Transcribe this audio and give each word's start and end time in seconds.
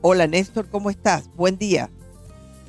Hola 0.00 0.26
Néstor, 0.26 0.70
¿cómo 0.70 0.88
estás? 0.88 1.28
Buen 1.36 1.58
día. 1.58 1.90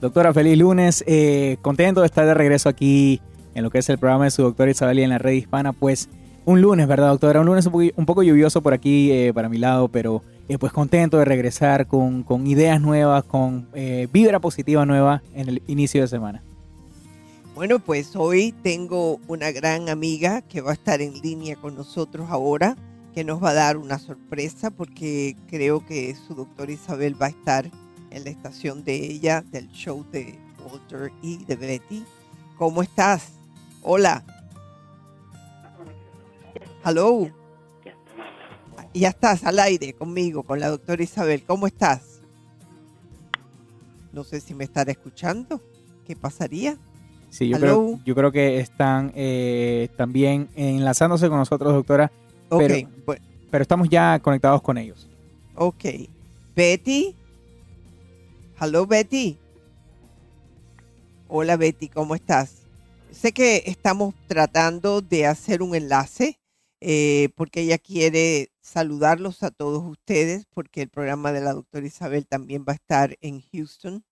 Doctora, 0.02 0.34
feliz 0.34 0.58
lunes. 0.58 1.06
Eh, 1.08 1.56
contento 1.62 2.02
de 2.02 2.08
estar 2.08 2.26
de 2.26 2.34
regreso 2.34 2.68
aquí 2.68 3.22
en 3.58 3.64
lo 3.64 3.72
que 3.72 3.80
es 3.80 3.90
el 3.90 3.98
programa 3.98 4.26
de 4.26 4.32
su 4.32 4.44
doctora 4.44 4.70
Isabel 4.70 5.00
y 5.00 5.04
en 5.04 5.10
la 5.10 5.18
red 5.18 5.32
hispana. 5.34 5.74
Pues 5.74 6.10
un 6.46 6.62
lunes, 6.62 6.88
¿verdad, 6.88 7.10
doctora? 7.10 7.42
Un 7.42 7.48
lunes 7.48 7.66
un, 7.66 8.06
poco, 8.06 8.22
lluvioso 8.22 8.62
por 8.62 8.74
aquí, 8.74 9.12
eh, 9.12 9.34
para 9.34 9.50
mi 9.50 9.58
lado, 9.58 9.88
pero 9.88 10.22
eh, 10.48 10.60
pues 10.60 10.72
contento 10.72 11.18
de 11.18 11.26
regresar 11.26 11.88
con, 11.88 12.24
ideas 12.46 12.80
nuevas, 12.80 13.24
con 13.24 13.68
eh, 13.74 14.08
vibra 14.14 14.40
positiva 14.40 14.86
nueva 14.86 15.24
en 15.34 15.50
el 15.50 15.64
inicio 15.66 16.02
de 16.02 16.08
semana. 16.08 16.44
Bueno, 17.56 17.80
pues 17.80 18.16
hoy 18.16 18.54
tengo 18.62 19.20
una 19.28 19.52
gran 19.52 19.90
amiga 19.90 20.44
que 20.44 20.62
va 20.62 20.70
a 20.70 20.74
estar 20.74 21.02
en 21.02 21.20
línea 21.20 21.56
con 21.56 21.76
nosotros 21.76 22.28
ahora, 22.30 22.78
que 23.16 23.24
nos 23.24 23.44
va 23.44 23.50
a 23.50 23.56
dar 23.56 23.78
una 23.78 23.98
sorpresa 23.98 24.70
porque 24.70 25.36
creo 25.48 25.84
que 25.84 26.16
su 26.16 26.36
doctora 26.36 26.72
Isabel 26.72 27.20
va 27.20 27.26
a 27.26 27.30
estar 27.30 27.72
en 28.12 28.24
la 28.24 28.30
estación 28.30 28.84
de 28.84 28.94
ella, 28.96 29.44
del 29.52 29.68
show 29.72 30.06
de 30.12 30.38
Walter 30.64 31.12
y 31.24 31.44
de 31.46 31.56
Betty. 31.56 32.06
¿Cómo 32.58 32.84
estás? 32.84 33.37
Hola. 33.90 34.22
Hello. 36.84 37.32
Ya 38.94 39.08
estás 39.08 39.46
al 39.46 39.60
aire 39.60 39.94
conmigo, 39.94 40.44
con 40.44 40.60
la 40.60 40.68
doctora 40.68 41.02
Isabel. 41.02 41.46
¿Cómo 41.48 41.68
estás? 41.68 42.20
No 44.12 44.26
sé 44.26 44.42
si 44.42 44.54
me 44.54 44.66
estará 44.66 44.92
escuchando. 44.92 45.62
¿Qué 46.06 46.18
pasaría? 46.18 46.78
Sí, 47.30 47.48
yo, 47.48 47.58
creo, 47.58 48.00
yo 48.04 48.14
creo 48.14 48.30
que 48.30 48.60
están 48.60 49.14
eh, 49.16 49.88
también 49.96 50.50
enlazándose 50.58 51.30
con 51.30 51.38
nosotros, 51.38 51.72
doctora. 51.72 52.12
Pero, 52.50 52.90
pero 53.50 53.62
estamos 53.62 53.88
ya 53.88 54.20
conectados 54.20 54.62
con 54.62 54.78
ellos. 54.78 55.08
Ok. 55.56 55.86
Betty. 56.54 57.16
Hello, 58.60 58.86
Betty. 58.86 59.38
Hola, 61.30 61.56
Betty, 61.56 61.88
¿cómo 61.88 62.16
estás? 62.16 62.57
Sé 63.18 63.32
que 63.32 63.64
estamos 63.66 64.14
tratando 64.28 65.02
de 65.02 65.26
hacer 65.26 65.64
un 65.64 65.74
enlace 65.74 66.40
eh, 66.80 67.30
porque 67.36 67.62
ella 67.62 67.80
quiere 67.80 68.52
saludarlos 68.62 69.42
a 69.42 69.50
todos 69.50 69.84
ustedes, 69.84 70.46
porque 70.54 70.84
el 70.84 70.90
programa 70.90 71.32
de 71.32 71.42
la 71.42 71.54
doctora 71.54 71.88
Isabel 71.88 72.28
también 72.28 72.64
va 72.64 72.74
a 72.74 72.76
estar 72.76 73.18
en 73.22 73.42
Houston, 73.42 74.06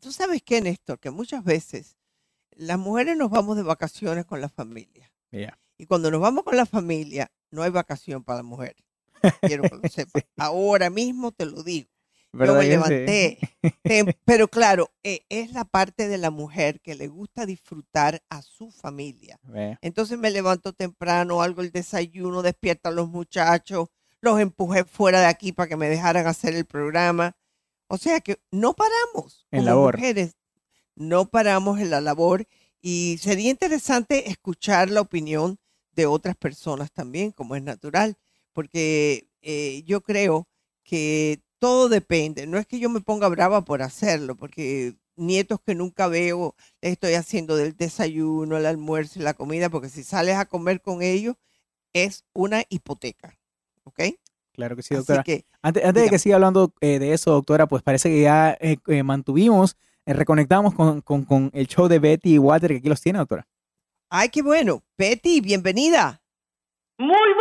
tú 0.00 0.12
sabes 0.12 0.42
qué, 0.44 0.60
Néstor, 0.60 1.00
que 1.00 1.10
muchas 1.10 1.42
veces 1.42 1.96
las 2.52 2.78
mujeres 2.78 3.16
nos 3.16 3.30
vamos 3.30 3.56
de 3.56 3.62
vacaciones 3.62 4.26
con 4.26 4.40
la 4.40 4.50
familia. 4.50 5.10
Y 5.78 5.86
cuando 5.86 6.10
nos 6.10 6.20
vamos 6.20 6.44
con 6.44 6.56
la 6.56 6.66
familia, 6.66 7.32
no 7.50 7.62
hay 7.62 7.70
vacación 7.70 8.22
para 8.22 8.38
la 8.38 8.42
mujer. 8.42 8.76
Quiero 9.40 9.62
que 9.62 9.76
lo 9.76 9.88
sepas. 9.88 10.24
Ahora 10.36 10.90
mismo 10.90 11.32
te 11.32 11.46
lo 11.46 11.62
digo. 11.62 11.88
Yo 12.46 12.54
me 12.54 12.66
levanté. 12.66 13.38
pero 14.24 14.48
claro, 14.48 14.90
eh, 15.02 15.24
es 15.28 15.52
la 15.52 15.64
parte 15.64 16.08
de 16.08 16.18
la 16.18 16.30
mujer 16.30 16.80
que 16.80 16.94
le 16.94 17.08
gusta 17.08 17.46
disfrutar 17.46 18.22
a 18.28 18.42
su 18.42 18.70
familia. 18.70 19.38
Entonces 19.80 20.18
me 20.18 20.30
levanto 20.30 20.72
temprano, 20.72 21.42
algo 21.42 21.62
el 21.62 21.70
desayuno, 21.70 22.42
despierto 22.42 22.88
a 22.88 22.92
los 22.92 23.08
muchachos, 23.08 23.88
los 24.20 24.40
empujé 24.40 24.84
fuera 24.84 25.20
de 25.20 25.26
aquí 25.26 25.52
para 25.52 25.68
que 25.68 25.76
me 25.76 25.88
dejaran 25.88 26.26
hacer 26.26 26.54
el 26.54 26.64
programa. 26.64 27.36
O 27.88 27.98
sea 27.98 28.20
que 28.20 28.40
no 28.50 28.74
paramos. 28.74 29.46
En 29.50 29.64
labor. 29.64 29.96
Mujeres, 29.96 30.36
no 30.94 31.26
paramos 31.26 31.80
en 31.80 31.90
la 31.90 32.00
labor 32.00 32.46
y 32.80 33.18
sería 33.20 33.50
interesante 33.50 34.30
escuchar 34.30 34.90
la 34.90 35.00
opinión 35.00 35.58
de 35.92 36.06
otras 36.06 36.36
personas 36.36 36.92
también, 36.92 37.32
como 37.32 37.56
es 37.56 37.62
natural, 37.62 38.16
porque 38.52 39.28
eh, 39.42 39.82
yo 39.84 40.00
creo 40.02 40.48
que 40.84 41.40
todo 41.58 41.88
depende. 41.88 42.46
No 42.46 42.58
es 42.58 42.66
que 42.66 42.78
yo 42.78 42.90
me 42.90 43.00
ponga 43.00 43.28
brava 43.28 43.64
por 43.64 43.82
hacerlo, 43.82 44.36
porque 44.36 44.94
nietos 45.16 45.60
que 45.64 45.74
nunca 45.74 46.08
veo, 46.08 46.54
les 46.80 46.92
estoy 46.92 47.14
haciendo 47.14 47.56
del 47.56 47.76
desayuno, 47.76 48.56
el 48.56 48.66
almuerzo 48.66 49.18
y 49.18 49.22
la 49.22 49.34
comida, 49.34 49.68
porque 49.68 49.88
si 49.88 50.04
sales 50.04 50.36
a 50.36 50.46
comer 50.46 50.80
con 50.80 51.02
ellos, 51.02 51.36
es 51.92 52.24
una 52.32 52.62
hipoteca. 52.68 53.36
¿Ok? 53.84 54.00
Claro 54.52 54.74
que 54.74 54.82
sí, 54.82 54.94
doctora. 54.94 55.24
antes, 55.62 55.94
de 55.94 56.10
que 56.10 56.18
siga 56.18 56.34
hablando 56.34 56.72
eh, 56.80 56.98
de 56.98 57.12
eso, 57.12 57.30
doctora, 57.30 57.66
pues 57.66 57.82
parece 57.82 58.08
que 58.08 58.22
ya 58.22 58.56
eh, 58.60 58.78
eh, 58.88 59.02
mantuvimos, 59.04 59.76
reconectamos 60.04 60.74
con, 60.74 61.00
con, 61.00 61.50
el 61.54 61.68
show 61.68 61.86
de 61.86 62.00
Betty 62.00 62.34
y 62.34 62.38
Walter, 62.38 62.70
que 62.70 62.78
aquí 62.78 62.88
los 62.88 63.00
tiene, 63.00 63.20
doctora. 63.20 63.46
Ay, 64.10 64.30
qué 64.30 64.42
bueno. 64.42 64.82
Betty, 64.96 65.40
bienvenida. 65.40 66.22
Muy 66.98 67.34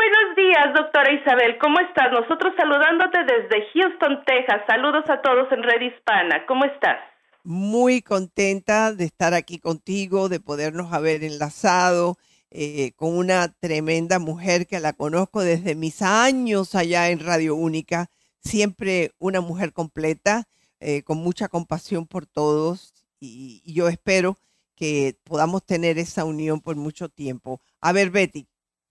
días, 0.57 0.73
doctora 0.73 1.11
Isabel. 1.13 1.57
¿Cómo 1.59 1.79
estás? 1.79 2.11
Nosotros 2.11 2.53
saludándote 2.57 3.19
desde 3.23 3.67
Houston, 3.73 4.23
Texas. 4.25 4.61
Saludos 4.67 5.03
a 5.09 5.21
todos 5.21 5.51
en 5.51 5.63
Red 5.63 5.81
Hispana. 5.81 6.45
¿Cómo 6.47 6.65
estás? 6.65 6.97
Muy 7.43 8.01
contenta 8.01 8.93
de 8.93 9.05
estar 9.05 9.33
aquí 9.33 9.59
contigo, 9.59 10.29
de 10.29 10.39
podernos 10.39 10.93
haber 10.93 11.23
enlazado 11.23 12.17
eh, 12.49 12.91
con 12.95 13.15
una 13.17 13.53
tremenda 13.59 14.19
mujer 14.19 14.67
que 14.67 14.79
la 14.79 14.93
conozco 14.93 15.41
desde 15.41 15.75
mis 15.75 16.01
años 16.01 16.75
allá 16.75 17.09
en 17.09 17.19
Radio 17.19 17.55
Única. 17.55 18.09
Siempre 18.39 19.11
una 19.19 19.41
mujer 19.41 19.73
completa, 19.73 20.45
eh, 20.79 21.03
con 21.03 21.17
mucha 21.17 21.47
compasión 21.49 22.07
por 22.07 22.25
todos 22.25 22.93
y 23.19 23.61
yo 23.73 23.87
espero 23.87 24.37
que 24.75 25.15
podamos 25.23 25.65
tener 25.65 25.97
esa 25.97 26.23
unión 26.23 26.61
por 26.61 26.75
mucho 26.75 27.09
tiempo. 27.09 27.61
A 27.81 27.91
ver, 27.93 28.11
Betty, 28.11 28.47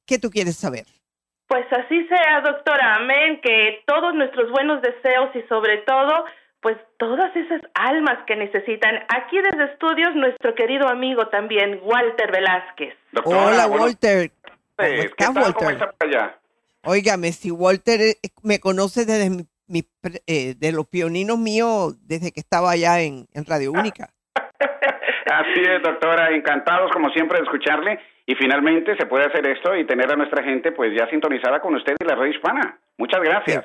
¿Qué 0.07 0.21
tú 0.21 0.31
quieres 0.31 0.57
saber? 0.57 0.87
Pues 1.49 1.65
así 1.73 2.07
sea, 2.09 2.41
doctora. 2.41 2.97
Amén. 2.97 3.41
Que 3.43 3.83
todos 3.87 4.15
nuestros 4.15 4.51
buenos 4.51 4.83
deseos 4.83 5.31
y 5.35 5.43
sobre 5.43 5.79
todo, 5.79 6.25
pues 6.61 6.77
todas 6.99 7.35
esas 7.37 7.61
almas 7.75 8.19
que 8.27 8.37
necesitan. 8.37 8.97
Aquí 9.09 9.39
desde 9.41 9.73
estudios, 9.73 10.15
nuestro 10.15 10.55
querido 10.55 10.89
amigo 10.89 11.29
también, 11.29 11.81
Walter 11.83 12.33
Velázquez. 12.33 12.95
Hola, 13.25 13.67
Walter. 13.67 14.31
¿Cómo 15.19 15.47
está, 15.47 15.67
Walter? 15.67 16.37
Óigame, 16.85 17.33
si 17.33 17.51
Walter 17.51 18.01
eh, 18.01 18.15
me 18.43 18.61
conoce 18.61 19.05
desde 19.05 19.45
mi, 19.67 19.83
eh, 20.27 20.55
de 20.57 20.73
los 20.73 20.87
pioninos 20.87 21.39
míos 21.39 21.97
desde 22.07 22.31
que 22.31 22.41
estaba 22.41 22.71
allá 22.71 23.01
en, 23.01 23.27
en 23.33 23.45
Radio 23.45 23.73
Única. 23.73 24.11
Así 24.37 25.61
es, 25.61 25.83
doctora, 25.83 26.31
encantados 26.31 26.93
como 26.93 27.11
siempre 27.11 27.39
de 27.39 27.45
escucharle 27.45 27.99
y 28.27 28.35
finalmente 28.35 28.97
se 28.97 29.07
puede 29.07 29.25
hacer 29.25 29.47
esto 29.47 29.75
y 29.77 29.87
tener 29.87 30.11
a 30.11 30.17
nuestra 30.17 30.43
gente 30.43 30.73
pues 30.73 30.93
ya 30.99 31.09
sintonizada 31.09 31.61
con 31.61 31.77
usted 31.77 31.95
y 31.99 32.05
la 32.05 32.17
red 32.17 32.33
hispana. 32.33 32.81
Muchas 32.99 33.21
gracias. 33.21 33.65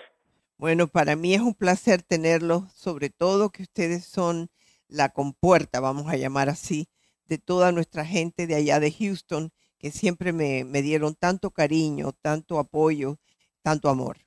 Bueno, 0.57 0.87
para 0.87 1.15
mí 1.15 1.33
es 1.33 1.41
un 1.41 1.55
placer 1.55 2.03
tenerlos, 2.03 2.71
sobre 2.71 3.09
todo 3.09 3.49
que 3.49 3.63
ustedes 3.63 4.05
son 4.05 4.49
la 4.87 5.09
compuerta, 5.09 5.79
vamos 5.79 6.07
a 6.07 6.17
llamar 6.17 6.49
así, 6.49 6.87
de 7.25 7.39
toda 7.39 7.71
nuestra 7.71 8.05
gente 8.05 8.45
de 8.45 8.55
allá 8.55 8.79
de 8.79 8.91
Houston, 8.91 9.49
que 9.79 9.89
siempre 9.89 10.31
me, 10.31 10.63
me 10.63 10.83
dieron 10.83 11.15
tanto 11.15 11.49
cariño, 11.49 12.11
tanto 12.21 12.59
apoyo, 12.59 13.17
tanto 13.63 13.89
amor. 13.89 14.17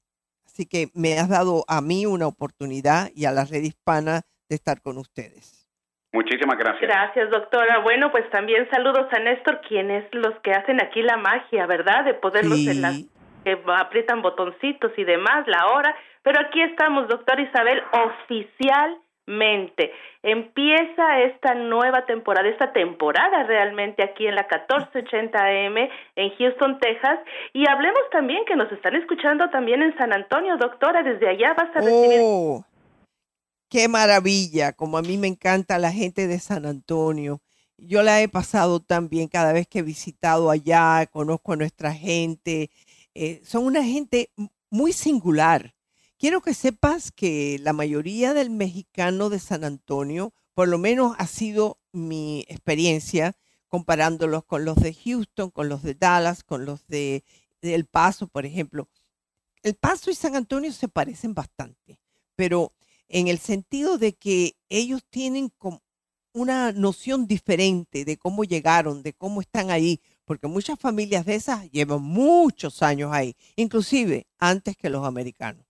Así 0.45 0.67
que 0.67 0.91
me 0.95 1.17
has 1.19 1.29
dado 1.29 1.65
a 1.69 1.81
mí 1.81 2.07
una 2.07 2.27
oportunidad 2.27 3.13
y 3.15 3.27
a 3.27 3.33
la 3.33 3.45
red 3.45 3.63
hispana 3.63 4.23
de 4.49 4.57
estar 4.57 4.83
con 4.83 4.99
ustedes. 4.99 5.64
Muchísimas 6.15 6.57
gracias. 6.57 6.83
Gracias, 6.83 7.29
doctora. 7.29 7.81
Bueno, 7.81 8.13
pues 8.13 8.31
también 8.31 8.69
saludos 8.71 9.09
a 9.13 9.19
Néstor, 9.19 9.61
quienes 9.69 10.05
los 10.15 10.33
que 10.45 10.53
hacen 10.53 10.81
aquí 10.81 11.03
la 11.03 11.17
magia, 11.17 11.67
¿verdad? 11.67 12.05
De 12.05 12.15
poderlos 12.15 12.59
Sí. 12.59 12.71
en 12.71 12.83
las 12.83 13.01
que 13.45 13.59
aprietan 13.77 14.23
botoncitos 14.23 14.93
y 14.97 15.03
demás, 15.05 15.47
la 15.49 15.67
hora. 15.67 15.95
Pero 16.23 16.41
aquí 16.41 16.63
estamos, 16.63 17.09
doctora 17.09 17.43
Isabel, 17.43 17.83
oficialmente. 17.93 19.93
Empieza 20.23 21.21
esta 21.21 21.55
nueva 21.55 22.07
temporada, 22.07 22.49
esta 22.49 22.73
temporada 22.73 23.43
realmente 23.43 24.03
aquí 24.05 24.27
en 24.27 24.37
la 24.37 24.47
1480 24.51 25.39
AM 25.45 25.77
en 26.17 26.31
Houston, 26.39 26.79
Texas. 26.79 27.19
Y 27.53 27.69
hablemos 27.69 28.01
también 28.11 28.45
que 28.45 28.57
nos 28.57 28.71
están 28.73 28.95
escuchando 28.97 29.51
también 29.51 29.83
en 29.83 29.97
San 29.99 30.13
Antonio, 30.13 30.57
doctora. 30.59 31.03
Desde 31.03 31.29
allá 31.29 31.55
vas 31.55 31.71
a 31.75 31.81
recibir 31.81 32.21
Oh, 32.23 32.65
qué 33.69 33.89
maravilla, 33.89 34.73
como 34.73 34.99
a 34.99 35.03
mí 35.03 35.19
me 35.19 35.29
encanta 35.29 35.79
la 35.79 35.93
gente 35.93 36.27
de 36.27 36.39
San 36.39 36.67
Antonio. 36.67 37.43
Yo 37.77 38.03
la 38.03 38.23
he 38.23 38.29
pasado 38.29 38.81
tan 38.81 39.09
bien 39.09 39.29
cada 39.29 39.53
vez 39.53 39.67
que 39.67 39.81
he 39.81 39.83
visitado 39.83 40.51
allá, 40.51 41.07
conozco 41.07 41.53
a 41.53 41.57
nuestra 41.57 41.93
gente. 41.93 42.71
Eh, 43.15 43.43
son 43.45 43.65
una 43.65 43.85
gente 43.85 44.31
muy 44.71 44.93
singular. 44.93 45.75
Quiero 46.19 46.41
que 46.41 46.55
sepas 46.55 47.11
que 47.13 47.59
la 47.61 47.73
mayoría 47.73 48.33
del 48.35 48.51
mexicano 48.51 49.29
de 49.29 49.41
San 49.41 49.65
Antonio, 49.65 50.33
por 50.55 50.69
lo 50.69 50.79
menos 50.79 51.17
ha 51.19 51.27
sido 51.27 51.79
mi 51.93 52.45
experiencia, 52.49 53.37
comparándolos 53.69 54.45
con 54.45 54.65
los 54.65 54.77
de 54.77 54.95
Houston, 54.95 55.51
con 55.51 55.69
los 55.69 55.83
de 55.83 55.95
Dallas, 55.95 56.45
con 56.45 56.65
los 56.65 56.87
de 56.87 57.25
El 57.61 57.87
Paso, 57.87 58.29
por 58.29 58.47
ejemplo. 58.47 58.89
El 59.63 59.75
Paso 59.75 60.11
y 60.11 60.15
San 60.15 60.37
Antonio 60.37 60.73
se 60.73 60.89
parecen 60.89 61.35
bastante, 61.35 61.99
pero 62.37 62.73
en 63.15 63.29
el 63.29 63.39
sentido 63.39 63.97
de 63.97 64.13
que 64.13 64.57
ellos 64.69 65.05
tienen 65.09 65.49
como 65.57 65.81
una 66.33 66.73
noción 66.73 67.29
diferente 67.29 68.05
de 68.05 68.17
cómo 68.17 68.43
llegaron, 68.43 69.05
de 69.05 69.13
cómo 69.13 69.41
están 69.41 69.71
ahí, 69.71 70.01
porque 70.25 70.49
muchas 70.49 70.81
familias 70.81 71.25
de 71.25 71.37
esas 71.37 71.71
llevan 71.71 72.03
muchos 72.03 72.83
años 72.83 73.13
ahí, 73.13 73.37
inclusive 73.55 74.27
antes 74.41 74.77
que 74.77 74.91
los 74.91 75.07
americanos. 75.07 75.65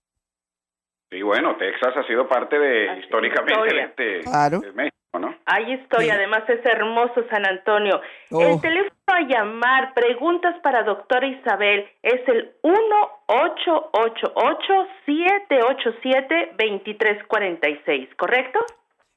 Sí, 1.15 1.21
bueno, 1.21 1.55
Texas 1.55 1.95
ha 1.95 2.05
sido 2.07 2.27
parte 2.27 2.59
de 2.59 2.89
Así, 2.89 2.99
históricamente 3.01 3.53
historia. 3.53 3.93
de, 3.97 4.19
Claro. 4.23 4.59
de 4.59 4.71
México, 4.73 5.17
¿no? 5.19 5.33
Hay 5.45 5.71
historia, 5.75 6.15
Sí. 6.15 6.19
además 6.19 6.43
es 6.49 6.59
hermoso 6.65 7.23
San 7.29 7.45
Antonio. 7.45 8.01
Oh. 8.31 8.41
El 8.41 8.59
teléfono 8.59 8.91
a 9.07 9.21
llamar, 9.21 9.93
preguntas 9.93 10.55
para 10.61 10.83
doctora 10.83 11.25
Isabel, 11.25 11.85
es 12.03 12.19
el 12.27 12.53
1-888-787-2346, 16.75 18.09
¿correcto? 18.17 18.59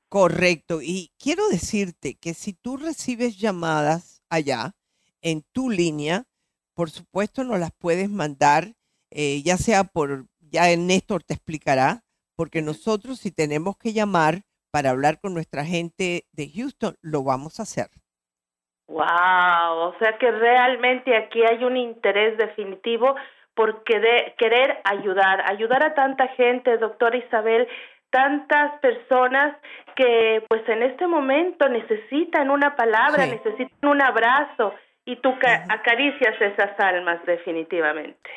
Correcto. 0.08 0.80
Y 0.82 1.10
quiero 1.22 1.48
decirte 1.48 2.16
que 2.20 2.34
si 2.34 2.52
tú 2.54 2.76
recibes 2.76 3.38
llamadas 3.38 4.22
allá 4.30 4.72
en 5.20 5.42
tu 5.52 5.68
línea, 5.70 6.24
por 6.74 6.90
supuesto 6.90 7.44
nos 7.44 7.58
las 7.58 7.72
puedes 7.72 8.08
mandar, 8.08 8.68
eh, 9.10 9.42
ya 9.42 9.56
sea 9.56 9.84
por, 9.84 10.26
ya 10.50 10.70
el 10.70 10.86
Néstor 10.86 11.22
te 11.22 11.34
explicará, 11.34 12.02
porque 12.36 12.62
nosotros 12.62 13.18
si 13.18 13.30
tenemos 13.30 13.76
que 13.76 13.92
llamar 13.92 14.42
para 14.70 14.90
hablar 14.90 15.18
con 15.20 15.34
nuestra 15.34 15.64
gente 15.64 16.24
de 16.32 16.50
Houston, 16.54 16.94
lo 17.02 17.24
vamos 17.24 17.58
a 17.58 17.62
hacer. 17.62 17.88
Wow, 18.88 19.88
o 19.88 19.94
sea 19.98 20.16
que 20.18 20.30
realmente 20.30 21.16
aquí 21.16 21.42
hay 21.44 21.62
un 21.64 21.76
interés 21.76 22.38
definitivo 22.38 23.14
por 23.54 23.82
querer, 23.84 24.34
querer 24.38 24.78
ayudar, 24.84 25.42
ayudar 25.50 25.84
a 25.84 25.94
tanta 25.94 26.28
gente, 26.28 26.78
doctora 26.78 27.16
Isabel, 27.16 27.68
tantas 28.10 28.78
personas 28.80 29.56
que 29.96 30.42
pues 30.48 30.66
en 30.68 30.82
este 30.82 31.06
momento 31.06 31.68
necesitan 31.68 32.50
una 32.50 32.76
palabra, 32.76 33.24
Sí. 33.24 33.30
necesitan 33.32 33.90
un 33.90 34.00
abrazo 34.00 34.74
y 35.04 35.16
tú 35.16 35.34
acaricias 35.68 36.40
esas 36.40 36.78
almas 36.78 37.24
definitivamente. 37.26 38.30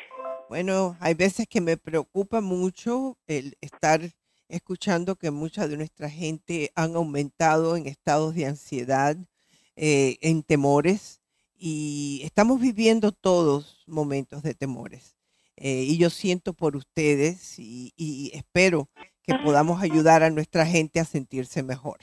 Bueno, 0.48 0.96
hay 1.00 1.14
veces 1.14 1.46
que 1.48 1.60
me 1.60 1.76
preocupa 1.76 2.40
mucho 2.40 3.16
el 3.26 3.56
estar 3.60 4.02
escuchando 4.48 5.16
que 5.16 5.30
mucha 5.30 5.66
de 5.66 5.78
nuestra 5.78 6.10
gente 6.10 6.70
han 6.74 6.94
aumentado 6.94 7.74
en 7.76 7.86
estados 7.86 8.34
de 8.34 8.46
ansiedad, 8.46 9.16
eh, 9.76 10.18
en 10.20 10.42
temores, 10.42 11.22
y 11.56 12.20
estamos 12.24 12.60
viviendo 12.60 13.12
todos 13.12 13.82
momentos 13.86 14.42
de 14.42 14.54
temores. 14.54 15.16
Eh, 15.56 15.84
y 15.84 15.96
yo 15.96 16.10
siento 16.10 16.52
por 16.52 16.76
ustedes 16.76 17.58
y, 17.58 17.94
y 17.96 18.30
espero 18.34 18.90
que 19.22 19.34
podamos 19.42 19.82
ayudar 19.82 20.22
a 20.22 20.30
nuestra 20.30 20.66
gente 20.66 21.00
a 21.00 21.04
sentirse 21.04 21.62
mejor. 21.62 21.98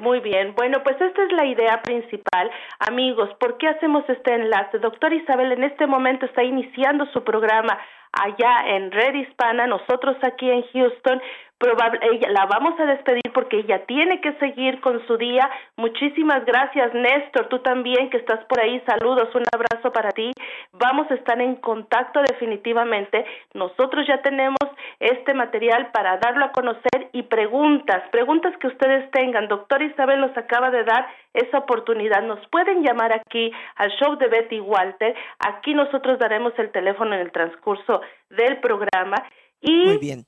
Muy 0.00 0.20
bien, 0.20 0.54
bueno, 0.54 0.82
pues 0.82 0.98
esta 0.98 1.22
es 1.24 1.32
la 1.32 1.44
idea 1.44 1.82
principal. 1.82 2.50
Amigos, 2.78 3.28
¿por 3.38 3.58
qué 3.58 3.68
hacemos 3.68 4.02
este 4.08 4.34
enlace? 4.34 4.78
Doctora 4.78 5.14
Isabel 5.14 5.52
en 5.52 5.62
este 5.62 5.86
momento 5.86 6.24
está 6.24 6.42
iniciando 6.42 7.04
su 7.12 7.22
programa 7.22 7.78
allá 8.12 8.64
en 8.66 8.90
Red 8.90 9.14
Hispana, 9.14 9.66
nosotros 9.66 10.16
aquí 10.22 10.50
en 10.50 10.64
Houston. 10.72 11.20
Probable, 11.58 12.00
ella, 12.10 12.30
la 12.30 12.46
vamos 12.46 12.80
a 12.80 12.86
despedir 12.86 13.30
porque 13.34 13.58
ella 13.58 13.84
tiene 13.84 14.22
que 14.22 14.32
seguir 14.38 14.80
con 14.80 15.06
su 15.06 15.18
día. 15.18 15.50
Muchísimas 15.76 16.46
gracias, 16.46 16.94
Néstor. 16.94 17.48
Tú 17.50 17.58
también 17.58 18.08
que 18.08 18.16
estás 18.16 18.42
por 18.46 18.58
ahí. 18.58 18.82
Saludos, 18.86 19.28
un 19.34 19.42
abrazo 19.52 19.92
para 19.92 20.08
ti. 20.12 20.32
Vamos 20.72 21.10
a 21.10 21.14
estar 21.14 21.38
en 21.38 21.56
contacto 21.56 22.22
definitivamente. 22.22 23.26
Nosotros 23.52 24.06
ya 24.08 24.22
tenemos 24.22 24.56
este 24.98 25.34
material 25.34 25.90
para 25.92 26.18
darlo 26.18 26.44
a 26.44 26.52
conocer 26.52 27.08
y 27.12 27.22
preguntas, 27.22 28.02
preguntas 28.10 28.56
que 28.58 28.68
ustedes 28.68 29.10
tengan. 29.10 29.48
Doctor 29.48 29.82
Isabel 29.82 30.20
nos 30.20 30.36
acaba 30.36 30.70
de 30.70 30.84
dar 30.84 31.06
esa 31.34 31.58
oportunidad. 31.58 32.22
Nos 32.22 32.44
pueden 32.48 32.82
llamar 32.82 33.12
aquí 33.12 33.52
al 33.76 33.90
show 33.92 34.16
de 34.16 34.28
Betty 34.28 34.60
Walter. 34.60 35.14
Aquí 35.38 35.74
nosotros 35.74 36.18
daremos 36.18 36.52
el 36.58 36.70
teléfono 36.70 37.14
en 37.14 37.20
el 37.20 37.32
transcurso 37.32 38.00
del 38.30 38.58
programa. 38.60 39.16
Y 39.60 39.86
Muy 39.86 39.98
bien. 39.98 40.24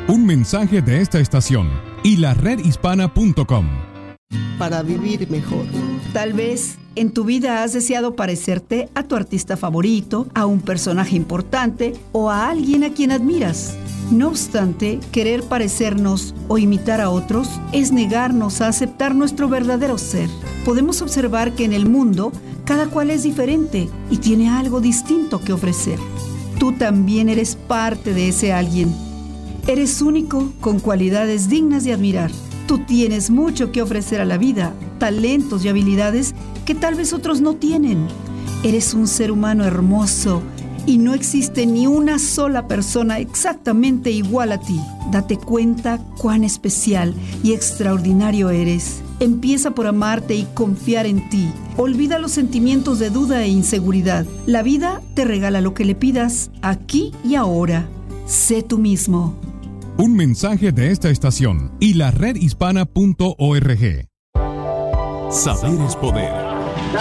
Un 0.08 0.26
mensaje 0.26 0.82
de 0.82 1.02
esta 1.02 1.20
estación 1.20 1.70
y 2.04 2.16
la 2.18 2.34
redhispana.com. 2.34 3.89
Para 4.60 4.84
vivir 4.84 5.30
mejor. 5.32 5.66
Tal 6.12 6.34
vez 6.34 6.78
en 6.96 7.12
tu 7.12 7.24
vida 7.24 7.64
has 7.64 7.72
deseado 7.72 8.16
parecerte 8.18 8.90
a 8.94 9.04
tu 9.04 9.16
artista 9.16 9.56
favorito, 9.56 10.28
a 10.34 10.46
un 10.46 10.60
personaje 10.60 11.16
importante 11.16 11.94
o 12.12 12.30
a 12.30 12.50
alguien 12.50 12.84
a 12.84 12.92
quien 12.92 13.12
admiras. 13.12 13.78
No 14.12 14.28
obstante, 14.28 15.00
querer 15.14 15.44
parecernos 15.44 16.36
o 16.50 16.58
imitar 16.58 17.00
a 17.00 17.10
otros 17.10 17.48
es 17.72 17.94
negarnos 17.94 18.60
a 18.60 18.68
aceptar 18.68 19.16
nuestro 19.16 19.48
verdadero 19.48 19.98
ser. 19.98 20.30
Podemos 20.66 21.02
observar 21.02 21.54
que 21.54 21.64
en 21.64 21.72
el 21.72 21.88
mundo 21.88 22.34
cada 22.66 22.88
cual 22.88 23.12
es 23.12 23.24
diferente 23.24 23.88
y 24.12 24.18
tiene 24.18 24.50
algo 24.50 24.82
distinto 24.82 25.40
que 25.40 25.54
ofrecer. 25.54 26.00
Tú 26.60 26.74
también 26.74 27.30
eres 27.30 27.56
parte 27.56 28.14
de 28.14 28.28
ese 28.28 28.52
alguien. 28.52 28.94
Eres 29.68 30.02
único 30.02 30.52
con 30.60 30.80
cualidades 30.80 31.48
dignas 31.48 31.86
de 31.86 31.94
admirar. 31.94 32.32
Tú 32.70 32.78
tienes 32.78 33.32
mucho 33.32 33.72
que 33.72 33.82
ofrecer 33.82 34.22
a 34.22 34.26
la 34.26 34.38
vida, 34.38 34.76
talentos 35.00 35.66
y 35.66 35.70
habilidades 35.70 36.36
que 36.66 36.76
tal 36.76 36.94
vez 36.94 37.14
otros 37.14 37.42
no 37.42 37.56
tienen. 37.56 38.06
Eres 38.64 38.94
un 38.94 39.08
ser 39.08 39.32
humano 39.32 39.66
hermoso 39.66 40.44
y 40.86 41.00
no 41.00 41.16
existe 41.16 41.66
ni 41.66 41.88
una 41.88 42.20
sola 42.20 42.68
persona 42.68 43.18
exactamente 43.18 44.12
igual 44.12 44.52
a 44.52 44.60
ti. 44.60 44.80
Date 45.12 45.38
cuenta 45.38 45.98
cuán 46.20 46.44
especial 46.44 47.16
y 47.42 47.54
extraordinario 47.54 48.52
eres. 48.52 49.02
Empieza 49.20 49.72
por 49.72 49.88
amarte 49.88 50.36
y 50.36 50.46
confiar 50.54 51.08
en 51.08 51.28
ti. 51.32 51.50
Olvida 51.76 52.20
los 52.20 52.34
sentimientos 52.34 53.00
de 53.00 53.10
duda 53.10 53.44
e 53.44 53.48
inseguridad. 53.48 54.28
La 54.46 54.62
vida 54.62 55.02
te 55.16 55.26
regala 55.26 55.60
lo 55.62 55.74
que 55.74 55.86
le 55.86 55.96
pidas 55.96 56.52
aquí 56.62 57.14
y 57.26 57.34
ahora. 57.34 57.90
Sé 58.28 58.62
tú 58.62 58.78
mismo. 58.78 59.49
Un 60.00 60.16
mensaje 60.16 60.72
de 60.72 60.92
esta 60.92 61.10
estación 61.10 61.76
y 61.82 61.96
la 61.96 62.10
redhispana.org. 62.12 64.08
Saber 65.30 65.82
es 65.86 65.96
poder. 65.98 66.32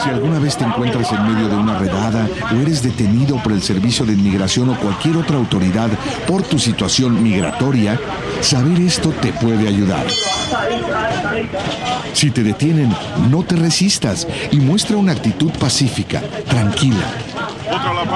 Si 0.03 0.11
alguna 0.11 0.41
vez 0.41 0.57
te 0.57 0.65
encuentras 0.65 1.13
en 1.13 1.33
medio 1.33 1.49
de 1.49 1.55
una 1.55 1.79
redada 1.79 2.29
o 2.53 2.57
eres 2.57 2.83
detenido 2.83 3.41
por 3.41 3.53
el 3.53 3.63
Servicio 3.63 4.05
de 4.05 4.15
Inmigración 4.15 4.71
o 4.71 4.81
cualquier 4.81 5.17
otra 5.17 5.37
autoridad 5.37 5.91
por 6.27 6.43
tu 6.43 6.59
situación 6.59 7.23
migratoria, 7.23 8.01
saber 8.41 8.81
esto 8.81 9.11
te 9.11 9.33
puede 9.33 9.69
ayudar. 9.69 10.09
Si 12.15 12.33
te 12.33 12.43
detienen, 12.43 12.93
no 13.31 13.45
te 13.45 13.55
resistas 13.55 14.27
y 14.51 14.57
muestra 14.57 14.97
una 14.97 15.13
actitud 15.13 15.53
pacífica, 15.53 16.21
tranquila. 16.49 17.07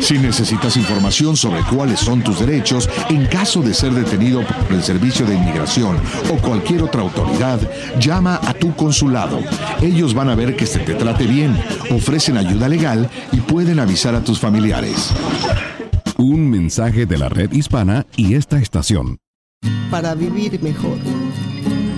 Si 0.00 0.18
necesitas 0.18 0.76
información 0.76 1.36
sobre 1.36 1.62
cuáles 1.62 2.00
son 2.00 2.22
tus 2.22 2.40
derechos 2.40 2.88
en 3.08 3.26
caso 3.26 3.62
de 3.62 3.74
ser 3.74 3.92
detenido 3.92 4.42
por 4.42 4.72
el 4.72 4.82
Servicio 4.82 5.26
de 5.26 5.34
Inmigración 5.34 5.96
o 6.30 6.36
cualquier 6.36 6.82
otra 6.82 7.02
autoridad, 7.02 7.60
llama 7.98 8.40
a 8.42 8.54
tu 8.54 8.74
consulado. 8.74 9.40
Ellos 9.80 10.14
van 10.14 10.28
a 10.28 10.34
ver 10.34 10.56
que 10.56 10.66
se 10.66 10.80
te 10.80 10.94
trate 10.94 11.26
bien, 11.26 11.56
ofrecen 11.90 12.36
ayuda 12.36 12.68
legal 12.68 13.08
y 13.32 13.38
pueden 13.40 13.78
avisar 13.78 14.14
a 14.14 14.22
tus 14.22 14.38
familiares. 14.38 15.10
Un 16.16 16.48
mensaje 16.50 17.06
de 17.06 17.18
la 17.18 17.28
red 17.28 17.52
hispana 17.52 18.06
y 18.16 18.34
esta 18.34 18.58
estación. 18.58 19.18
Para 19.90 20.14
vivir 20.14 20.62
mejor. 20.62 20.98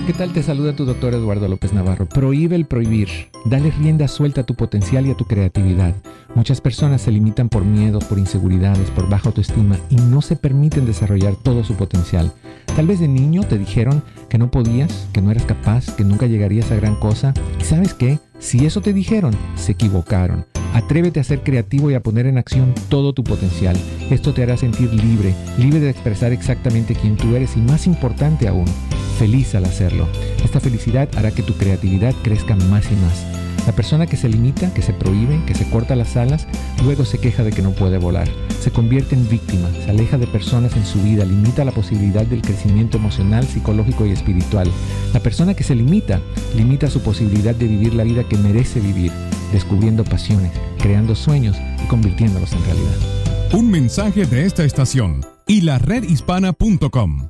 ¿Qué 0.07 0.13
tal? 0.13 0.31
Te 0.31 0.41
saluda 0.41 0.73
tu 0.73 0.85
doctor 0.85 1.13
Eduardo 1.13 1.49
López 1.49 1.73
Navarro. 1.73 2.07
Prohíbe 2.07 2.55
el 2.55 2.65
prohibir. 2.65 3.09
Dale 3.43 3.71
rienda 3.71 4.07
suelta 4.07 4.41
a 4.41 4.45
tu 4.45 4.55
potencial 4.55 5.05
y 5.05 5.11
a 5.11 5.15
tu 5.15 5.25
creatividad. 5.25 5.95
Muchas 6.37 6.61
personas 6.61 7.01
se 7.01 7.11
limitan 7.11 7.49
por 7.49 7.65
miedo, 7.65 7.97
por 7.97 8.19
inseguridades, 8.19 8.91
por 8.91 9.09
baja 9.09 9.29
autoestima 9.29 9.79
y 9.89 9.95
no 9.95 10.21
se 10.21 10.35
permiten 10.35 10.85
desarrollar 10.85 11.35
todo 11.35 11.63
su 11.63 11.73
potencial. 11.73 12.31
Tal 12.75 12.85
vez 12.85 12.99
de 12.99 13.07
niño 13.07 13.41
te 13.41 13.57
dijeron 13.57 14.03
que 14.29 14.37
no 14.37 14.51
podías, 14.51 15.07
que 15.13 15.19
no 15.19 15.31
eras 15.31 15.45
capaz, 15.45 15.95
que 15.95 16.03
nunca 16.03 16.27
llegarías 16.27 16.71
a 16.71 16.75
gran 16.75 16.95
cosa. 16.99 17.33
¿Y 17.59 17.63
sabes 17.63 17.95
qué? 17.95 18.19
Si 18.37 18.67
eso 18.67 18.81
te 18.81 18.93
dijeron, 18.93 19.35
se 19.55 19.71
equivocaron. 19.71 20.45
Atrévete 20.75 21.19
a 21.19 21.23
ser 21.23 21.41
creativo 21.41 21.89
y 21.89 21.95
a 21.95 22.03
poner 22.03 22.27
en 22.27 22.37
acción 22.37 22.75
todo 22.87 23.13
tu 23.13 23.23
potencial. 23.23 23.75
Esto 24.11 24.31
te 24.35 24.43
hará 24.43 24.57
sentir 24.57 24.93
libre, 24.93 25.33
libre 25.57 25.79
de 25.79 25.89
expresar 25.89 26.33
exactamente 26.33 26.93
quién 26.93 27.17
tú 27.17 27.35
eres 27.35 27.57
y 27.57 27.61
más 27.61 27.87
importante 27.87 28.47
aún, 28.47 28.67
feliz 29.17 29.55
al 29.55 29.65
hacerlo. 29.65 30.07
Esta 30.45 30.59
felicidad 30.59 31.09
hará 31.17 31.31
que 31.31 31.41
tu 31.41 31.53
creatividad 31.53 32.13
crezca 32.21 32.55
más 32.55 32.85
y 32.91 32.95
más. 32.97 33.46
La 33.67 33.73
persona 33.73 34.07
que 34.07 34.15
se 34.15 34.29
limita, 34.29 34.73
que 34.73 34.81
se 34.81 34.93
prohíbe, 34.93 35.43
que 35.45 35.53
se 35.53 35.69
corta 35.69 35.97
las 35.97 36.15
alas, 36.15 36.47
luego 36.85 37.03
se 37.03 37.19
queja 37.19 37.43
de 37.43 37.51
que 37.51 37.61
no 37.61 37.71
puede 37.71 37.97
volar. 37.97 38.29
Se 38.61 38.71
convierte 38.71 39.13
en 39.13 39.27
víctima, 39.27 39.69
se 39.83 39.89
aleja 39.89 40.17
de 40.17 40.25
personas 40.25 40.75
en 40.77 40.85
su 40.85 41.03
vida, 41.03 41.25
limita 41.25 41.65
la 41.65 41.73
posibilidad 41.73 42.25
del 42.25 42.41
crecimiento 42.41 42.97
emocional, 42.97 43.45
psicológico 43.45 44.05
y 44.05 44.11
espiritual. 44.11 44.71
La 45.13 45.19
persona 45.19 45.53
que 45.53 45.65
se 45.65 45.75
limita, 45.75 46.21
limita 46.55 46.89
su 46.89 47.01
posibilidad 47.01 47.53
de 47.53 47.67
vivir 47.67 47.93
la 47.93 48.05
vida 48.05 48.23
que 48.23 48.37
merece 48.37 48.79
vivir, 48.79 49.11
descubriendo 49.51 50.05
pasiones, 50.05 50.53
creando 50.79 51.13
sueños 51.13 51.57
y 51.83 51.87
convirtiéndolos 51.87 52.53
en 52.53 52.63
realidad. 52.63 52.95
Un 53.51 53.69
mensaje 53.69 54.25
de 54.25 54.45
esta 54.45 54.63
estación 54.63 55.25
y 55.45 55.61
la 55.61 55.77
redhispana.com. 55.77 57.29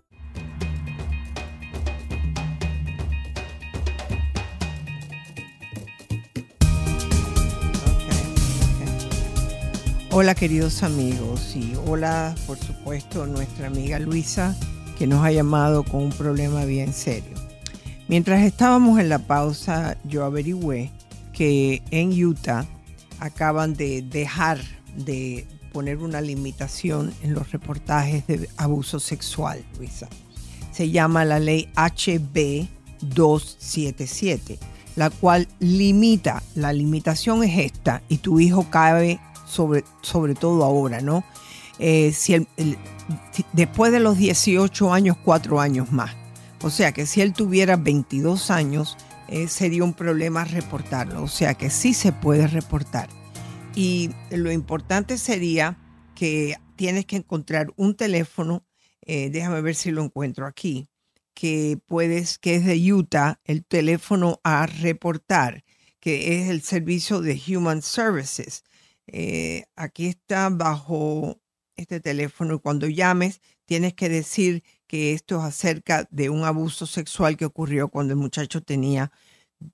Hola 10.20 10.34
queridos 10.34 10.82
amigos 10.82 11.56
y 11.56 11.76
hola 11.86 12.34
por 12.48 12.58
supuesto 12.58 13.28
nuestra 13.28 13.68
amiga 13.68 14.00
Luisa 14.00 14.56
que 14.98 15.06
nos 15.06 15.24
ha 15.24 15.32
llamado 15.32 15.84
con 15.84 16.06
un 16.06 16.10
problema 16.10 16.66
bien 16.66 16.92
serio. 16.92 17.36
Mientras 18.08 18.42
estábamos 18.42 19.00
en 19.00 19.10
la 19.10 19.20
pausa 19.20 19.96
yo 20.06 20.26
averigüé 20.26 20.90
que 21.34 21.84
en 21.92 22.10
Utah 22.26 22.66
acaban 23.20 23.76
de 23.76 24.02
dejar 24.02 24.60
de 24.96 25.46
poner 25.72 26.00
una 26.00 26.20
limitación 26.20 27.14
en 27.22 27.36
los 27.36 27.52
reportajes 27.52 28.26
de 28.26 28.50
abuso 28.58 29.00
sexual, 29.00 29.64
Luisa. 29.78 30.08
Se 30.72 30.90
llama 30.90 31.26
la 31.26 31.38
ley 31.38 31.70
HB 31.76 32.68
277, 33.02 34.58
la 34.96 35.12
cual 35.12 35.48
limita, 35.60 36.42
la 36.56 36.74
limitación 36.74 37.44
es 37.44 37.72
esta, 37.72 38.02
y 38.10 38.18
tu 38.18 38.40
hijo 38.40 38.72
cabe 38.72 39.20
sobre, 39.48 39.84
sobre 40.02 40.36
todo 40.36 40.64
ahora, 40.64 41.02
¿no? 41.02 41.24
Eh, 41.80 42.12
si 42.14 42.34
el- 42.34 42.48
después 43.54 43.92
de 43.92 44.00
los 44.00 44.18
18 44.18 44.94
años, 44.94 45.18
4 45.24 45.60
años 45.60 45.92
más. 45.92 46.16
O 46.62 46.70
sea 46.70 46.92
que 46.92 47.06
si 47.06 47.22
él 47.22 47.34
tuviera 47.34 47.76
22 47.76 48.50
años, 48.52 48.98
eh, 49.28 49.48
sería 49.48 49.84
un 49.84 49.94
problema 49.94 50.44
reportarlo. 50.44 51.24
O 51.24 51.28
sea 51.28 51.54
que 51.54 51.70
sí 51.70 51.94
se 51.94 52.12
puede 52.12 52.48
reportar. 52.48 53.10
Y 53.76 54.10
lo 54.32 54.52
importante 54.52 55.18
sería 55.18 55.78
que 56.16 56.56
tienes 56.76 57.06
que 57.06 57.18
encontrar 57.18 57.68
un 57.76 57.96
teléfono, 57.96 58.66
eh, 59.02 59.30
déjame 59.30 59.62
ver 59.62 59.76
si 59.76 59.92
lo 59.92 60.04
encuentro 60.04 60.48
aquí, 60.48 60.88
que 61.36 61.78
puedes, 61.86 62.40
que 62.40 62.56
es 62.56 62.66
de 62.66 62.92
Utah, 62.92 63.40
el 63.46 63.64
teléfono 63.64 64.40
a 64.44 64.66
reportar, 64.66 65.64
que 66.00 66.42
es 66.42 66.50
el 66.50 66.62
servicio 66.64 67.22
de 67.22 67.40
Human 67.50 67.84
Services. 67.84 68.64
Eh, 69.08 69.66
aquí 69.76 70.08
está 70.08 70.50
bajo 70.50 71.38
este 71.76 72.00
teléfono 72.00 72.56
y 72.56 72.60
cuando 72.60 72.88
llames 72.88 73.42
tienes 73.66 73.94
que 73.94 74.10
decir 74.10 74.64
que 74.88 75.14
esto 75.14 75.38
es 75.38 75.44
acerca 75.44 76.08
de 76.12 76.30
un 76.30 76.44
abuso 76.44 76.86
sexual 76.86 77.38
que 77.38 77.46
ocurrió 77.46 77.90
cuando 77.90 78.14
el 78.14 78.20
muchacho 78.20 78.62
tenía 78.62 79.12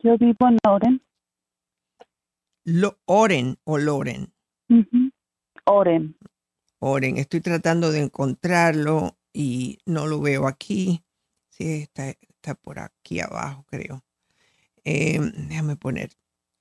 Yo 0.00 0.18
vivo 0.18 0.48
en 0.48 0.58
Oren. 0.68 1.02
Lo, 2.64 2.98
Oren 3.04 3.56
o 3.64 3.78
Loren. 3.78 4.32
Oren. 5.64 6.16
Oren, 6.80 7.18
estoy 7.18 7.40
tratando 7.40 7.92
de 7.92 8.00
encontrarlo 8.00 9.16
y 9.32 9.78
no 9.86 10.08
lo 10.08 10.20
veo 10.20 10.48
aquí. 10.48 11.04
Sí, 11.50 11.82
está, 11.82 12.08
está 12.08 12.56
por 12.56 12.80
aquí 12.80 13.20
abajo, 13.20 13.64
creo. 13.68 14.04
Eh, 14.84 15.20
déjame 15.48 15.76
poner 15.76 16.10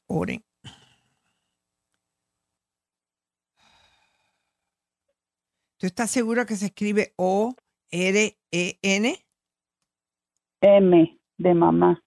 Oren. 0.06 0.44
¿Tú 5.82 5.88
estás 5.88 6.12
seguro 6.12 6.46
que 6.46 6.56
se 6.56 6.68
escribe 6.68 7.12
O-R-E-N? 7.16 9.26
M 10.62 11.20
de 11.40 11.54
mamá. 11.56 12.04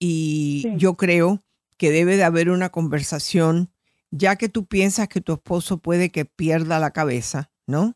Y 0.00 0.60
Sí. 0.64 0.70
yo 0.76 0.96
creo 0.96 1.40
que 1.78 1.90
debe 1.90 2.16
de 2.16 2.24
haber 2.24 2.50
una 2.50 2.68
conversación, 2.68 3.70
ya 4.10 4.36
que 4.36 4.48
tú 4.48 4.66
piensas 4.66 5.08
que 5.08 5.20
tu 5.20 5.32
esposo 5.32 5.78
puede 5.78 6.10
que 6.10 6.24
pierda 6.24 6.78
la 6.78 6.90
cabeza, 6.90 7.50
¿no? 7.66 7.94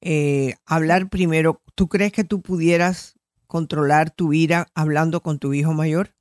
Eh, 0.00 0.54
hablar 0.66 1.08
primero, 1.08 1.60
¿tú 1.74 1.88
crees 1.88 2.12
que 2.12 2.24
tú 2.24 2.40
pudieras 2.40 3.18
controlar 3.46 4.10
tu 4.10 4.32
ira 4.32 4.68
hablando 4.74 5.22
con 5.22 5.38
tu 5.38 5.54
hijo 5.54 5.72
mayor? 5.72 6.14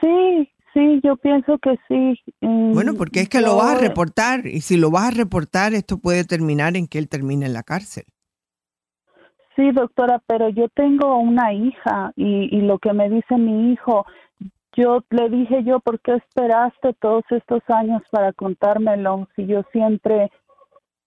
Sí, 0.00 0.50
sí, 0.74 1.00
yo 1.02 1.16
pienso 1.16 1.58
que 1.58 1.78
sí. 1.88 2.20
Mm, 2.40 2.74
Bueno, 2.74 2.94
porque 2.94 3.20
es 3.20 3.28
que 3.28 3.40
lo 3.40 3.56
vas 3.56 3.76
a 3.76 3.80
reportar 3.80 4.46
y 4.46 4.60
si 4.60 4.76
lo 4.76 4.90
vas 4.90 5.04
a 5.04 5.10
reportar, 5.12 5.74
esto 5.74 5.98
puede 5.98 6.24
terminar 6.24 6.76
en 6.76 6.88
que 6.88 6.98
él 6.98 7.08
termine 7.08 7.46
en 7.46 7.52
la 7.54 7.62
cárcel. 7.62 8.04
Sí, 9.56 9.70
doctora, 9.72 10.20
pero 10.26 10.48
yo 10.48 10.68
tengo 10.68 11.16
una 11.18 11.52
hija 11.52 12.12
y, 12.16 12.56
y 12.56 12.60
lo 12.62 12.78
que 12.78 12.92
me 12.92 13.08
dice 13.08 13.36
mi 13.36 13.72
hijo, 13.72 14.04
yo 14.76 15.04
le 15.10 15.28
dije 15.28 15.62
yo, 15.64 15.80
¿por 15.80 16.00
qué 16.00 16.14
esperaste 16.14 16.94
todos 16.94 17.22
estos 17.30 17.62
años 17.68 18.02
para 18.10 18.32
contármelo? 18.32 19.28
Si 19.36 19.46
yo 19.46 19.62
siempre 19.72 20.30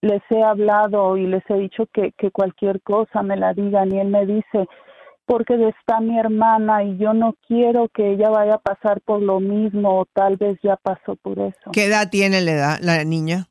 les 0.02 0.22
he 0.30 0.42
hablado 0.44 1.18
y 1.18 1.28
les 1.28 1.44
he 1.50 1.56
dicho 1.56 1.88
que, 1.94 2.14
que 2.14 2.32
cualquier 2.32 2.82
cosa 2.82 3.24
me 3.24 3.36
la 3.36 3.54
digan 3.54 3.94
y 3.94 4.00
él 4.00 4.08
me 4.08 4.26
dice, 4.26 4.68
porque 5.26 5.56
está 5.68 6.00
mi 6.00 6.18
hermana 6.18 6.84
y 6.84 6.98
yo 6.98 7.14
no 7.14 7.36
quiero 7.48 7.90
que 7.90 8.14
ella 8.14 8.30
vaya 8.30 8.56
a 8.56 8.60
pasar 8.60 9.02
por 9.02 9.22
lo 9.22 9.40
mismo 9.40 10.00
o 10.00 10.06
tal 10.06 10.38
vez 10.38 10.58
ya 10.64 10.78
pasó 10.78 11.16
por 11.18 11.40
eso. 11.40 11.72
¿Qué 11.74 11.86
edad 11.86 12.10
tiene 12.10 12.42
la, 12.42 12.52
edad, 12.52 12.78
la 12.82 13.04
niña? 13.04 13.48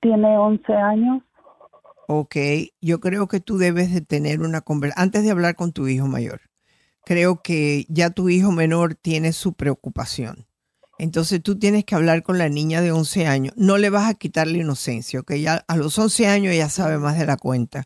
Tiene 0.00 0.38
11 0.38 0.72
años. 0.72 1.22
Ok, 2.08 2.36
yo 2.80 3.00
creo 3.00 3.26
que 3.26 3.40
tú 3.40 3.58
debes 3.58 3.92
de 3.92 4.00
tener 4.00 4.40
una 4.40 4.60
conversación, 4.60 5.04
antes 5.04 5.24
de 5.24 5.30
hablar 5.30 5.56
con 5.56 5.72
tu 5.72 5.88
hijo 5.88 6.06
mayor, 6.06 6.40
creo 7.04 7.42
que 7.42 7.84
ya 7.88 8.10
tu 8.10 8.28
hijo 8.28 8.52
menor 8.52 8.94
tiene 8.94 9.32
su 9.32 9.54
preocupación. 9.54 10.46
Entonces 10.98 11.42
tú 11.42 11.58
tienes 11.58 11.84
que 11.84 11.94
hablar 11.94 12.22
con 12.22 12.38
la 12.38 12.48
niña 12.48 12.80
de 12.80 12.92
11 12.92 13.26
años. 13.26 13.54
No 13.56 13.76
le 13.76 13.90
vas 13.90 14.08
a 14.08 14.14
quitar 14.14 14.46
la 14.46 14.58
inocencia, 14.58 15.22
que 15.26 15.40
ya 15.40 15.64
a 15.68 15.76
los 15.76 15.98
11 15.98 16.26
años 16.26 16.54
ella 16.54 16.68
sabe 16.68 16.98
más 16.98 17.18
de 17.18 17.26
la 17.26 17.36
cuenta. 17.36 17.84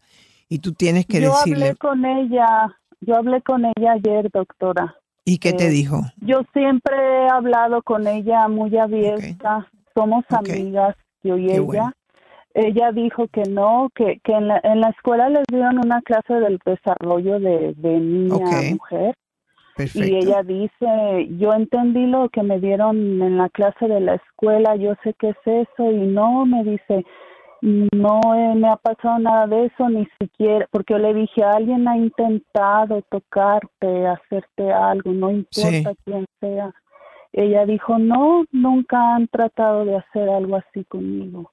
Y 0.48 0.58
tú 0.60 0.72
tienes 0.72 1.06
que 1.06 1.20
yo 1.20 1.30
decirle, 1.30 1.66
hablé 1.66 1.76
con 1.76 2.04
ella, 2.04 2.76
yo 3.00 3.16
hablé 3.16 3.42
con 3.42 3.64
ella 3.64 3.92
ayer, 3.92 4.30
doctora. 4.32 4.96
¿y 5.24 5.38
qué 5.38 5.52
te 5.52 5.66
eh, 5.66 5.70
dijo? 5.70 6.02
Yo 6.20 6.42
siempre 6.52 6.94
he 6.96 7.28
hablado 7.28 7.82
con 7.82 8.06
ella 8.06 8.48
muy 8.48 8.76
abierta, 8.76 9.70
somos 9.94 10.24
amigas, 10.28 10.96
yo 11.22 11.36
y 11.36 11.46
Qué 11.46 11.52
ella. 11.54 11.62
bueno. 11.62 11.92
Ella 12.54 12.90
dijo 12.92 13.28
que 13.28 13.42
no, 13.48 13.88
que, 13.94 14.18
que 14.24 14.32
en, 14.32 14.48
la, 14.48 14.60
en 14.64 14.80
la 14.80 14.88
escuela 14.88 15.28
les 15.28 15.44
dieron 15.48 15.78
una 15.78 16.02
clase 16.02 16.34
del 16.34 16.58
desarrollo 16.64 17.38
de, 17.38 17.74
de 17.76 18.00
niña 18.00 18.58
a 18.58 18.62
mujer. 18.74 19.14
Perfecto. 19.76 20.08
Y 20.08 20.16
ella 20.16 20.42
dice, 20.42 21.28
yo 21.38 21.52
entendí 21.52 22.06
lo 22.06 22.28
que 22.28 22.42
me 22.42 22.58
dieron 22.58 23.22
en 23.22 23.38
la 23.38 23.48
clase 23.50 23.86
de 23.86 24.00
la 24.00 24.14
escuela, 24.16 24.74
yo 24.76 24.94
sé 25.04 25.14
qué 25.18 25.30
es 25.30 25.36
eso, 25.46 25.90
y 25.90 26.06
no, 26.08 26.44
me 26.44 26.64
dice, 26.64 27.06
no 27.62 28.20
eh, 28.34 28.54
me 28.56 28.68
ha 28.68 28.76
pasado 28.76 29.18
nada 29.20 29.46
de 29.46 29.66
eso, 29.66 29.88
ni 29.88 30.06
siquiera, 30.20 30.66
porque 30.70 30.94
yo 30.94 30.98
le 30.98 31.14
dije, 31.14 31.42
alguien 31.44 31.86
ha 31.88 31.96
intentado 31.96 33.00
tocarte, 33.10 34.06
hacerte 34.06 34.72
algo, 34.72 35.12
no 35.12 35.30
importa 35.30 35.92
Sí. 35.92 35.98
quién 36.04 36.26
sea. 36.40 36.72
Ella 37.32 37.64
dijo, 37.64 37.96
no, 37.98 38.44
nunca 38.50 39.14
han 39.14 39.28
tratado 39.28 39.84
de 39.84 39.96
hacer 39.96 40.28
algo 40.28 40.56
así 40.56 40.84
conmigo. 40.84 41.52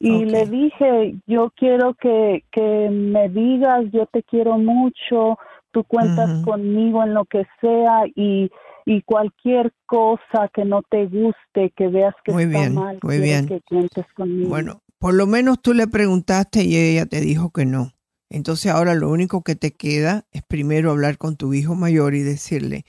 Y 0.00 0.24
le 0.26 0.46
dije, 0.46 1.16
yo 1.26 1.52
quiero 1.56 1.94
que, 1.94 2.44
que 2.52 2.88
me 2.90 3.28
digas, 3.28 3.84
yo 3.92 4.06
te 4.06 4.22
quiero 4.22 4.56
mucho, 4.58 5.38
tú 5.72 5.84
cuentas 5.84 6.44
conmigo 6.44 7.02
en 7.02 7.14
lo 7.14 7.24
que 7.24 7.46
sea 7.60 8.04
y, 8.14 8.50
y 8.86 9.02
cualquier 9.02 9.72
cosa 9.86 10.48
que 10.54 10.64
no 10.64 10.82
te 10.88 11.06
guste, 11.06 11.72
que 11.76 11.88
veas 11.88 12.14
que 12.24 12.32
Muy 12.32 12.44
está 12.44 12.58
bien, 12.58 12.74
mal, 12.74 12.98
muy 13.02 13.18
bien. 13.18 13.46
que 13.46 13.60
cuentes 13.62 14.06
conmigo. 14.14 14.48
Bueno, 14.48 14.82
por 14.98 15.14
lo 15.14 15.26
menos 15.26 15.60
tú 15.60 15.74
le 15.74 15.86
preguntaste 15.86 16.62
y 16.64 16.76
ella 16.76 17.06
te 17.06 17.20
dijo 17.20 17.50
que 17.50 17.66
no. 17.66 17.92
Entonces 18.30 18.70
ahora 18.70 18.94
lo 18.94 19.10
único 19.10 19.42
que 19.42 19.56
te 19.56 19.72
queda 19.72 20.26
es 20.32 20.42
primero 20.42 20.90
hablar 20.90 21.18
con 21.18 21.36
tu 21.36 21.54
hijo 21.54 21.74
mayor 21.74 22.14
y 22.14 22.22
decirle, 22.22 22.84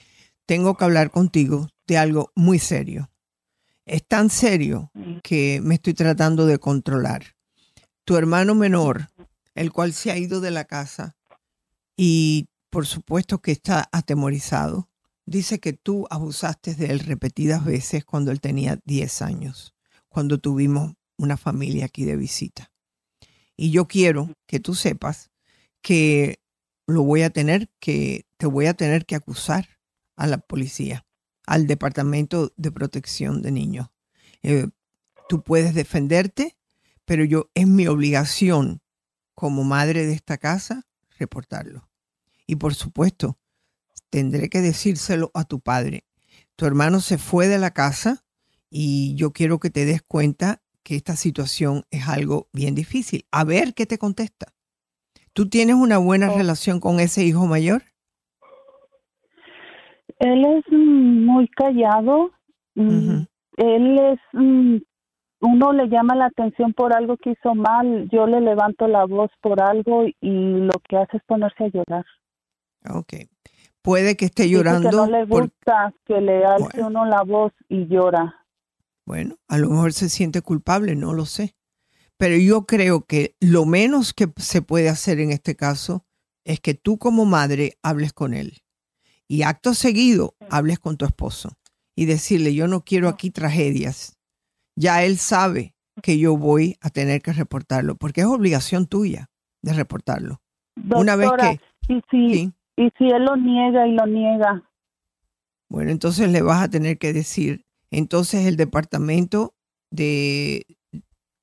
tengo 0.46 0.76
que 0.76 0.84
hablar 0.86 1.12
contigo 1.12 1.68
de 1.88 1.98
algo 1.98 2.32
muy 2.36 2.60
serio. 2.60 3.09
Es 3.90 4.06
tan 4.06 4.30
serio 4.30 4.92
que 5.24 5.62
me 5.64 5.74
estoy 5.74 5.96
tratando 5.96 6.46
de 6.46 6.60
controlar. 6.60 7.36
Tu 8.06 8.18
hermano 8.18 8.54
menor, 8.54 9.10
el 9.56 9.72
cual 9.74 9.94
se 9.94 10.12
ha 10.12 10.18
ido 10.18 10.42
de 10.42 10.52
la 10.52 10.66
casa 10.66 11.18
y 11.98 12.50
por 12.70 12.86
supuesto 12.86 13.42
que 13.42 13.52
está 13.52 13.90
atemorizado, 13.92 14.90
dice 15.26 15.60
que 15.60 15.74
tú 15.74 16.06
abusaste 16.12 16.76
de 16.76 16.92
él 16.92 17.00
repetidas 17.00 17.66
veces 17.66 18.06
cuando 18.06 18.30
él 18.30 18.42
tenía 18.42 18.80
10 18.86 19.24
años, 19.24 19.74
cuando 20.08 20.38
tuvimos 20.38 20.94
una 21.18 21.36
familia 21.36 21.86
aquí 21.86 22.06
de 22.06 22.16
visita. 22.16 22.72
Y 23.58 23.72
yo 23.72 23.88
quiero 23.88 24.36
que 24.46 24.60
tú 24.60 24.76
sepas 24.76 25.32
que 25.82 26.40
lo 26.86 27.02
voy 27.02 27.24
a 27.24 27.32
tener 27.32 27.72
que, 27.80 28.28
te 28.38 28.46
voy 28.46 28.68
a 28.68 28.76
tener 28.76 29.08
que 29.08 29.16
acusar 29.16 29.68
a 30.16 30.28
la 30.28 30.38
policía, 30.38 31.08
al 31.50 31.66
Departamento 31.66 32.54
de 32.58 32.72
Protección 32.72 33.42
de 33.42 33.52
Niños. 33.52 33.88
Eh, 34.44 34.68
tú 35.28 35.42
puedes 35.42 35.74
defenderte, 35.74 36.56
pero 37.06 37.24
yo 37.24 37.50
es 37.56 37.66
mi 37.66 37.88
obligación 37.88 38.84
como 39.34 39.64
madre 39.64 40.06
de 40.06 40.14
esta 40.14 40.38
casa 40.38 40.86
reportarlo. 41.18 41.90
Y 42.46 42.58
por 42.58 42.76
supuesto, 42.76 43.40
tendré 44.12 44.50
que 44.50 44.62
decírselo 44.62 45.32
a 45.34 45.44
tu 45.44 45.60
padre. 45.60 46.06
Tu 46.56 46.68
hermano 46.68 47.02
se 47.02 47.18
fue 47.18 47.48
de 47.48 47.58
la 47.58 47.72
casa 47.72 48.24
y 48.70 49.16
yo 49.16 49.34
quiero 49.34 49.60
que 49.60 49.72
te 49.72 49.86
des 49.86 50.04
cuenta 50.04 50.62
que 50.84 50.96
esta 50.96 51.16
situación 51.16 51.84
es 51.90 52.08
algo 52.08 52.48
bien 52.54 52.76
difícil. 52.76 53.26
A 53.32 53.44
ver 53.44 53.74
qué 53.74 53.88
te 53.88 53.98
contesta. 53.98 54.54
¿Tú 55.34 55.50
tienes 55.50 55.78
una 55.78 55.98
buena 55.98 56.30
relación 56.30 56.80
con 56.80 57.00
ese 57.00 57.24
hijo 57.24 57.48
mayor? 57.48 57.86
Él 60.20 60.46
es 60.46 60.64
muy 60.72 61.48
callado. 61.50 62.32
Él 62.76 64.00
es, 64.00 64.20
mm, 64.34 64.78
uno 65.42 65.74
le 65.74 65.88
llama 65.90 66.16
la 66.16 66.26
atención 66.28 66.74
por 66.74 66.94
algo 66.96 67.18
que 67.18 67.32
hizo 67.32 67.56
mal. 67.56 68.08
Yo 68.12 68.26
le 68.28 68.42
levanto 68.42 68.88
la 68.88 69.06
voz 69.06 69.32
por 69.42 69.62
algo 69.62 70.06
y 70.06 70.14
lo 70.22 70.74
que 70.88 70.98
hace 70.98 71.18
es 71.18 71.24
ponerse 71.26 71.66
a 71.66 71.68
llorar. 71.68 72.06
Ok. 72.90 73.14
Puede 73.82 74.16
que 74.18 74.26
esté 74.26 74.50
llorando. 74.50 74.90
que 74.90 74.96
no 74.96 75.06
le 75.08 75.26
por- 75.28 75.44
gusta 75.44 75.94
que 76.06 76.20
le 76.22 76.46
alce 76.46 76.82
uno 76.84 77.06
la 77.06 77.24
voz 77.24 77.54
y 77.70 77.88
llora. 77.88 78.36
Bueno, 79.06 79.38
a 79.48 79.58
lo 79.58 79.70
mejor 79.70 79.94
se 79.94 80.10
siente 80.10 80.42
culpable, 80.42 80.96
no 80.96 81.14
lo 81.14 81.26
sé. 81.26 81.56
Pero 82.18 82.36
yo 82.36 82.66
creo 82.66 83.06
que 83.06 83.36
lo 83.40 83.66
menos 83.66 84.14
que 84.14 84.28
se 84.36 84.62
puede 84.62 84.90
hacer 84.90 85.20
en 85.20 85.32
este 85.32 85.56
caso 85.56 86.06
es 86.44 86.60
que 86.60 86.74
tú 86.74 86.98
como 86.98 87.26
madre 87.26 87.74
hables 87.82 88.12
con 88.14 88.34
él. 88.34 88.58
Y 89.30 89.44
acto 89.44 89.74
seguido 89.74 90.36
hables 90.50 90.80
con 90.80 90.98
tu 90.98 91.06
esposo 91.06 91.54
y 91.96 92.06
decirle, 92.06 92.54
yo 92.56 92.68
no 92.68 92.84
quiero 92.84 93.08
aquí 93.08 93.30
tragedias. 93.30 94.18
Ya 94.76 95.04
él 95.04 95.18
sabe 95.18 95.76
que 96.02 96.18
yo 96.18 96.36
voy 96.38 96.78
a 96.82 96.90
tener 96.90 97.22
que 97.22 97.34
reportarlo, 97.34 97.96
porque 97.96 98.22
es 98.22 98.28
obligación 98.28 98.88
tuya 98.88 99.30
de 99.62 99.74
reportarlo. 99.74 100.42
Una 100.96 101.16
vez 101.16 101.28
Doctora, 101.30 101.58
que... 101.88 101.94
Y 101.94 102.02
si, 102.10 102.54
y 102.78 102.90
si 102.98 103.10
él 103.10 103.26
lo 103.26 103.36
niega 103.36 103.86
y 103.88 103.92
lo 103.92 104.06
niega. 104.08 104.64
Bueno, 105.70 105.92
entonces 105.92 106.30
le 106.32 106.42
vas 106.42 106.64
a 106.64 106.70
tener 106.70 106.98
que 106.98 107.14
decir, 107.14 107.66
entonces 107.92 108.48
el 108.48 108.56
departamento 108.58 109.54
de, 109.92 110.66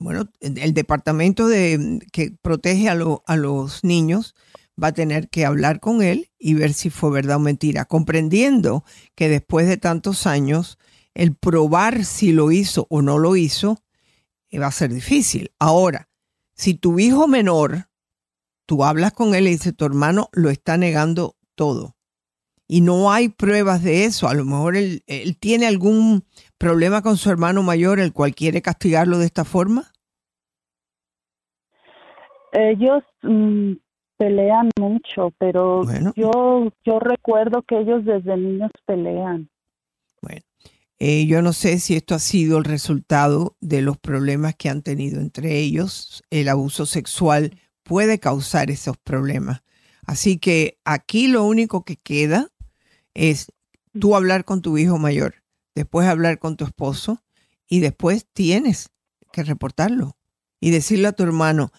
bueno, 0.01 0.25
el 0.41 0.75
departamento 0.75 1.47
de 1.47 2.01
que 2.13 2.33
protege 2.43 2.89
a, 2.89 2.95
lo- 2.95 3.23
a 3.27 3.37
los 3.37 3.85
niños 3.85 4.35
va 4.83 4.89
a 4.89 4.93
tener 4.93 5.29
que 5.29 5.45
hablar 5.45 5.81
con 5.81 6.03
él 6.03 6.31
y 6.39 6.55
ver 6.55 6.73
si 6.73 6.91
fue 6.91 7.11
verdad 7.11 7.37
o 7.37 7.41
mentira, 7.41 7.85
comprendiendo 7.85 8.85
que 9.15 9.29
después 9.29 9.67
de 9.67 9.77
tantos 9.77 10.27
años, 10.27 10.79
el 11.15 11.35
probar 11.35 12.05
si 12.05 12.33
lo 12.33 12.53
hizo 12.53 12.87
o 12.91 13.03
no 13.03 13.19
lo 13.19 13.37
hizo 13.37 13.83
eh, 14.51 14.59
va 14.59 14.67
a 14.67 14.73
ser 14.73 14.93
difícil. 14.93 15.53
Ahora, 15.59 16.09
si 16.55 16.75
tu 16.75 16.99
hijo 16.99 17.27
menor, 17.27 17.89
tú 18.67 18.85
hablas 18.85 19.13
con 19.13 19.35
él 19.35 19.47
y 19.47 19.53
dices, 19.53 19.75
tu 19.75 19.85
hermano 19.85 20.29
lo 20.33 20.51
está 20.51 20.77
negando 20.77 21.37
todo 21.55 21.97
y 22.69 22.81
no 22.81 23.13
hay 23.13 23.29
pruebas 23.29 23.83
de 23.83 24.05
eso. 24.05 24.29
A 24.29 24.35
lo 24.35 24.45
mejor 24.45 24.77
él, 24.77 25.03
tiene 25.39 25.67
algún 25.67 26.25
problema 26.59 27.03
con 27.03 27.17
su 27.17 27.31
hermano 27.31 27.63
mayor, 27.63 28.01
el 28.01 28.13
cual 28.13 28.35
quiere 28.35 28.63
castigarlo 28.63 29.19
de 29.19 29.27
esta 29.27 29.45
forma. 29.45 29.93
Ellos 32.53 33.03
mm, 33.23 33.73
pelean 34.17 34.71
mucho, 34.79 35.33
pero 35.39 35.83
yo 36.15 36.71
yo 36.85 36.99
recuerdo 37.01 37.63
que 37.63 37.79
ellos 37.81 38.05
desde 38.05 38.37
niños 38.37 38.71
pelean. 38.85 39.49
Eh, 40.99 41.27
yo 41.27 41.43
no 41.43 41.53
sé 41.53 41.79
si 41.79 41.95
esto 41.95 42.15
ha 42.15 42.19
sido 42.19 42.57
el 42.59 42.65
resultado 42.65 43.55
de 43.61 43.83
los 43.83 43.99
problemas 43.99 44.55
que 44.57 44.71
han 44.71 44.83
tenido 44.83 45.21
entre 45.21 45.59
ellos. 45.59 46.25
El 46.31 46.49
abuso 46.49 46.87
sexual 46.87 47.61
puede 47.83 48.19
causar 48.19 48.71
esos 48.71 48.97
problemas. 48.97 49.63
Así 50.07 50.39
que 50.39 50.79
aquí 50.85 51.29
lo 51.29 51.45
único 51.45 51.85
que 51.85 51.97
queda 51.97 52.49
es 53.15 53.53
tú 53.99 54.17
hablar 54.17 54.45
con 54.45 54.63
tu 54.63 54.79
hijo 54.79 54.99
mayor, 54.99 55.43
después 55.75 56.09
hablar 56.09 56.39
con 56.39 56.57
tu 56.57 56.65
esposo 56.65 57.23
y 57.69 57.81
después 57.81 58.27
tienes 58.33 58.91
que 59.33 59.43
reportarlo 59.43 60.17
y 60.61 60.71
decirle 60.71 61.09
a 61.09 61.13
tu 61.13 61.25
hermano, 61.25 61.73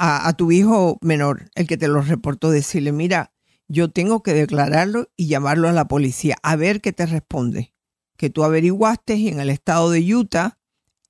a, 0.00 0.26
a 0.26 0.32
tu 0.32 0.50
hijo 0.50 0.98
menor, 1.02 1.50
el 1.54 1.66
que 1.66 1.76
te 1.76 1.88
lo 1.88 2.00
reportó, 2.00 2.50
decirle, 2.50 2.90
mira, 2.90 3.32
yo 3.68 3.90
tengo 3.90 4.22
que 4.22 4.32
declararlo 4.32 5.08
y 5.16 5.28
llamarlo 5.28 5.68
a 5.68 5.72
la 5.72 5.86
policía 5.86 6.36
a 6.42 6.56
ver 6.56 6.80
qué 6.80 6.92
te 6.92 7.06
responde. 7.06 7.72
Que 8.16 8.30
tú 8.30 8.42
averiguaste 8.42 9.14
y 9.14 9.28
en 9.28 9.38
el 9.38 9.50
estado 9.50 9.90
de 9.90 10.14
Utah 10.14 10.58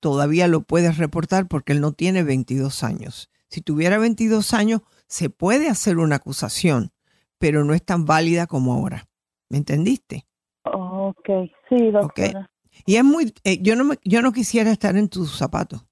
todavía 0.00 0.48
lo 0.48 0.62
puedes 0.62 0.98
reportar 0.98 1.46
porque 1.46 1.72
él 1.72 1.80
no 1.80 1.92
tiene 1.92 2.22
22 2.22 2.82
años. 2.82 3.30
Si 3.48 3.60
tuviera 3.60 3.98
22 3.98 4.52
años, 4.52 4.82
se 5.06 5.30
puede 5.30 5.68
hacer 5.68 5.98
una 5.98 6.16
acusación, 6.16 6.92
pero 7.38 7.64
no 7.64 7.74
es 7.74 7.84
tan 7.84 8.04
válida 8.04 8.46
como 8.46 8.74
ahora. 8.74 9.08
¿Me 9.48 9.58
entendiste? 9.58 10.26
Ok, 10.64 11.28
sí, 11.68 11.90
doctora. 11.90 12.50
Y 12.86 12.96
es 12.96 13.04
muy, 13.04 13.32
eh, 13.44 13.60
yo 13.62 13.76
no 13.76 13.84
me, 13.84 13.98
yo 14.04 14.22
no 14.22 14.32
quisiera 14.32 14.70
estar 14.70 14.96
en 14.96 15.08
tus 15.08 15.36
zapatos, 15.36 15.86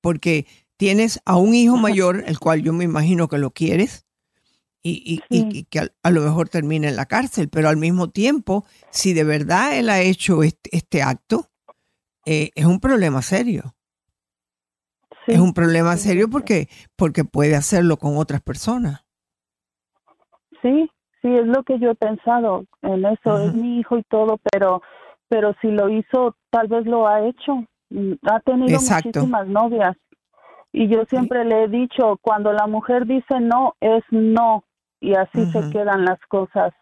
porque 0.00 0.46
tienes 0.80 1.20
a 1.26 1.36
un 1.36 1.54
hijo 1.54 1.76
mayor, 1.76 2.24
el 2.26 2.38
cual 2.38 2.62
yo 2.62 2.72
me 2.72 2.84
imagino 2.84 3.28
que 3.28 3.36
lo 3.36 3.50
quieres, 3.50 4.06
y, 4.82 5.22
y- 5.28 5.36
y- 5.36 5.58
y 5.58 5.64
que 5.64 5.80
a, 5.80 5.88
a 6.02 6.10
lo 6.10 6.22
mejor 6.22 6.48
termina 6.48 6.88
en 6.88 6.96
la 6.96 7.04
cárcel, 7.04 7.50
pero 7.50 7.68
al 7.68 7.76
mismo 7.76 8.08
tiempo, 8.08 8.64
si 8.88 9.12
de 9.12 9.24
verdad 9.24 9.76
él 9.76 9.90
ha 9.90 10.00
hecho 10.00 10.42
este, 10.42 10.74
este 10.74 11.02
acto, 11.02 11.50
eh, 12.24 12.48
es 12.54 12.64
un 12.64 12.80
problema 12.80 13.20
serio. 13.20 13.74
es 15.26 15.38
un 15.38 15.52
problema 15.52 15.98
serio 15.98 16.30
porque, 16.30 16.68
porque 16.96 17.24
puede 17.24 17.56
hacerlo 17.56 17.98
con 17.98 18.16
otras 18.16 18.40
personas. 18.40 19.04
Sí, 20.62 20.90
sí, 21.20 21.28
es 21.28 21.46
lo 21.46 21.62
que 21.62 21.78
yo 21.78 21.90
he 21.90 21.94
pensado 21.94 22.64
en 22.80 23.04
eso. 23.04 23.38
Es 23.38 23.52
mi 23.54 23.80
hijo 23.80 23.98
y 23.98 24.02
todo, 24.04 24.40
pero, 24.50 24.80
pero 25.28 25.54
si 25.60 25.68
lo 25.68 25.90
hizo, 25.90 26.36
tal 26.50 26.68
vez 26.68 26.86
lo 26.86 27.06
ha 27.06 27.26
hecho. 27.28 27.66
Mm, 27.90 28.14
Ha 28.22 28.40
tenido 28.40 28.78
Exacto. 28.78 29.08
muchísimas 29.20 29.46
novias. 29.46 29.94
Y 30.72 30.88
yo 30.88 31.04
siempre 31.08 31.44
le 31.44 31.64
he 31.64 31.68
dicho, 31.68 32.18
cuando 32.22 32.52
la 32.52 32.66
mujer 32.66 33.06
dice 33.06 33.40
no, 33.40 33.74
es 33.80 34.02
no. 34.10 34.64
Y 35.00 35.14
así 35.14 35.46
se 35.52 35.70
quedan 35.70 36.04
las 36.04 36.20
cosas. 36.28 36.72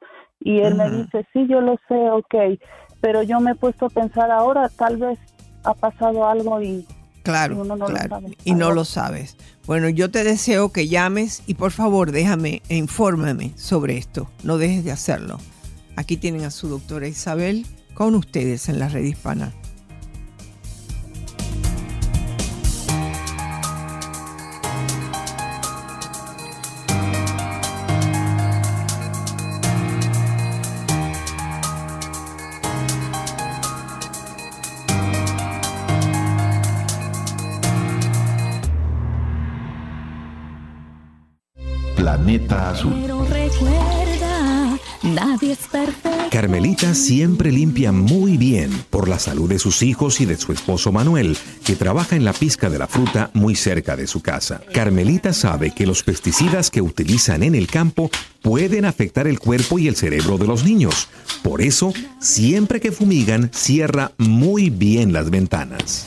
Y 0.41 0.59
él 0.61 0.75
me 0.75 0.91
dice, 0.91 1.27
sí, 1.33 1.47
yo 1.49 1.61
lo 1.61 1.77
sé, 1.89 2.11
ok. 2.11 2.61
Pero 3.01 3.23
yo 3.23 3.41
me 3.41 3.53
he 3.53 3.55
puesto 3.55 3.87
a 3.87 3.91
pensar 3.91 4.31
ahora, 4.31 4.69
tal 4.69 4.97
vez 4.97 5.19
ha 5.65 5.75
pasado 5.75 6.27
algo 6.29 6.61
y 6.61 6.87
Claro, 7.23 7.63
no 7.63 7.77
lo 7.77 7.87
claro. 7.87 8.09
sabe. 8.09 8.39
Y 8.45 8.55
no 8.55 8.73
lo 8.73 8.87
sabes. 8.87 9.37
Bueno, 9.67 9.91
yo 9.91 10.11
te 10.11 10.25
deseo 10.25 10.73
que 10.73 10.89
llames 10.89 11.43
y 11.47 11.55
por 11.55 11.73
favor 11.73 12.11
déjame 12.11 12.63
e 12.71 12.77
infórmame 12.77 13.53
sobre 13.57 13.99
esto. 13.99 14.31
No 14.45 14.57
dejes 14.57 14.83
de 14.83 14.93
hacerlo. 14.93 15.39
Aquí 15.97 16.17
tienen 16.17 16.45
a 16.45 16.51
su 16.51 16.69
doctora 16.69 17.07
Isabel 17.07 17.67
con 17.93 18.15
ustedes 18.15 18.71
en 18.71 18.79
la 18.79 18.89
red 18.89 19.05
hispana. 19.05 19.53
Azul. 42.51 42.95
Pero 43.03 43.25
recuerda, 43.25 44.79
nadie 45.03 45.53
es 45.53 45.59
perfecto. 45.71 46.09
Carmelita 46.31 46.95
siempre 46.95 47.51
limpia 47.51 47.91
muy 47.91 48.37
bien 48.37 48.71
por 48.91 49.09
la 49.09 49.19
salud 49.19 49.49
de 49.49 49.59
sus 49.59 49.83
hijos 49.83 50.21
y 50.21 50.27
de 50.27 50.37
su 50.37 50.53
esposo 50.53 50.93
Manuel, 50.93 51.37
que 51.65 51.75
trabaja 51.75 52.17
en 52.17 52.25
la 52.25 52.33
pizca 52.33 52.69
de 52.69 52.79
la 52.79 52.87
fruta 52.87 53.31
muy 53.33 53.55
cerca 53.55 53.97
de 53.97 54.07
su 54.07 54.21
casa. 54.21 54.61
Carmelita 54.73 55.33
sabe 55.33 55.71
que 55.75 55.87
los 55.87 56.03
pesticidas 56.03 56.71
que 56.71 56.83
utilizan 56.83 57.43
en 57.43 57.55
el 57.55 57.67
campo 57.67 58.11
pueden 58.43 58.85
afectar 58.85 59.27
el 59.27 59.39
cuerpo 59.39 59.79
y 59.79 59.89
el 59.89 59.97
cerebro 59.97 60.37
de 60.37 60.47
los 60.47 60.65
niños. 60.65 61.09
Por 61.43 61.63
eso, 61.63 61.93
siempre 62.21 62.81
que 62.81 62.93
fumigan, 62.93 63.51
cierra 63.53 64.13
muy 64.19 64.71
bien 64.71 65.13
las 65.13 65.31
ventanas. 65.31 66.07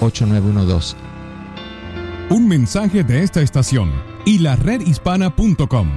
626-582-8912. 0.00 1.05
Un 2.28 2.48
mensaje 2.48 3.04
de 3.04 3.22
esta 3.22 3.40
estación 3.40 3.92
y 4.24 4.38
la 4.40 4.56
redhispana.com. 4.56 5.88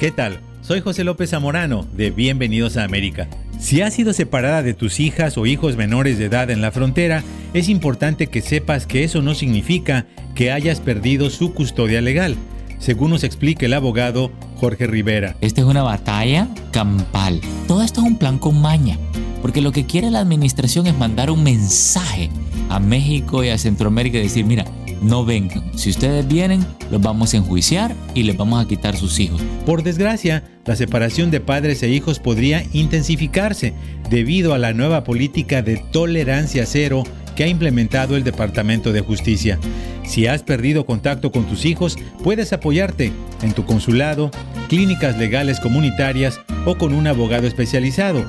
¿Qué 0.00 0.10
tal? 0.10 0.40
Soy 0.62 0.80
José 0.80 1.04
López 1.04 1.28
Zamorano 1.28 1.86
de 1.92 2.10
Bienvenidos 2.10 2.78
a 2.78 2.84
América. 2.84 3.28
Si 3.58 3.82
has 3.82 3.92
sido 3.92 4.14
separada 4.14 4.62
de 4.62 4.72
tus 4.72 4.98
hijas 4.98 5.36
o 5.36 5.44
hijos 5.44 5.76
menores 5.76 6.18
de 6.18 6.24
edad 6.24 6.50
en 6.50 6.62
la 6.62 6.72
frontera, 6.72 7.22
es 7.52 7.68
importante 7.68 8.28
que 8.28 8.40
sepas 8.40 8.86
que 8.86 9.04
eso 9.04 9.20
no 9.20 9.34
significa 9.34 10.06
que 10.34 10.52
hayas 10.52 10.80
perdido 10.80 11.28
su 11.28 11.52
custodia 11.52 12.00
legal, 12.00 12.36
según 12.78 13.10
nos 13.10 13.24
explica 13.24 13.66
el 13.66 13.74
abogado 13.74 14.32
Jorge 14.56 14.86
Rivera. 14.86 15.36
Esta 15.42 15.60
es 15.60 15.66
una 15.66 15.82
batalla 15.82 16.48
campal. 16.72 17.42
Todo 17.68 17.82
esto 17.82 18.00
es 18.00 18.06
un 18.06 18.16
plan 18.16 18.38
con 18.38 18.58
maña, 18.60 18.96
porque 19.42 19.60
lo 19.60 19.72
que 19.72 19.84
quiere 19.84 20.10
la 20.10 20.20
administración 20.20 20.86
es 20.86 20.96
mandar 20.96 21.30
un 21.30 21.42
mensaje 21.42 22.30
a 22.70 22.78
México 22.78 23.44
y 23.44 23.48
a 23.48 23.58
Centroamérica 23.58 24.18
y 24.18 24.22
decir, 24.22 24.46
mira, 24.46 24.64
no 25.02 25.24
vengan. 25.24 25.76
Si 25.76 25.90
ustedes 25.90 26.26
vienen, 26.26 26.64
los 26.90 27.02
vamos 27.02 27.34
a 27.34 27.38
enjuiciar 27.38 27.94
y 28.14 28.22
les 28.22 28.36
vamos 28.36 28.64
a 28.64 28.68
quitar 28.68 28.96
sus 28.96 29.18
hijos. 29.18 29.42
Por 29.66 29.82
desgracia, 29.82 30.44
la 30.64 30.76
separación 30.76 31.30
de 31.30 31.40
padres 31.40 31.82
e 31.82 31.88
hijos 31.88 32.20
podría 32.20 32.64
intensificarse 32.72 33.74
debido 34.08 34.54
a 34.54 34.58
la 34.58 34.72
nueva 34.72 35.02
política 35.02 35.60
de 35.60 35.76
tolerancia 35.76 36.64
cero 36.66 37.02
que 37.34 37.44
ha 37.44 37.48
implementado 37.48 38.16
el 38.16 38.24
Departamento 38.24 38.92
de 38.92 39.00
Justicia. 39.00 39.58
Si 40.04 40.26
has 40.26 40.42
perdido 40.42 40.86
contacto 40.86 41.32
con 41.32 41.44
tus 41.44 41.64
hijos, 41.64 41.96
puedes 42.22 42.52
apoyarte 42.52 43.12
en 43.42 43.52
tu 43.52 43.64
consulado, 43.64 44.30
clínicas 44.68 45.18
legales 45.18 45.58
comunitarias 45.58 46.40
o 46.64 46.76
con 46.76 46.92
un 46.92 47.06
abogado 47.06 47.46
especializado. 47.46 48.24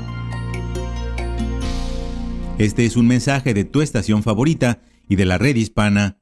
Este 2.58 2.86
es 2.86 2.96
un 2.96 3.08
mensaje 3.08 3.54
de 3.54 3.66
tu 3.66 3.82
estación 3.82 4.24
favorita 4.24 4.82
y 5.10 5.16
de 5.16 5.26
la 5.26 5.38
red 5.38 5.56
hispana 5.56 6.18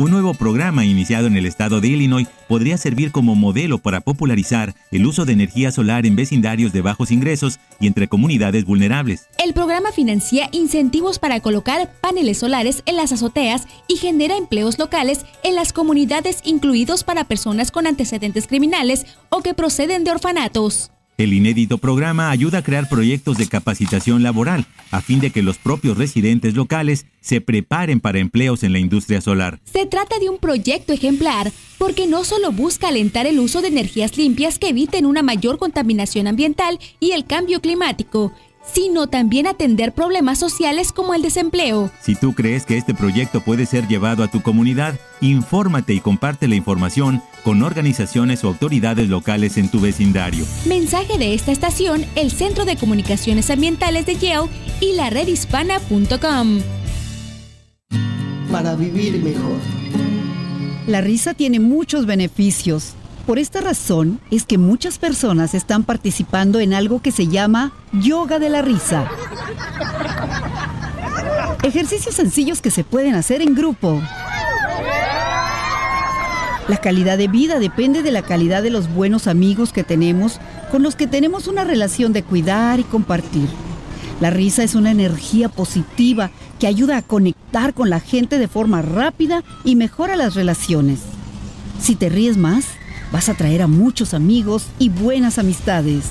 un 0.00 0.12
nuevo 0.12 0.32
programa 0.32 0.84
iniciado 0.84 1.26
en 1.26 1.36
el 1.36 1.44
estado 1.44 1.80
de 1.80 1.88
Illinois 1.88 2.28
podría 2.46 2.78
servir 2.78 3.10
como 3.10 3.34
modelo 3.34 3.78
para 3.78 4.00
popularizar 4.00 4.76
el 4.92 5.04
uso 5.04 5.24
de 5.24 5.32
energía 5.32 5.72
solar 5.72 6.06
en 6.06 6.14
vecindarios 6.14 6.72
de 6.72 6.82
bajos 6.82 7.10
ingresos 7.10 7.58
y 7.80 7.88
entre 7.88 8.06
comunidades 8.06 8.64
vulnerables. 8.64 9.26
El 9.44 9.54
programa 9.54 9.90
financia 9.90 10.50
incentivos 10.52 11.18
para 11.18 11.40
colocar 11.40 11.92
paneles 12.00 12.38
solares 12.38 12.84
en 12.86 12.96
las 12.96 13.10
azoteas 13.10 13.66
y 13.88 13.96
genera 13.96 14.36
empleos 14.36 14.78
locales 14.78 15.26
en 15.42 15.56
las 15.56 15.72
comunidades 15.72 16.42
incluidos 16.44 17.02
para 17.02 17.24
personas 17.24 17.72
con 17.72 17.88
antecedentes 17.88 18.46
criminales 18.46 19.04
o 19.30 19.42
que 19.42 19.52
proceden 19.52 20.04
de 20.04 20.12
orfanatos. 20.12 20.92
El 21.18 21.32
inédito 21.32 21.78
programa 21.78 22.30
ayuda 22.30 22.58
a 22.58 22.62
crear 22.62 22.88
proyectos 22.88 23.38
de 23.38 23.48
capacitación 23.48 24.22
laboral 24.22 24.66
a 24.92 25.00
fin 25.00 25.18
de 25.18 25.32
que 25.32 25.42
los 25.42 25.58
propios 25.58 25.98
residentes 25.98 26.54
locales 26.54 27.06
se 27.20 27.40
preparen 27.40 27.98
para 27.98 28.20
empleos 28.20 28.62
en 28.62 28.72
la 28.72 28.78
industria 28.78 29.20
solar. 29.20 29.58
Se 29.64 29.84
trata 29.84 30.20
de 30.20 30.30
un 30.30 30.38
proyecto 30.38 30.92
ejemplar 30.92 31.50
porque 31.76 32.06
no 32.06 32.22
solo 32.22 32.52
busca 32.52 32.86
alentar 32.86 33.26
el 33.26 33.40
uso 33.40 33.62
de 33.62 33.66
energías 33.66 34.16
limpias 34.16 34.60
que 34.60 34.68
eviten 34.68 35.06
una 35.06 35.24
mayor 35.24 35.58
contaminación 35.58 36.28
ambiental 36.28 36.78
y 37.00 37.10
el 37.10 37.24
cambio 37.26 37.60
climático, 37.60 38.32
sino 38.72 39.06
también 39.06 39.46
atender 39.46 39.92
problemas 39.92 40.38
sociales 40.38 40.92
como 40.92 41.14
el 41.14 41.22
desempleo. 41.22 41.90
Si 42.00 42.14
tú 42.14 42.34
crees 42.34 42.64
que 42.64 42.76
este 42.76 42.94
proyecto 42.94 43.40
puede 43.40 43.66
ser 43.66 43.88
llevado 43.88 44.22
a 44.22 44.28
tu 44.28 44.42
comunidad, 44.42 44.94
infórmate 45.20 45.94
y 45.94 46.00
comparte 46.00 46.48
la 46.48 46.54
información 46.54 47.22
con 47.44 47.62
organizaciones 47.62 48.44
o 48.44 48.48
autoridades 48.48 49.08
locales 49.08 49.56
en 49.56 49.70
tu 49.70 49.80
vecindario. 49.80 50.44
Mensaje 50.66 51.18
de 51.18 51.34
esta 51.34 51.52
estación, 51.52 52.04
el 52.14 52.30
Centro 52.30 52.64
de 52.64 52.76
Comunicaciones 52.76 53.50
Ambientales 53.50 54.06
de 54.06 54.16
Yale 54.16 54.48
y 54.80 54.92
la 54.92 55.10
redhispana.com. 55.10 56.60
Para 58.50 58.74
vivir 58.76 59.22
mejor. 59.22 59.58
La 60.86 61.02
risa 61.02 61.34
tiene 61.34 61.60
muchos 61.60 62.06
beneficios. 62.06 62.94
Por 63.28 63.38
esta 63.38 63.60
razón 63.60 64.20
es 64.30 64.44
que 64.44 64.56
muchas 64.56 64.98
personas 64.98 65.52
están 65.52 65.84
participando 65.84 66.60
en 66.60 66.72
algo 66.72 67.02
que 67.02 67.12
se 67.12 67.26
llama 67.26 67.72
yoga 67.92 68.38
de 68.38 68.48
la 68.48 68.62
risa. 68.62 69.06
Ejercicios 71.62 72.14
sencillos 72.14 72.62
que 72.62 72.70
se 72.70 72.84
pueden 72.84 73.14
hacer 73.14 73.42
en 73.42 73.54
grupo. 73.54 74.00
La 76.68 76.78
calidad 76.80 77.18
de 77.18 77.28
vida 77.28 77.58
depende 77.58 78.02
de 78.02 78.12
la 78.12 78.22
calidad 78.22 78.62
de 78.62 78.70
los 78.70 78.90
buenos 78.94 79.26
amigos 79.26 79.74
que 79.74 79.84
tenemos, 79.84 80.40
con 80.70 80.82
los 80.82 80.96
que 80.96 81.06
tenemos 81.06 81.48
una 81.48 81.64
relación 81.64 82.14
de 82.14 82.22
cuidar 82.22 82.80
y 82.80 82.84
compartir. 82.84 83.50
La 84.22 84.30
risa 84.30 84.62
es 84.62 84.74
una 84.74 84.90
energía 84.90 85.50
positiva 85.50 86.30
que 86.58 86.66
ayuda 86.66 86.96
a 86.96 87.02
conectar 87.02 87.74
con 87.74 87.90
la 87.90 88.00
gente 88.00 88.38
de 88.38 88.48
forma 88.48 88.80
rápida 88.80 89.44
y 89.64 89.76
mejora 89.76 90.16
las 90.16 90.34
relaciones. 90.34 91.00
Si 91.78 91.94
te 91.94 92.08
ríes 92.08 92.38
más, 92.38 92.64
vas 93.12 93.28
a 93.28 93.34
traer 93.34 93.62
a 93.62 93.66
muchos 93.66 94.14
amigos 94.14 94.66
y 94.78 94.88
buenas 94.88 95.38
amistades. 95.38 96.04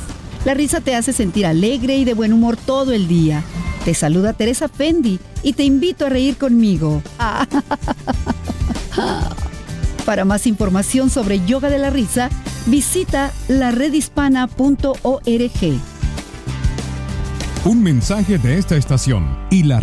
La 0.46 0.54
risa 0.54 0.82
te 0.82 0.96
hace 0.96 1.14
sentir 1.14 1.46
alegre 1.46 1.98
y 1.98 2.06
de 2.06 2.14
buen 2.14 2.34
humor 2.34 2.58
todo 2.58 2.94
el 2.94 3.08
día. 3.08 3.44
Te 3.86 3.94
saluda 3.94 4.34
Teresa 4.34 4.68
Fendi 4.68 5.20
y 5.44 5.54
te 5.54 5.64
invito 5.64 6.06
a 6.06 6.10
reír 6.10 6.38
conmigo. 6.38 7.02
Para 10.06 10.26
más 10.26 10.48
información 10.48 11.10
sobre 11.10 11.46
yoga 11.46 11.70
de 11.70 11.80
la 11.80 11.90
risa, 11.90 12.30
visita 12.66 13.32
laredhispana.org. 13.48 15.82
Un 17.66 17.84
mensaje 17.84 18.38
de 18.38 18.58
esta 18.58 18.78
estación 18.78 19.38
y 19.50 19.64
la 19.64 19.82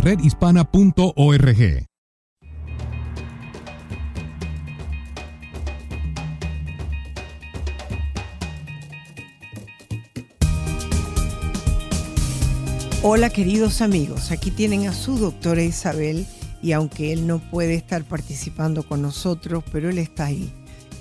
Hola 13.07 13.29
queridos 13.29 13.83
amigos, 13.83 14.31
aquí 14.31 14.51
tienen 14.51 14.88
a 14.88 14.95
su 14.95 15.19
doctora 15.19 15.62
Isabel 15.62 16.27
y 16.62 16.73
aunque 16.73 17.12
él 17.12 17.27
no 17.27 17.38
puede 17.38 17.75
estar 17.75 18.03
participando 18.03 18.83
con 18.83 19.03
nosotros, 19.03 19.62
pero 19.71 19.90
él 19.90 19.99
está 19.99 20.25
ahí 20.25 20.51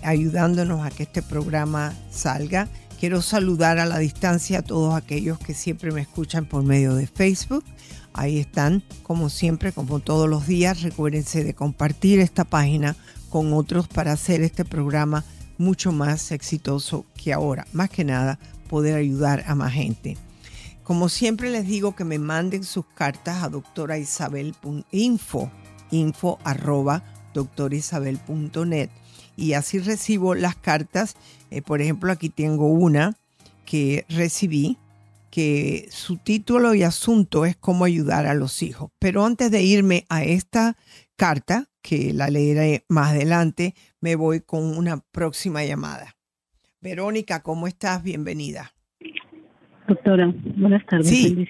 ayudándonos 0.04 0.86
a 0.86 0.90
que 0.90 1.04
este 1.04 1.22
programa 1.22 1.94
salga. 2.12 2.68
Quiero 3.00 3.22
saludar 3.22 3.80
a 3.80 3.86
la 3.86 4.00
distancia 4.00 4.60
a 4.60 4.62
todos 4.64 4.94
aquellos 4.96 5.40
que 5.40 5.54
siempre 5.54 5.94
me 5.94 6.02
escuchan 6.02 6.44
por 6.46 6.64
medio 6.64 6.94
de 6.94 7.08
Facebook. 7.08 7.64
Ahí 8.12 8.38
están, 8.38 8.84
como 9.04 9.30
siempre, 9.30 9.72
como 9.72 10.02
todos 10.02 10.28
los 10.28 10.46
días. 10.46 10.82
Recuérdense 10.82 11.46
de 11.46 11.54
compartir 11.54 12.20
esta 12.20 12.44
página 12.44 12.98
con 13.30 13.54
otros 13.54 13.88
para 13.88 14.12
hacer 14.12 14.42
este 14.42 14.66
programa 14.66 15.24
mucho 15.58 15.94
más 15.94 16.34
exitoso 16.34 17.06
que 17.16 17.32
ahora. 17.32 17.66
Más 17.72 17.90
que 17.90 18.04
nada, 18.04 18.40
poder 18.68 18.96
ayudar 18.96 19.46
a 19.48 19.56
más 19.56 19.72
gente. 19.72 20.18
Como 20.84 21.08
siempre 21.08 21.50
les 21.50 21.66
digo 21.66 21.96
que 21.96 22.04
me 22.04 22.20
manden 22.20 22.66
sus 22.66 22.86
cartas 22.86 23.42
a 23.42 23.50
doctoraisabel.info, 23.50 25.52
info 25.92 26.40
arroba 26.44 27.04
doctorisabel.net 27.34 28.90
y 29.38 29.54
así 29.54 29.80
recibo 29.80 30.36
las 30.36 30.58
cartas. 30.58 31.16
Eh, 31.52 31.62
por 31.62 31.82
ejemplo, 31.82 32.12
aquí 32.12 32.30
tengo 32.30 32.68
una 32.68 33.16
que 33.66 34.06
recibí 34.10 34.78
que 35.32 35.88
su 35.90 36.18
título 36.18 36.76
y 36.76 36.84
asunto 36.84 37.46
es 37.46 37.56
cómo 37.56 37.86
ayudar 37.86 38.28
a 38.28 38.34
los 38.34 38.62
hijos. 38.62 38.92
Pero 39.00 39.26
antes 39.26 39.52
de 39.52 39.64
irme 39.64 40.06
a 40.10 40.24
esta 40.24 40.78
carta, 41.16 41.70
que 41.82 42.14
la 42.14 42.30
leeré 42.30 42.86
más 42.88 43.12
adelante, 43.12 43.74
me 44.00 44.16
voy 44.16 44.42
con 44.42 44.78
una 44.78 44.98
próxima 44.98 45.64
llamada. 45.64 46.16
Verónica, 46.82 47.42
¿cómo 47.42 47.68
estás? 47.68 48.04
Bienvenida. 48.04 48.74
Doctora, 49.88 50.34
buenas 50.56 50.86
tardes. 50.86 51.08
Sí, 51.08 51.46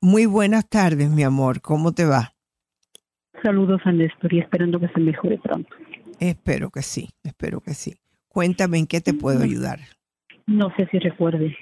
muy 0.00 0.26
buenas 0.26 0.68
tardes, 0.68 1.10
mi 1.10 1.22
amor. 1.22 1.60
¿Cómo 1.60 1.92
te 1.92 2.04
va? 2.04 2.32
Saludos 3.42 3.80
a 3.84 3.92
Néstor 3.92 4.32
y 4.32 4.38
esperando 4.38 4.80
que 4.80 4.88
se 4.88 5.00
mejore 5.00 5.38
pronto. 5.38 5.68
Espero 6.18 6.70
que 6.70 6.82
sí, 6.82 7.08
espero 7.22 7.60
que 7.60 7.74
sí. 7.74 7.94
Cuéntame 8.28 8.78
en 8.78 8.86
qué 8.86 9.00
te 9.00 9.12
puedo 9.12 9.42
ayudar. 9.42 9.80
No 10.46 10.74
sé 10.76 10.88
si 10.90 10.98
recuerde. 10.98 11.56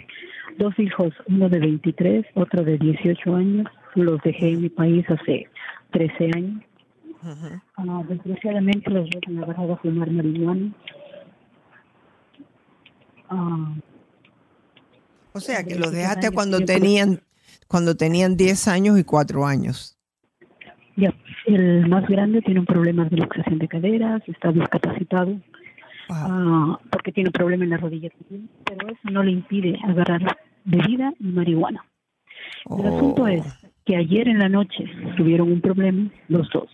Dos 0.58 0.76
hijos, 0.78 1.14
uno 1.26 1.48
de 1.48 1.58
23, 1.61 2.26
otro 2.34 2.64
de 2.64 2.78
18 2.78 3.34
años. 3.34 3.66
Los 3.94 4.20
dejé 4.22 4.50
en 4.50 4.62
mi 4.62 4.68
país 4.68 5.04
hace 5.08 5.48
13 5.92 6.30
años. 6.34 6.62
Ah, 7.76 8.02
desgraciadamente 8.08 8.90
los 8.90 9.08
dos 9.11 9.22
han 9.26 9.42
agarrado 9.42 9.72
a 9.72 9.76
fumar 9.78 10.11
marihuana. 10.11 10.72
Ah, 13.28 13.74
o 15.38 15.40
sea, 15.40 15.64
que 15.64 15.77
los 15.77 15.92
dejaste 15.92 16.31
cuando 16.31 16.61
tenían 16.61 17.20
cuando 17.66 17.96
tenían 17.96 18.37
10 18.37 18.68
años 18.68 18.98
y 18.98 19.05
4 19.05 19.46
años. 19.46 19.96
Ya, 20.96 21.14
el 21.46 21.87
más 21.88 22.07
grande 22.09 22.42
tiene 22.42 22.61
un 22.61 22.66
problema 22.66 23.05
de 23.05 23.16
luxación 23.18 23.59
de 23.59 23.68
caderas, 23.68 24.22
está 24.27 24.51
discapacitado 24.51 25.38
ah, 26.11 26.79
porque 26.90 27.12
tiene 27.12 27.29
un 27.29 27.33
problema 27.33 27.64
en 27.64 27.70
la 27.70 27.77
rodilla 27.77 28.11
pero 28.64 28.88
eso 28.88 29.11
no 29.11 29.22
le 29.22 29.31
impide 29.31 29.79
agarrar 29.85 30.38
bebida 30.64 31.12
y 31.20 31.29
marihuana. 31.29 31.85
El 32.70 32.87
asunto 32.87 33.22
Oh. 33.22 33.29
es 33.29 33.44
que 33.85 33.96
ayer 33.96 34.29
en 34.29 34.38
la 34.38 34.48
noche 34.48 34.85
tuvieron 35.16 35.53
un 35.53 35.61
problema 35.61 36.11
los 36.29 36.48
dos 36.51 36.68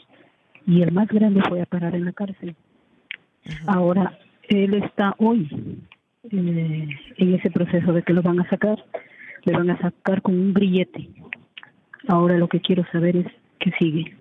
y 0.66 0.82
el 0.82 0.92
más 0.92 1.08
grande 1.08 1.42
fue 1.48 1.60
a 1.60 1.66
parar 1.66 1.94
en 1.94 2.06
la 2.06 2.12
cárcel. 2.12 2.56
Ahora, 3.66 4.18
él 4.48 4.74
está 4.74 5.14
hoy 5.18 5.48
eh, 6.30 6.88
en 7.16 7.34
ese 7.34 7.50
proceso 7.50 7.92
de 7.92 8.02
que 8.02 8.12
lo 8.12 8.22
van 8.22 8.40
a 8.40 8.48
sacar, 8.48 8.84
le 9.44 9.52
van 9.52 9.70
a 9.70 9.78
sacar 9.80 10.22
con 10.22 10.38
un 10.38 10.54
grillete. 10.54 11.08
Ahora 12.08 12.36
lo 12.36 12.48
que 12.48 12.60
quiero 12.60 12.84
saber 12.92 13.16
es 13.16 13.26
qué 13.58 13.72
sigue. 13.78 14.16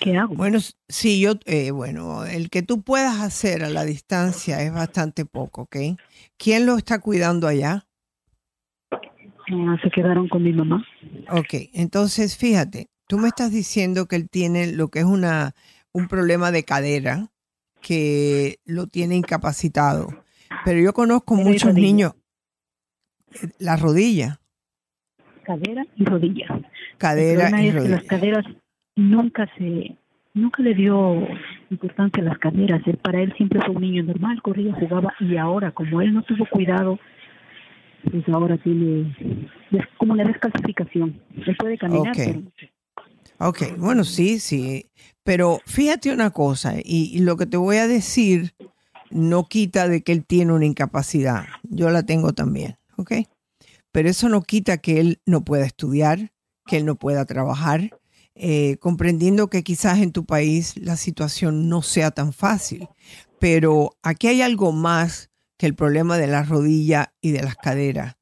¿Qué 0.00 0.16
hago? 0.16 0.34
Bueno, 0.34 0.58
sí, 0.88 1.20
yo, 1.20 1.34
eh, 1.46 1.70
bueno, 1.70 2.24
el 2.24 2.50
que 2.50 2.62
tú 2.62 2.82
puedas 2.82 3.20
hacer 3.20 3.64
a 3.64 3.70
la 3.70 3.84
distancia 3.84 4.60
es 4.62 4.72
bastante 4.72 5.24
poco, 5.24 5.62
¿ok? 5.62 5.76
¿Quién 6.36 6.66
lo 6.66 6.76
está 6.76 7.00
cuidando 7.00 7.46
allá? 7.46 7.86
Ah, 8.90 9.76
se 9.82 9.90
quedaron 9.90 10.28
con 10.28 10.42
mi 10.42 10.52
mamá. 10.52 10.84
Ok, 11.30 11.70
entonces 11.72 12.36
fíjate, 12.36 12.88
tú 13.06 13.18
me 13.18 13.28
estás 13.28 13.50
diciendo 13.50 14.06
que 14.06 14.16
él 14.16 14.28
tiene 14.28 14.72
lo 14.72 14.88
que 14.88 15.00
es 15.00 15.04
una, 15.04 15.54
un 15.92 16.08
problema 16.08 16.50
de 16.50 16.64
cadera 16.64 17.30
que 17.80 18.58
lo 18.64 18.88
tiene 18.88 19.16
incapacitado, 19.16 20.08
pero 20.68 20.80
yo 20.80 20.92
conozco 20.92 21.34
muchos 21.34 21.70
rodilla. 21.70 21.86
niños, 21.86 22.12
eh, 23.42 23.48
la 23.58 23.76
rodilla, 23.76 24.38
Cadera 25.44 25.86
y 25.96 26.04
rodilla. 26.04 26.60
cadera 26.98 27.48
y 27.62 27.68
es 27.68 27.74
que 27.74 27.88
las 27.88 28.00
rodilla. 28.00 28.06
caderas 28.06 28.44
nunca 28.96 29.48
se 29.56 29.96
nunca 30.34 30.62
le 30.62 30.74
dio 30.74 31.26
importancia 31.70 32.22
a 32.22 32.26
las 32.26 32.38
caderas. 32.38 32.82
Él, 32.86 32.98
para 32.98 33.22
él 33.22 33.32
siempre 33.38 33.60
fue 33.64 33.74
un 33.74 33.80
niño 33.80 34.02
normal, 34.02 34.42
corría, 34.42 34.74
jugaba 34.74 35.14
y 35.20 35.38
ahora 35.38 35.72
como 35.72 36.02
él 36.02 36.12
no 36.12 36.22
tuvo 36.22 36.46
cuidado, 36.50 36.98
pues 38.10 38.28
ahora 38.28 38.58
tiene 38.58 39.16
es 39.72 39.86
como 39.96 40.12
una 40.12 40.24
descalcificación. 40.24 41.18
Él 41.46 41.56
puede 41.56 41.78
caminar, 41.78 42.12
Ok. 42.12 42.18
pero 42.26 42.42
Ok, 43.40 43.78
bueno, 43.78 44.04
sí, 44.04 44.38
sí, 44.40 44.90
pero 45.24 45.60
fíjate 45.64 46.12
una 46.12 46.30
cosa, 46.30 46.74
y, 46.84 47.16
y 47.16 47.20
lo 47.20 47.36
que 47.38 47.46
te 47.46 47.56
voy 47.56 47.76
a 47.78 47.86
decir 47.86 48.52
no 49.10 49.48
quita 49.48 49.88
de 49.88 50.02
que 50.02 50.12
él 50.12 50.24
tiene 50.24 50.52
una 50.52 50.66
incapacidad, 50.66 51.46
yo 51.62 51.90
la 51.90 52.02
tengo 52.02 52.32
también, 52.32 52.78
¿ok? 52.96 53.12
Pero 53.92 54.08
eso 54.08 54.28
no 54.28 54.42
quita 54.42 54.78
que 54.78 55.00
él 55.00 55.20
no 55.26 55.44
pueda 55.44 55.64
estudiar, 55.64 56.32
que 56.66 56.76
él 56.76 56.84
no 56.84 56.96
pueda 56.96 57.24
trabajar, 57.24 57.90
eh, 58.34 58.76
comprendiendo 58.78 59.50
que 59.50 59.64
quizás 59.64 59.98
en 59.98 60.12
tu 60.12 60.24
país 60.24 60.76
la 60.76 60.96
situación 60.96 61.68
no 61.68 61.82
sea 61.82 62.10
tan 62.10 62.32
fácil, 62.32 62.88
pero 63.40 63.96
aquí 64.02 64.28
hay 64.28 64.42
algo 64.42 64.72
más 64.72 65.30
que 65.56 65.66
el 65.66 65.74
problema 65.74 66.18
de 66.18 66.28
la 66.28 66.44
rodilla 66.44 67.14
y 67.20 67.32
de 67.32 67.42
las 67.42 67.56
caderas. 67.56 68.16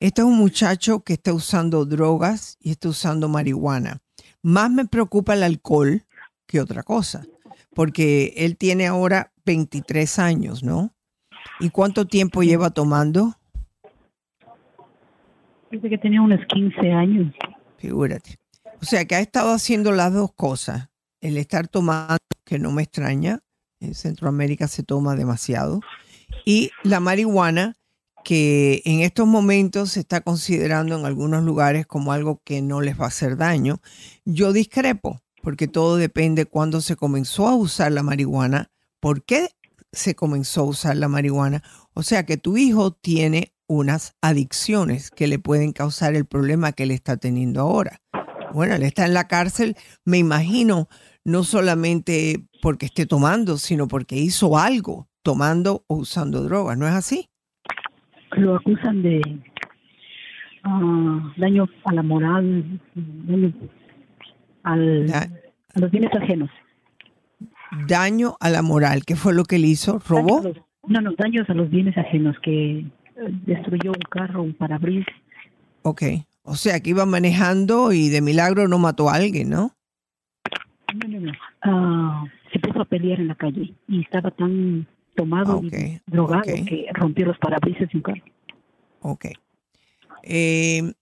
Este 0.00 0.22
es 0.22 0.26
un 0.26 0.38
muchacho 0.38 1.00
que 1.00 1.12
está 1.12 1.32
usando 1.32 1.84
drogas 1.84 2.56
y 2.60 2.70
está 2.70 2.88
usando 2.88 3.28
marihuana. 3.28 4.00
Más 4.42 4.70
me 4.70 4.86
preocupa 4.86 5.34
el 5.34 5.42
alcohol 5.42 6.04
que 6.46 6.60
otra 6.60 6.82
cosa, 6.82 7.26
porque 7.74 8.34
él 8.36 8.56
tiene 8.56 8.86
ahora 8.86 9.32
23 9.44 10.18
años, 10.18 10.62
¿no? 10.62 10.92
¿Y 11.58 11.70
cuánto 11.70 12.06
tiempo 12.06 12.42
lleva 12.42 12.70
tomando? 12.70 13.34
desde 15.70 15.88
que 15.88 15.98
tenía 15.98 16.20
unos 16.20 16.40
15 16.46 16.92
años. 16.92 17.34
Figúrate. 17.78 18.38
O 18.80 18.84
sea 18.84 19.04
que 19.04 19.14
ha 19.14 19.20
estado 19.20 19.52
haciendo 19.52 19.92
las 19.92 20.12
dos 20.12 20.32
cosas. 20.32 20.88
El 21.20 21.36
estar 21.36 21.68
tomando, 21.68 22.16
que 22.44 22.58
no 22.58 22.72
me 22.72 22.82
extraña, 22.82 23.40
en 23.78 23.94
Centroamérica 23.94 24.68
se 24.68 24.82
toma 24.82 25.16
demasiado, 25.16 25.80
y 26.44 26.70
la 26.82 26.98
marihuana, 27.00 27.76
que 28.24 28.82
en 28.84 29.00
estos 29.00 29.26
momentos 29.26 29.92
se 29.92 30.00
está 30.00 30.20
considerando 30.20 30.98
en 30.98 31.04
algunos 31.04 31.42
lugares 31.42 31.86
como 31.86 32.12
algo 32.12 32.40
que 32.44 32.62
no 32.62 32.80
les 32.80 32.98
va 32.98 33.04
a 33.04 33.08
hacer 33.08 33.36
daño. 33.36 33.80
Yo 34.24 34.52
discrepo, 34.52 35.20
porque 35.42 35.68
todo 35.68 35.96
depende 35.96 36.46
cuándo 36.46 36.80
se 36.80 36.96
comenzó 36.96 37.48
a 37.48 37.54
usar 37.54 37.92
la 37.92 38.02
marihuana, 38.02 38.70
por 39.00 39.24
qué 39.24 39.48
se 39.92 40.14
comenzó 40.14 40.62
a 40.62 40.64
usar 40.64 40.96
la 40.96 41.08
marihuana. 41.08 41.62
O 41.94 42.02
sea 42.02 42.24
que 42.24 42.36
tu 42.36 42.56
hijo 42.56 42.92
tiene 42.92 43.52
unas 43.66 44.16
adicciones 44.20 45.10
que 45.10 45.26
le 45.26 45.38
pueden 45.38 45.72
causar 45.72 46.14
el 46.14 46.26
problema 46.26 46.72
que 46.72 46.84
él 46.84 46.90
está 46.90 47.16
teniendo 47.16 47.60
ahora. 47.60 48.00
Bueno, 48.52 48.74
él 48.74 48.82
está 48.82 49.06
en 49.06 49.14
la 49.14 49.28
cárcel, 49.28 49.76
me 50.04 50.18
imagino, 50.18 50.88
no 51.24 51.44
solamente 51.44 52.48
porque 52.62 52.86
esté 52.86 53.06
tomando, 53.06 53.58
sino 53.58 53.86
porque 53.86 54.16
hizo 54.16 54.58
algo 54.58 55.08
tomando 55.22 55.84
o 55.86 55.96
usando 55.96 56.42
drogas, 56.42 56.76
¿no 56.76 56.86
es 56.88 56.94
así? 56.94 57.28
Lo 58.32 58.56
acusan 58.56 59.02
de 59.02 59.20
ah, 60.64 61.32
daño 61.36 61.68
a 61.84 61.92
la 61.92 62.02
moral, 62.02 62.80
al, 64.62 65.12
a 65.12 65.80
los 65.80 65.90
bienes 65.90 66.10
ajenos. 66.14 66.50
Daño 67.86 68.36
a 68.40 68.50
la 68.50 68.62
moral, 68.62 69.04
¿qué 69.04 69.16
fue 69.16 69.32
lo 69.34 69.44
que 69.44 69.56
él 69.56 69.64
hizo? 69.64 70.00
¿Robó? 70.00 70.42
No, 70.86 71.00
no, 71.00 71.12
daños 71.16 71.48
a 71.48 71.54
los 71.54 71.70
bienes 71.70 71.96
ajenos, 71.96 72.36
que 72.42 72.78
eh, 72.80 72.84
destruyó 73.46 73.92
un 73.92 74.02
carro, 74.10 74.42
un 74.42 74.54
parabrisas. 74.54 75.14
Ok, 75.82 76.02
o 76.42 76.56
sea 76.56 76.80
que 76.80 76.90
iba 76.90 77.06
manejando 77.06 77.92
y 77.92 78.08
de 78.08 78.20
milagro 78.20 78.66
no 78.66 78.78
mató 78.78 79.08
a 79.08 79.14
alguien, 79.14 79.50
¿no? 79.50 79.72
No, 80.94 81.08
no, 81.08 81.20
no. 81.20 81.32
Ah, 81.62 82.24
se 82.52 82.58
puso 82.58 82.80
a 82.80 82.84
pelear 82.84 83.20
en 83.20 83.28
la 83.28 83.34
calle 83.36 83.72
y 83.86 84.00
estaba 84.00 84.30
tan 84.30 84.86
tomado 85.14 85.60
y 85.62 86.00
drogado 86.06 86.40
ok. 86.40 86.68
que 86.68 86.86
rompió 86.94 87.26
los 87.26 87.38
parabrisas 87.38 87.88
de 87.88 87.96
un 87.96 88.02
carro. 88.02 88.22
Ok. 89.00 89.26
Eh, 90.22 90.92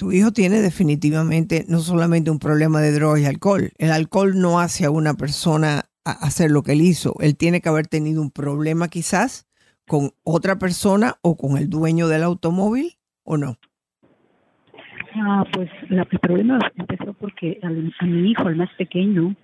tu 0.00 0.12
hijo 0.12 0.32
tiene 0.32 0.62
definitivamente 0.62 1.66
no 1.68 1.80
solamente 1.80 2.30
un 2.30 2.38
problema 2.38 2.80
de 2.80 2.90
drogas 2.90 3.20
y 3.20 3.26
alcohol. 3.26 3.70
El 3.76 3.92
alcohol 3.92 4.32
no 4.40 4.58
hace 4.58 4.86
a 4.86 4.90
una 4.90 5.12
persona 5.12 5.82
hacer 6.04 6.50
lo 6.50 6.62
que 6.62 6.72
él 6.72 6.80
hizo. 6.80 7.12
Él 7.20 7.36
tiene 7.36 7.60
que 7.60 7.68
haber 7.68 7.86
tenido 7.86 8.22
un 8.22 8.30
problema 8.30 8.88
quizás 8.88 9.46
con 9.86 10.12
otra 10.22 10.58
persona 10.58 11.16
o 11.20 11.36
con 11.36 11.58
el 11.58 11.68
dueño 11.68 12.08
del 12.08 12.22
automóvil 12.22 12.94
o 13.24 13.36
no. 13.36 13.58
Ah, 15.16 15.44
pues 15.52 15.68
el 15.90 16.18
problema 16.18 16.58
empezó 16.76 17.12
porque 17.12 17.60
a 17.62 18.06
mi 18.06 18.30
hijo, 18.30 18.48
al 18.48 18.56
más 18.56 18.70
pequeño, 18.78 19.36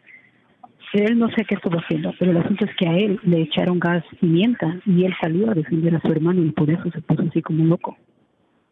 él 0.95 1.19
no 1.19 1.29
sé 1.33 1.45
qué 1.45 1.57
estuvo 1.57 1.79
haciendo, 1.79 2.15
pero 2.19 2.31
el 2.31 2.39
asunto 2.39 2.65
es 2.65 2.71
que 2.77 2.89
a 2.89 2.97
él 2.97 3.21
le 3.25 3.43
echaron 3.43 3.79
gas 3.79 4.03
pimienta 4.21 4.81
y 4.87 5.05
él 5.05 5.15
salió 5.21 5.51
a 5.51 5.55
defender 5.55 5.95
a 5.97 6.01
su 6.01 6.09
hermano 6.09 6.43
y 6.43 6.51
por 6.53 6.71
eso 6.71 6.91
se 6.91 7.03
puso 7.03 7.25
así 7.29 7.43
como 7.43 7.63
loco. 7.67 7.99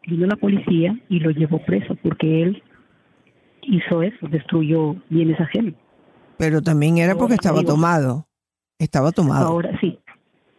Vino 0.07 0.27
la 0.27 0.35
policía 0.35 0.99
y 1.09 1.19
lo 1.19 1.31
llevó 1.31 1.63
preso 1.65 1.95
porque 1.95 2.43
él 2.43 2.63
hizo 3.63 4.03
eso, 4.03 4.27
destruyó 4.27 4.95
bienes 5.09 5.39
ajenos. 5.39 5.73
Pero 6.37 6.61
también 6.61 6.97
era 6.97 7.15
porque 7.15 7.33
Ahora 7.33 7.35
estaba 7.35 7.63
tomado. 7.63 8.27
Estaba 8.77 9.11
tomado. 9.11 9.47
Ahora 9.47 9.77
sí. 9.79 9.97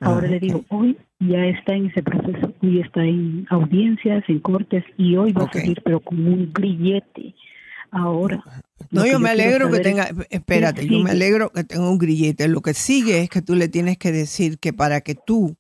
Ahora 0.01 0.27
Ah, 0.27 0.31
le 0.31 0.41
digo, 0.41 0.65
hoy 0.69 0.99
ya 1.21 1.47
está 1.47 1.75
en 1.75 1.87
ese 1.87 2.03
proceso, 2.03 2.53
hoy 2.63 2.81
está 2.81 3.03
en 3.03 3.47
audiencias, 3.49 4.23
en 4.29 4.41
cortes 4.41 4.85
y 4.99 5.17
hoy 5.17 5.33
va 5.33 5.45
a 5.45 5.53
salir 5.53 5.81
pero 5.85 6.01
con 6.01 6.27
un 6.27 6.53
grillete. 6.53 7.35
Ahora. 7.91 8.43
No, 8.91 9.07
yo 9.07 9.19
me 9.19 9.31
alegro 9.31 9.71
que 9.71 9.79
tenga, 9.79 10.05
es 10.05 10.27
espérate, 10.29 10.87
yo 10.87 10.99
me 11.01 11.13
alegro 11.13 11.51
que 11.51 11.65
tenga 11.65 11.89
un 11.89 11.99
grillete. 11.99 12.49
Lo 12.49 12.61
que 12.61 12.75
sigue 12.75 13.23
es 13.23 13.31
que 13.31 13.41
tú 13.41 13.55
le 13.55 13.69
tienes 13.69 13.97
que 13.97 14.13
decir 14.13 14.59
que 14.59 14.73
para 14.73 15.01
que 15.01 15.15
tú 15.15 15.57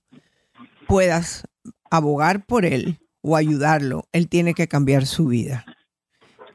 puedas 0.86 1.46
abogar 1.90 2.44
por 2.44 2.66
él 2.66 2.98
o 3.26 3.36
ayudarlo, 3.36 4.04
él 4.12 4.28
tiene 4.28 4.54
que 4.54 4.68
cambiar 4.68 5.04
su 5.06 5.26
vida. 5.26 5.64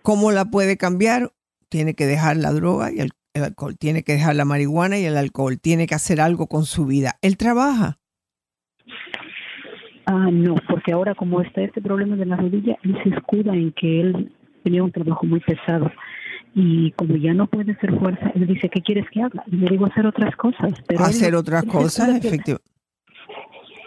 ¿Cómo 0.02 0.32
la 0.32 0.46
puede 0.46 0.78
cambiar? 0.78 1.32
Tiene 1.70 1.94
que 1.94 2.06
dejar 2.06 2.38
la 2.38 2.52
droga 2.52 2.92
y 2.92 3.00
el, 3.00 3.12
el 3.34 3.44
alcohol, 3.44 3.78
tiene 3.78 4.04
que 4.04 4.14
dejar 4.14 4.36
la 4.36 4.46
marihuana 4.46 4.98
y 4.98 5.06
el 5.06 5.18
alcohol, 5.18 5.60
tiene 5.60 5.86
que 5.88 5.96
hacer 5.96 6.22
algo 6.22 6.48
con 6.48 6.66
su 6.66 6.86
vida. 6.86 7.18
Él 7.22 7.38
trabaja. 7.38 7.98
Ah, 10.06 10.30
no, 10.32 10.56
porque 10.68 10.92
ahora 10.94 11.14
como 11.16 11.42
está 11.42 11.62
este 11.62 11.82
problema 11.82 12.16
de 12.16 12.26
la 12.26 12.36
rodilla, 12.36 12.78
él 12.84 12.98
se 13.04 13.10
escuda 13.10 13.54
en 13.54 13.72
que 13.74 14.02
él 14.02 14.32
tenía 14.64 14.84
un 14.84 14.92
trabajo 14.92 15.26
muy 15.26 15.40
pesado. 15.42 15.92
Y 16.54 16.92
como 16.94 17.16
ya 17.16 17.34
no 17.34 17.48
puede 17.48 17.72
hacer 17.74 17.98
fuerza, 17.98 18.32
él 18.36 18.46
dice, 18.48 18.68
¿qué 18.70 18.82
quieres 18.82 19.06
que 19.12 19.22
haga? 19.22 19.44
Y 19.48 19.56
le 19.58 19.70
digo, 19.70 19.86
hacer 19.86 20.06
otras 20.06 20.36
cosas. 20.36 20.74
Pero 20.88 21.00
él- 21.06 21.10
hacer 21.10 21.36
otras 21.36 21.64
él 21.64 21.70
cosas, 21.70 22.10
efectivamente. 22.10 22.70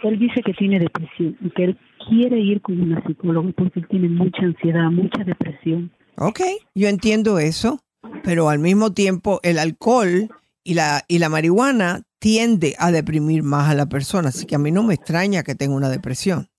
Él 0.03 0.19
dice 0.19 0.41
que 0.41 0.53
tiene 0.53 0.79
depresión 0.79 1.35
y 1.41 1.49
que 1.51 1.63
él 1.65 1.77
quiere 2.07 2.39
ir 2.39 2.61
con 2.61 2.79
una 2.79 3.03
psicóloga 3.05 3.51
porque 3.55 3.79
él 3.79 3.87
tiene 3.89 4.09
mucha 4.09 4.43
ansiedad, 4.43 4.89
mucha 4.91 5.23
depresión. 5.23 5.91
Ok, 6.17 6.41
yo 6.73 6.87
entiendo 6.87 7.39
eso, 7.39 7.79
pero 8.23 8.49
al 8.49 8.59
mismo 8.59 8.93
tiempo 8.93 9.39
el 9.43 9.59
alcohol 9.59 10.29
y 10.63 10.73
la, 10.73 11.03
y 11.07 11.19
la 11.19 11.29
marihuana 11.29 12.03
tiende 12.19 12.75
a 12.79 12.91
deprimir 12.91 13.43
más 13.43 13.69
a 13.69 13.75
la 13.75 13.87
persona, 13.87 14.29
así 14.29 14.45
que 14.45 14.55
a 14.55 14.59
mí 14.59 14.71
no 14.71 14.83
me 14.83 14.93
extraña 14.95 15.43
que 15.43 15.55
tenga 15.55 15.75
una 15.75 15.89
depresión. 15.89 16.49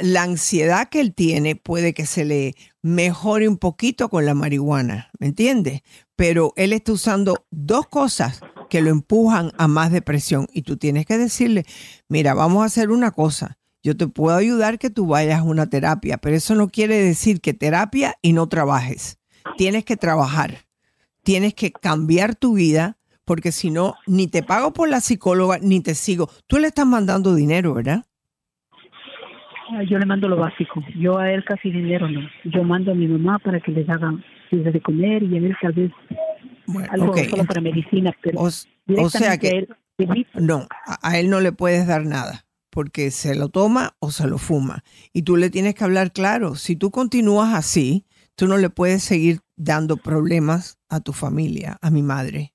La 0.00 0.22
ansiedad 0.22 0.88
que 0.88 1.00
él 1.00 1.12
tiene 1.14 1.56
puede 1.56 1.92
que 1.92 2.06
se 2.06 2.24
le 2.24 2.54
mejore 2.82 3.48
un 3.48 3.58
poquito 3.58 4.08
con 4.08 4.24
la 4.24 4.34
marihuana, 4.34 5.10
¿me 5.18 5.26
entiendes? 5.26 5.82
Pero 6.16 6.52
él 6.56 6.72
está 6.72 6.92
usando 6.92 7.46
dos 7.50 7.88
cosas 7.88 8.40
que 8.70 8.80
lo 8.80 8.90
empujan 8.90 9.52
a 9.58 9.68
más 9.68 9.92
depresión 9.92 10.46
y 10.52 10.62
tú 10.62 10.76
tienes 10.76 11.04
que 11.04 11.18
decirle, 11.18 11.64
mira, 12.08 12.32
vamos 12.32 12.62
a 12.62 12.66
hacer 12.66 12.90
una 12.90 13.10
cosa, 13.10 13.58
yo 13.82 13.96
te 13.96 14.06
puedo 14.06 14.36
ayudar 14.36 14.78
que 14.78 14.90
tú 14.90 15.06
vayas 15.06 15.40
a 15.40 15.44
una 15.44 15.68
terapia, 15.68 16.16
pero 16.18 16.36
eso 16.36 16.54
no 16.54 16.68
quiere 16.68 16.96
decir 16.96 17.40
que 17.40 17.52
terapia 17.52 18.14
y 18.22 18.32
no 18.32 18.46
trabajes. 18.48 19.18
Tienes 19.56 19.84
que 19.84 19.96
trabajar, 19.96 20.58
tienes 21.24 21.54
que 21.54 21.72
cambiar 21.72 22.36
tu 22.36 22.54
vida, 22.54 22.96
porque 23.24 23.50
si 23.50 23.70
no, 23.70 23.94
ni 24.06 24.28
te 24.28 24.42
pago 24.42 24.72
por 24.72 24.88
la 24.88 25.00
psicóloga, 25.00 25.58
ni 25.60 25.80
te 25.80 25.94
sigo. 25.94 26.30
Tú 26.46 26.58
le 26.58 26.68
estás 26.68 26.86
mandando 26.86 27.34
dinero, 27.34 27.74
¿verdad? 27.74 28.04
Ah, 29.70 29.82
Yo 29.82 29.98
le 29.98 30.06
mando 30.06 30.28
lo 30.28 30.36
básico. 30.36 30.82
Yo 30.96 31.18
a 31.18 31.32
él 31.32 31.44
casi 31.44 31.70
dinero 31.70 32.08
no. 32.08 32.20
Yo 32.44 32.62
mando 32.62 32.92
a 32.92 32.94
mi 32.94 33.08
mamá 33.08 33.38
para 33.38 33.58
que 33.60 33.72
les 33.72 33.88
haga 33.88 34.12
de 34.50 34.80
comer 34.82 35.22
y 35.22 35.36
a 35.36 35.38
él 35.38 35.56
tal 35.60 35.72
vez 35.72 35.90
algo 36.90 37.12
ok. 37.12 37.18
solo 37.30 37.44
para 37.44 37.60
medicina, 37.60 38.12
pero 38.22 38.40
O, 38.40 38.46
o 38.46 39.10
sea 39.10 39.38
que 39.38 39.48
él, 39.48 39.68
no, 40.34 40.66
a 41.02 41.18
él 41.18 41.30
no 41.30 41.40
le 41.40 41.52
puedes 41.52 41.86
dar 41.86 42.04
nada 42.04 42.44
porque 42.72 43.10
se 43.10 43.34
lo 43.34 43.50
toma 43.50 43.96
o 43.98 44.10
se 44.10 44.26
lo 44.26 44.38
fuma. 44.38 44.82
Y 45.12 45.22
tú 45.22 45.36
le 45.36 45.50
tienes 45.50 45.74
que 45.74 45.84
hablar 45.84 46.12
claro. 46.12 46.54
Si 46.54 46.74
tú 46.74 46.90
continúas 46.90 47.54
así, 47.54 48.06
tú 48.34 48.48
no 48.48 48.56
le 48.56 48.70
puedes 48.70 49.02
seguir 49.02 49.40
dando 49.56 49.98
problemas 49.98 50.78
a 50.88 51.00
tu 51.00 51.12
familia, 51.12 51.78
a 51.82 51.90
mi 51.90 52.02
madre. 52.02 52.54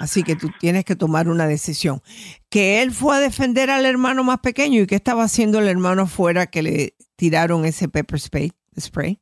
Así 0.00 0.22
que 0.22 0.34
tú 0.34 0.48
tienes 0.58 0.86
que 0.86 0.96
tomar 0.96 1.28
una 1.28 1.46
decisión. 1.46 2.00
Que 2.48 2.82
él 2.82 2.90
fue 2.90 3.16
a 3.16 3.20
defender 3.20 3.68
al 3.68 3.84
hermano 3.84 4.24
más 4.24 4.38
pequeño 4.38 4.80
y 4.80 4.86
que 4.86 4.94
estaba 4.94 5.24
haciendo 5.24 5.58
el 5.58 5.68
hermano 5.68 6.02
afuera 6.02 6.46
que 6.46 6.62
le 6.62 6.94
tiraron 7.16 7.66
ese 7.66 7.86
pepper 7.88 8.18
spray. 8.18 8.52
spray. 8.80 9.20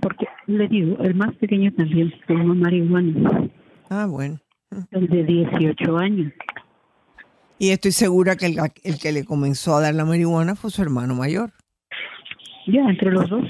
porque 0.00 0.26
le 0.48 0.66
digo, 0.66 0.98
el 0.98 1.14
más 1.14 1.34
pequeño 1.36 1.72
también 1.74 2.12
fuma 2.26 2.52
marihuana. 2.54 3.48
Ah, 3.88 4.06
bueno. 4.06 4.40
El 4.90 5.06
de 5.06 5.22
18 5.22 5.98
años. 5.98 6.32
Y 7.62 7.70
estoy 7.70 7.92
segura 7.92 8.34
que 8.34 8.46
el, 8.46 8.58
el 8.82 8.98
que 8.98 9.12
le 9.12 9.24
comenzó 9.24 9.76
a 9.76 9.80
dar 9.80 9.94
la 9.94 10.04
marihuana 10.04 10.56
fue 10.56 10.72
su 10.72 10.82
hermano 10.82 11.14
mayor. 11.14 11.52
Ya, 12.66 12.80
entre 12.80 13.12
los 13.12 13.30
dos. 13.30 13.44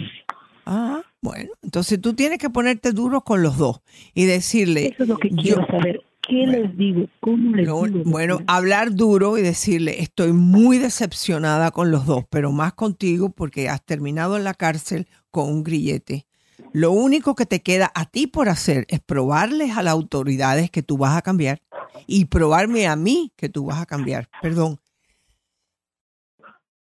Ah, 0.67 1.01
bueno. 1.23 1.49
Entonces 1.63 1.99
tú 1.99 2.13
tienes 2.13 2.39
que 2.39 2.51
ponerte 2.51 2.93
duro 2.93 3.23
con 3.23 3.43
los 3.43 3.57
dos 3.57 3.81
y 4.13 4.27
decirle. 4.27 4.89
Eso 4.89 5.05
es 5.05 5.09
lo 5.09 5.17
que 5.17 5.31
quiero 5.31 5.67
saber. 5.67 6.03
¿Qué 6.29 6.47
les 6.47 6.77
digo? 6.77 7.07
¿Cómo 7.21 7.57
les 7.57 7.65
digo? 7.65 8.05
bueno, 8.05 8.41
hablar 8.49 8.95
duro 8.95 9.39
y 9.39 9.41
decirle, 9.41 10.03
estoy 10.03 10.35
muy 10.35 10.77
decepcionada 10.77 11.71
con 11.71 11.91
los 11.91 12.05
dos, 12.05 12.25
pero 12.29 12.53
más 12.53 12.75
contigo 12.75 13.31
porque 13.31 13.71
has 13.71 13.83
terminado 13.83 14.37
en 14.37 14.45
la 14.45 14.53
cárcel 14.53 15.09
con 15.31 15.49
un 15.49 15.63
grillete. 15.63 16.27
Lo 16.75 16.91
único 16.91 17.35
que 17.35 17.47
te 17.47 17.63
queda 17.63 17.91
a 17.95 18.05
ti 18.05 18.27
por 18.27 18.51
hacer 18.51 18.85
es 18.89 19.01
probarles 19.01 19.75
a 19.75 19.83
las 19.83 19.95
autoridades 19.95 20.71
que 20.71 20.83
tú 20.83 20.99
vas 20.99 21.17
a 21.17 21.23
cambiar 21.23 21.63
y 22.07 22.27
probarme 22.27 22.87
a 22.87 22.97
mí 22.97 23.33
que 23.37 23.49
tú 23.49 23.67
vas 23.67 23.81
a 23.81 23.87
cambiar. 23.87 24.29
Perdón. 24.41 24.81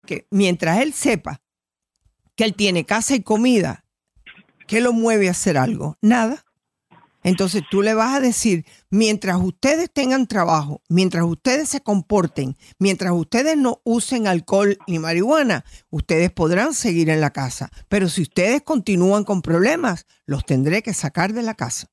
Que 0.05 0.27
mientras 0.31 0.79
él 0.79 0.93
sepa 0.93 1.41
que 2.35 2.43
él 2.43 2.55
tiene 2.55 2.85
casa 2.85 3.15
y 3.15 3.21
comida, 3.21 3.85
¿qué 4.67 4.81
lo 4.81 4.93
mueve 4.93 5.27
a 5.27 5.31
hacer 5.31 5.57
algo? 5.57 5.97
Nada. 6.01 6.43
Entonces 7.23 7.63
tú 7.71 7.81
le 7.81 7.93
vas 7.93 8.15
a 8.15 8.19
decir, 8.19 8.65
mientras 8.89 9.37
ustedes 9.41 9.89
tengan 9.91 10.27
trabajo, 10.27 10.81
mientras 10.89 11.23
ustedes 11.23 11.69
se 11.69 11.81
comporten, 11.81 12.57
mientras 12.79 13.13
ustedes 13.13 13.55
no 13.55 13.81
usen 13.85 14.27
alcohol 14.27 14.77
ni 14.87 14.99
marihuana, 14.99 15.63
ustedes 15.89 16.31
podrán 16.31 16.73
seguir 16.73 17.09
en 17.09 17.21
la 17.21 17.31
casa. 17.31 17.69
Pero 17.87 18.09
si 18.09 18.23
ustedes 18.23 18.61
continúan 18.63 19.23
con 19.23 19.41
problemas, 19.41 20.05
los 20.25 20.45
tendré 20.45 20.83
que 20.83 20.93
sacar 20.93 21.31
de 21.31 21.43
la 21.43 21.53
casa. 21.53 21.89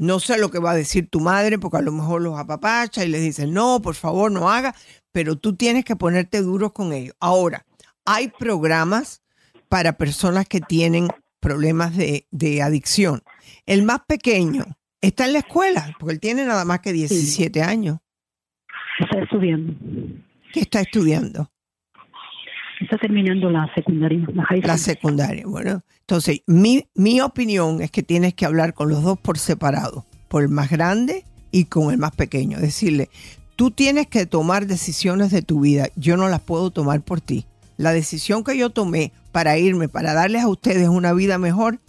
No 0.00 0.18
sé 0.18 0.38
lo 0.38 0.50
que 0.50 0.58
va 0.58 0.70
a 0.70 0.74
decir 0.74 1.10
tu 1.10 1.20
madre, 1.20 1.58
porque 1.58 1.76
a 1.76 1.82
lo 1.82 1.92
mejor 1.92 2.22
los 2.22 2.38
apapacha 2.38 3.04
y 3.04 3.08
les 3.08 3.20
dicen, 3.20 3.52
no, 3.52 3.82
por 3.82 3.94
favor, 3.94 4.32
no 4.32 4.48
haga, 4.48 4.74
pero 5.12 5.36
tú 5.36 5.56
tienes 5.56 5.84
que 5.84 5.94
ponerte 5.94 6.40
duros 6.40 6.72
con 6.72 6.94
ellos. 6.94 7.14
Ahora, 7.20 7.66
hay 8.06 8.28
programas 8.28 9.22
para 9.68 9.98
personas 9.98 10.48
que 10.48 10.62
tienen 10.62 11.08
problemas 11.38 11.94
de, 11.98 12.26
de 12.30 12.62
adicción. 12.62 13.20
El 13.66 13.82
más 13.82 14.00
pequeño 14.08 14.64
está 15.02 15.26
en 15.26 15.34
la 15.34 15.40
escuela, 15.40 15.94
porque 16.00 16.14
él 16.14 16.20
tiene 16.20 16.46
nada 16.46 16.64
más 16.64 16.80
que 16.80 16.94
17 16.94 17.62
años. 17.62 17.98
Está 19.00 19.20
estudiando. 19.20 19.74
¿Qué 20.54 20.60
está 20.60 20.80
estudiando? 20.80 21.49
Está 22.80 22.96
terminando 22.96 23.50
la 23.50 23.70
secundaria, 23.74 24.26
la 24.32 24.44
high 24.44 24.62
La 24.62 24.78
secundaria. 24.78 25.44
Bueno, 25.46 25.82
entonces 26.00 26.40
mi, 26.46 26.86
mi 26.94 27.20
opinión 27.20 27.82
es 27.82 27.90
que 27.90 28.02
tienes 28.02 28.32
que 28.32 28.46
hablar 28.46 28.72
con 28.72 28.88
los 28.88 29.02
dos 29.02 29.18
por 29.18 29.38
separado, 29.38 30.06
por 30.28 30.42
el 30.42 30.48
más 30.48 30.70
grande 30.70 31.24
y 31.52 31.66
con 31.66 31.92
el 31.92 31.98
más 31.98 32.12
pequeño. 32.12 32.58
Decirle, 32.58 33.10
tú 33.54 33.70
tienes 33.70 34.06
que 34.06 34.24
tomar 34.24 34.66
decisiones 34.66 35.30
de 35.30 35.42
tu 35.42 35.60
vida, 35.60 35.88
yo 35.94 36.16
no 36.16 36.28
las 36.28 36.40
puedo 36.40 36.70
tomar 36.70 37.02
por 37.02 37.20
ti. 37.20 37.44
La 37.76 37.92
decisión 37.92 38.44
que 38.44 38.56
yo 38.56 38.70
tomé 38.70 39.12
para 39.30 39.58
irme, 39.58 39.88
para 39.88 40.14
darles 40.14 40.42
a 40.42 40.48
ustedes 40.48 40.88
una 40.88 41.12
vida 41.12 41.38
mejor, 41.38 41.80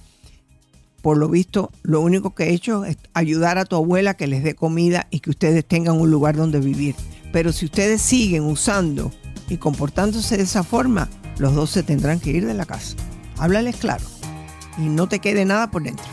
por 1.01 1.17
lo 1.17 1.29
visto, 1.29 1.71
lo 1.83 2.01
único 2.01 2.35
que 2.35 2.43
he 2.45 2.53
hecho 2.53 2.85
es 2.85 2.97
ayudar 3.13 3.57
a 3.57 3.65
tu 3.65 3.75
abuela 3.75 4.13
que 4.13 4.27
les 4.27 4.43
dé 4.43 4.55
comida 4.55 5.07
y 5.09 5.19
que 5.19 5.31
ustedes 5.31 5.65
tengan 5.65 5.99
un 5.99 6.11
lugar 6.11 6.35
donde 6.35 6.59
vivir. 6.59 6.95
Pero 7.31 7.51
si 7.53 7.65
ustedes 7.65 8.01
siguen 8.01 8.43
usando 8.43 9.11
y 9.51 9.57
comportándose 9.57 10.37
de 10.37 10.43
esa 10.43 10.63
forma, 10.63 11.09
los 11.37 11.53
dos 11.53 11.69
se 11.71 11.83
tendrán 11.83 12.21
que 12.21 12.29
ir 12.29 12.45
de 12.45 12.53
la 12.53 12.65
casa. 12.65 12.95
Háblales 13.37 13.75
claro 13.75 14.05
y 14.77 14.83
no 14.83 15.09
te 15.09 15.19
quede 15.19 15.43
nada 15.43 15.69
por 15.69 15.83
dentro. 15.83 16.05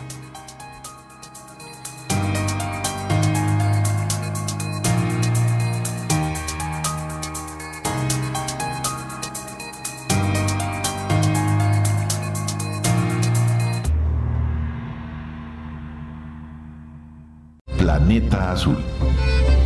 Planeta 17.79 18.51
Azul. 18.51 18.88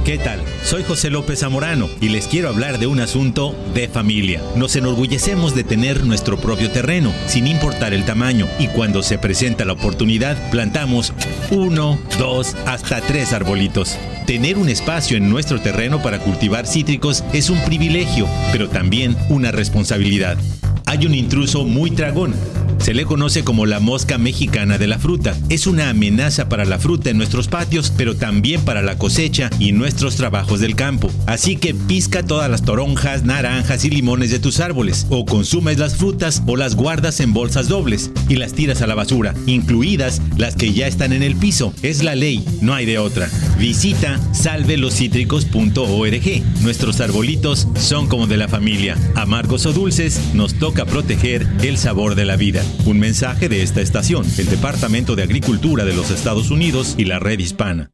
¿Qué 0.04 0.18
tal? 0.18 0.40
Soy 0.64 0.82
José 0.82 1.10
López 1.10 1.38
Zamorano 1.38 1.88
y 2.00 2.08
les 2.08 2.26
quiero 2.26 2.48
hablar 2.48 2.80
de 2.80 2.88
un 2.88 2.98
asunto 2.98 3.54
de 3.72 3.86
familia. 3.86 4.42
Nos 4.56 4.74
enorgullecemos 4.74 5.54
de 5.54 5.62
tener 5.62 6.04
nuestro 6.04 6.40
propio 6.40 6.72
terreno, 6.72 7.12
sin 7.28 7.46
importar 7.46 7.94
el 7.94 8.04
tamaño, 8.04 8.48
y 8.58 8.66
cuando 8.66 9.04
se 9.04 9.16
presenta 9.18 9.64
la 9.64 9.74
oportunidad, 9.74 10.50
plantamos 10.50 11.12
uno, 11.52 12.00
dos, 12.18 12.56
hasta 12.66 13.00
tres 13.00 13.32
arbolitos. 13.32 13.96
Tener 14.26 14.58
un 14.58 14.68
espacio 14.68 15.16
en 15.16 15.30
nuestro 15.30 15.60
terreno 15.60 16.02
para 16.02 16.18
cultivar 16.18 16.66
cítricos 16.66 17.22
es 17.32 17.48
un 17.48 17.60
privilegio, 17.60 18.26
pero 18.50 18.68
también 18.68 19.16
una 19.28 19.52
responsabilidad. 19.52 20.36
Hay 20.84 21.06
un 21.06 21.14
intruso 21.14 21.64
muy 21.64 21.92
tragón 21.92 22.34
se 22.82 22.94
le 22.94 23.04
conoce 23.04 23.44
como 23.44 23.64
la 23.64 23.78
mosca 23.78 24.18
mexicana 24.18 24.76
de 24.76 24.88
la 24.88 24.98
fruta. 24.98 25.36
Es 25.48 25.68
una 25.68 25.88
amenaza 25.88 26.48
para 26.48 26.64
la 26.64 26.80
fruta 26.80 27.10
en 27.10 27.16
nuestros 27.16 27.46
patios, 27.46 27.92
pero 27.96 28.16
también 28.16 28.60
para 28.62 28.82
la 28.82 28.98
cosecha 28.98 29.50
y 29.60 29.70
nuestros 29.70 30.16
trabajos 30.16 30.60
del 30.60 30.74
campo. 30.74 31.08
Así 31.26 31.56
que 31.56 31.74
pisca 31.74 32.24
todas 32.24 32.50
las 32.50 32.62
toronjas, 32.62 33.22
naranjas 33.22 33.84
y 33.84 33.90
limones 33.90 34.30
de 34.30 34.40
tus 34.40 34.58
árboles, 34.58 35.06
o 35.10 35.24
consumes 35.24 35.78
las 35.78 35.94
frutas 35.94 36.42
o 36.46 36.56
las 36.56 36.74
guardas 36.74 37.20
en 37.20 37.32
bolsas 37.32 37.68
dobles 37.68 38.10
y 38.28 38.34
las 38.34 38.52
tiras 38.52 38.82
a 38.82 38.88
la 38.88 38.96
basura, 38.96 39.34
incluidas 39.46 40.20
las 40.36 40.56
que 40.56 40.72
ya 40.72 40.88
están 40.88 41.12
en 41.12 41.22
el 41.22 41.36
piso. 41.36 41.72
Es 41.82 42.02
la 42.02 42.16
ley, 42.16 42.44
no 42.60 42.74
hay 42.74 42.84
de 42.84 42.98
otra. 42.98 43.28
Visita 43.62 44.18
salveloscítricos.org. 44.32 46.42
Nuestros 46.62 47.00
arbolitos 47.00 47.68
son 47.76 48.08
como 48.08 48.26
de 48.26 48.36
la 48.36 48.48
familia. 48.48 48.96
Amargos 49.14 49.66
o 49.66 49.72
dulces, 49.72 50.34
nos 50.34 50.54
toca 50.54 50.84
proteger 50.84 51.46
el 51.62 51.78
sabor 51.78 52.16
de 52.16 52.24
la 52.24 52.34
vida. 52.34 52.64
Un 52.86 52.98
mensaje 52.98 53.48
de 53.48 53.62
esta 53.62 53.80
estación, 53.80 54.26
el 54.36 54.46
Departamento 54.46 55.14
de 55.14 55.22
Agricultura 55.22 55.84
de 55.84 55.94
los 55.94 56.10
Estados 56.10 56.50
Unidos 56.50 56.96
y 56.98 57.04
la 57.04 57.20
Red 57.20 57.38
Hispana. 57.38 57.92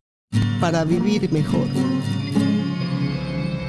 Para 0.59 0.85
vivir 0.85 1.31
mejor. 1.31 1.69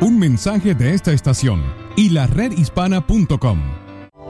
Un 0.00 0.18
mensaje 0.18 0.74
de 0.74 0.94
esta 0.94 1.12
estación 1.12 1.62
y 1.96 2.08
la 2.10 2.26
redhispana.com. 2.26 3.81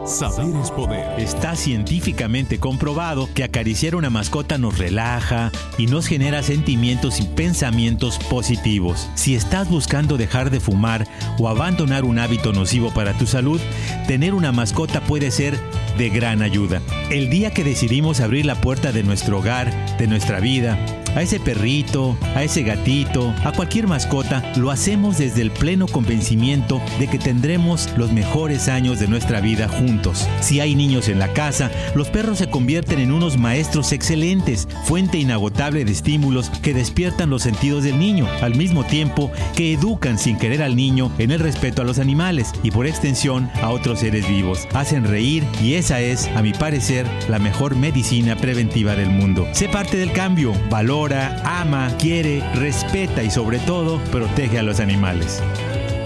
Saber 0.05 0.57
es 0.57 0.71
poder. 0.73 1.21
Está 1.21 1.55
científicamente 1.55 2.59
comprobado 2.59 3.29
que 3.35 3.45
acariciar 3.45 3.95
una 3.95 4.11
mascota 4.11 4.59
nos 4.59 4.77
relaja 4.77 5.53
y 5.79 5.87
nos 5.87 6.09
genera 6.09 6.43
sentimientos 6.43 7.21
y 7.21 7.25
pensamientos 7.25 8.19
positivos. 8.19 9.09
Si 9.15 9.37
estás 9.37 9.71
buscando 9.71 10.17
dejar 10.17 10.51
de 10.51 10.59
fumar 10.59 11.07
o 11.39 11.49
abandonar 11.49 12.05
un 12.05 12.19
hábito 12.19 12.53
nocivo 12.53 12.93
para 12.93 13.13
tu 13.17 13.27
salud, 13.27 13.61
tener 14.09 14.35
una 14.35 14.51
mascota 14.51 15.01
puede 15.01 15.31
ser 15.31 15.57
de 15.97 16.11
gran 16.11 16.43
ayuda. 16.43 16.83
El 17.11 17.31
día 17.31 17.53
que 17.53 17.63
decidimos 17.63 18.21
abrir 18.21 18.45
la 18.45 18.61
puerta 18.61 18.91
de 18.91 19.05
nuestro 19.05 19.39
hogar, 19.39 19.97
de 19.99 20.09
nuestra 20.09 20.41
vida, 20.41 20.79
a 21.15 21.23
ese 21.23 21.41
perrito, 21.41 22.17
a 22.35 22.43
ese 22.43 22.63
gatito, 22.63 23.35
a 23.45 23.53
cualquier 23.53 23.87
mascota, 23.87 24.43
lo 24.57 24.71
hacemos 24.71 25.19
desde 25.19 25.43
el 25.43 25.51
pleno 25.51 25.87
convencimiento 25.87 26.81
de 26.99 27.09
que 27.09 27.19
tendremos 27.19 27.89
los 27.97 28.13
mejores 28.13 28.69
años 28.69 28.99
de 28.99 29.09
nuestra 29.09 29.41
vida 29.41 29.69
juntos. 29.69 30.27
Si 30.41 30.61
hay 30.61 30.75
niños 30.75 31.09
en 31.09 31.19
la 31.19 31.33
casa, 31.33 31.71
los 31.95 32.09
perros 32.09 32.39
se 32.39 32.49
convierten 32.49 32.99
en 32.99 33.13
unos 33.13 33.37
maestros 33.37 33.93
excelentes, 33.93 34.69
fuente 34.85 35.19
inagotable 35.19 35.85
de 35.85 35.93
estímulos 35.93 36.51
que 36.63 36.75
despiertan 36.75 37.31
los 37.31 37.43
sentidos 37.43 37.85
del 37.85 37.99
niño, 37.99 38.27
al 38.41 38.55
mismo 38.55 38.85
tiempo 38.85 39.31
que 39.57 39.73
educan 39.73 40.19
sin 40.19 40.39
querer 40.39 40.63
al 40.63 40.77
niño 40.77 41.13
en 41.19 41.31
el 41.31 41.41
respeto 41.41 41.83
a 41.83 41.85
los 41.85 41.99
animales 41.99 42.53
y 42.63 42.71
por 42.71 42.87
extensión 42.87 43.51
a 43.63 43.71
otros 43.71 44.01
seres 44.01 44.29
vivos. 44.29 44.67
Hacen 44.73 45.05
reír 45.05 45.45
y 45.63 45.75
esa 45.75 46.01
es, 46.01 46.29
a 46.29 46.43
mi 46.43 46.53
parecer, 46.53 47.07
la 47.29 47.39
mejor 47.39 47.77
medicina 47.77 48.37
preventiva 48.37 48.95
del 48.95 49.11
mundo. 49.11 49.47
Sé 49.53 49.69
parte 49.69 49.97
del 49.97 50.13
cambio, 50.13 50.53
valor 50.71 51.02
ama, 51.11 51.91
quiere, 51.99 52.43
respeta 52.55 53.23
y 53.25 53.31
sobre 53.31 53.59
todo 53.59 53.99
protege 54.13 54.59
a 54.59 54.63
los 54.63 54.79
animales. 54.79 55.43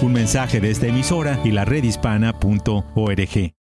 Un 0.00 0.12
mensaje 0.12 0.60
de 0.60 0.70
esta 0.70 0.86
emisora 0.86 1.38
y 1.44 1.50
la 1.50 1.64
redhispana.org. 1.64 3.52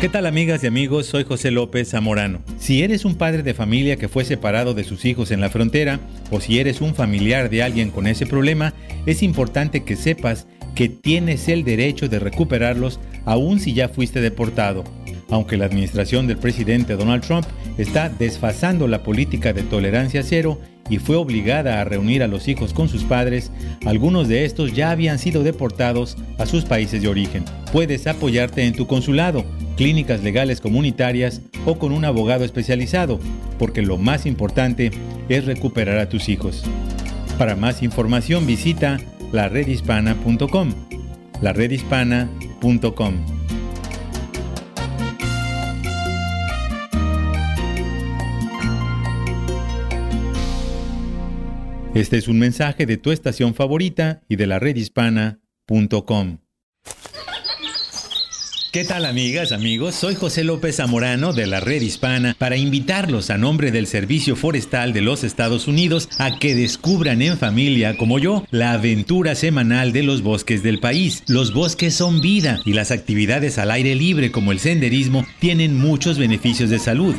¿Qué 0.00 0.08
tal 0.08 0.26
amigas 0.26 0.64
y 0.64 0.66
amigos? 0.66 1.06
Soy 1.06 1.24
José 1.24 1.50
López 1.50 1.90
Zamorano. 1.90 2.40
Si 2.58 2.82
eres 2.82 3.04
un 3.04 3.16
padre 3.16 3.42
de 3.42 3.54
familia 3.54 3.96
que 3.96 4.08
fue 4.08 4.24
separado 4.24 4.74
de 4.74 4.82
sus 4.82 5.04
hijos 5.04 5.30
en 5.30 5.40
la 5.40 5.50
frontera 5.50 6.00
o 6.30 6.40
si 6.40 6.58
eres 6.58 6.80
un 6.80 6.94
familiar 6.94 7.50
de 7.50 7.62
alguien 7.62 7.90
con 7.90 8.06
ese 8.06 8.26
problema, 8.26 8.72
es 9.06 9.22
importante 9.22 9.84
que 9.84 9.96
sepas 9.96 10.46
que 10.74 10.88
tienes 10.88 11.48
el 11.48 11.64
derecho 11.64 12.08
de 12.08 12.18
recuperarlos 12.18 12.98
aun 13.24 13.60
si 13.60 13.74
ya 13.74 13.88
fuiste 13.88 14.20
deportado 14.20 14.84
aunque 15.30 15.56
la 15.56 15.66
administración 15.66 16.26
del 16.26 16.38
presidente 16.38 16.96
Donald 16.96 17.24
Trump 17.24 17.46
está 17.78 18.08
desfasando 18.08 18.88
la 18.88 19.02
política 19.02 19.52
de 19.52 19.62
tolerancia 19.62 20.22
cero 20.22 20.58
y 20.88 20.98
fue 20.98 21.16
obligada 21.16 21.80
a 21.80 21.84
reunir 21.84 22.22
a 22.22 22.26
los 22.26 22.48
hijos 22.48 22.74
con 22.74 22.88
sus 22.88 23.04
padres, 23.04 23.52
algunos 23.86 24.28
de 24.28 24.44
estos 24.44 24.74
ya 24.74 24.90
habían 24.90 25.18
sido 25.18 25.44
deportados 25.44 26.16
a 26.38 26.46
sus 26.46 26.64
países 26.64 27.00
de 27.00 27.08
origen. 27.08 27.44
Puedes 27.72 28.06
apoyarte 28.08 28.64
en 28.64 28.74
tu 28.74 28.86
consulado, 28.86 29.44
clínicas 29.76 30.22
legales 30.22 30.60
comunitarias 30.60 31.42
o 31.64 31.78
con 31.78 31.92
un 31.92 32.04
abogado 32.04 32.44
especializado, 32.44 33.20
porque 33.58 33.82
lo 33.82 33.98
más 33.98 34.26
importante 34.26 34.90
es 35.28 35.46
recuperar 35.46 35.98
a 35.98 36.08
tus 36.08 36.28
hijos. 36.28 36.64
Para 37.38 37.54
más 37.54 37.82
información 37.82 38.46
visita 38.46 38.98
laredhispana.com. 39.32 40.74
laredhispana.com. 41.40 43.39
Este 51.94 52.18
es 52.18 52.28
un 52.28 52.38
mensaje 52.38 52.86
de 52.86 52.98
tu 52.98 53.10
estación 53.10 53.54
favorita 53.54 54.22
y 54.28 54.36
de 54.36 54.46
la 54.46 54.60
redhispana.com. 54.60 56.38
¿Qué 58.72 58.84
tal 58.84 59.04
amigas, 59.04 59.50
amigos? 59.50 59.96
Soy 59.96 60.14
José 60.14 60.44
López 60.44 60.76
Zamorano 60.76 61.32
de 61.32 61.48
la 61.48 61.58
Red 61.58 61.82
Hispana 61.82 62.36
para 62.38 62.56
invitarlos 62.56 63.30
a 63.30 63.36
nombre 63.36 63.72
del 63.72 63.88
Servicio 63.88 64.36
Forestal 64.36 64.92
de 64.92 65.00
los 65.00 65.24
Estados 65.24 65.66
Unidos 65.66 66.08
a 66.18 66.38
que 66.38 66.54
descubran 66.54 67.20
en 67.22 67.36
familia, 67.36 67.96
como 67.96 68.20
yo, 68.20 68.44
la 68.52 68.74
aventura 68.74 69.34
semanal 69.34 69.90
de 69.90 70.04
los 70.04 70.22
bosques 70.22 70.62
del 70.62 70.78
país. 70.78 71.24
Los 71.26 71.52
bosques 71.52 71.94
son 71.94 72.20
vida 72.20 72.60
y 72.64 72.74
las 72.74 72.92
actividades 72.92 73.58
al 73.58 73.72
aire 73.72 73.96
libre 73.96 74.30
como 74.30 74.52
el 74.52 74.60
senderismo 74.60 75.26
tienen 75.40 75.76
muchos 75.76 76.16
beneficios 76.16 76.70
de 76.70 76.78
salud. 76.78 77.16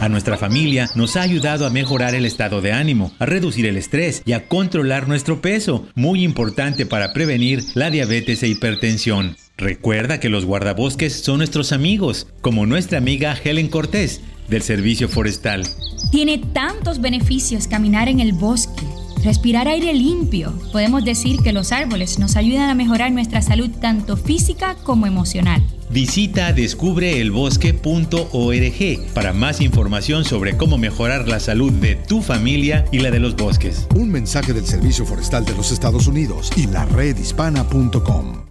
A 0.00 0.08
nuestra 0.08 0.36
familia 0.36 0.88
nos 0.94 1.16
ha 1.16 1.22
ayudado 1.22 1.66
a 1.66 1.70
mejorar 1.70 2.14
el 2.14 2.26
estado 2.26 2.60
de 2.60 2.72
ánimo, 2.72 3.12
a 3.18 3.26
reducir 3.26 3.66
el 3.66 3.76
estrés 3.76 4.22
y 4.24 4.32
a 4.32 4.48
controlar 4.48 5.08
nuestro 5.08 5.40
peso, 5.40 5.86
muy 5.94 6.24
importante 6.24 6.86
para 6.86 7.12
prevenir 7.12 7.62
la 7.74 7.90
diabetes 7.90 8.42
e 8.42 8.48
hipertensión. 8.48 9.36
Recuerda 9.56 10.18
que 10.18 10.28
los 10.28 10.44
guardabosques 10.44 11.12
son 11.22 11.38
nuestros 11.38 11.72
amigos, 11.72 12.26
como 12.40 12.66
nuestra 12.66 12.98
amiga 12.98 13.36
Helen 13.42 13.68
Cortés 13.68 14.20
del 14.48 14.62
Servicio 14.62 15.08
Forestal. 15.08 15.64
Tiene 16.10 16.38
tantos 16.38 17.00
beneficios 17.00 17.68
caminar 17.68 18.08
en 18.08 18.20
el 18.20 18.32
bosque. 18.32 18.84
Respirar 19.22 19.68
aire 19.68 19.94
limpio. 19.94 20.52
Podemos 20.70 21.04
decir 21.04 21.40
que 21.42 21.52
los 21.52 21.72
árboles 21.72 22.18
nos 22.18 22.36
ayudan 22.36 22.68
a 22.68 22.74
mejorar 22.74 23.10
nuestra 23.10 23.40
salud 23.40 23.70
tanto 23.80 24.16
física 24.16 24.76
como 24.82 25.06
emocional. 25.06 25.62
Visita 25.94 26.52
descubreelbosque.org 26.52 29.12
para 29.14 29.32
más 29.32 29.60
información 29.60 30.24
sobre 30.24 30.56
cómo 30.56 30.76
mejorar 30.76 31.28
la 31.28 31.38
salud 31.38 31.72
de 31.72 31.94
tu 31.94 32.20
familia 32.20 32.84
y 32.90 32.98
la 32.98 33.12
de 33.12 33.20
los 33.20 33.36
bosques. 33.36 33.86
Un 33.94 34.10
mensaje 34.10 34.52
del 34.52 34.66
Servicio 34.66 35.06
Forestal 35.06 35.44
de 35.44 35.54
los 35.54 35.70
Estados 35.70 36.08
Unidos 36.08 36.50
y 36.56 36.66
la 36.66 36.84
redhispana.com. 36.84 38.46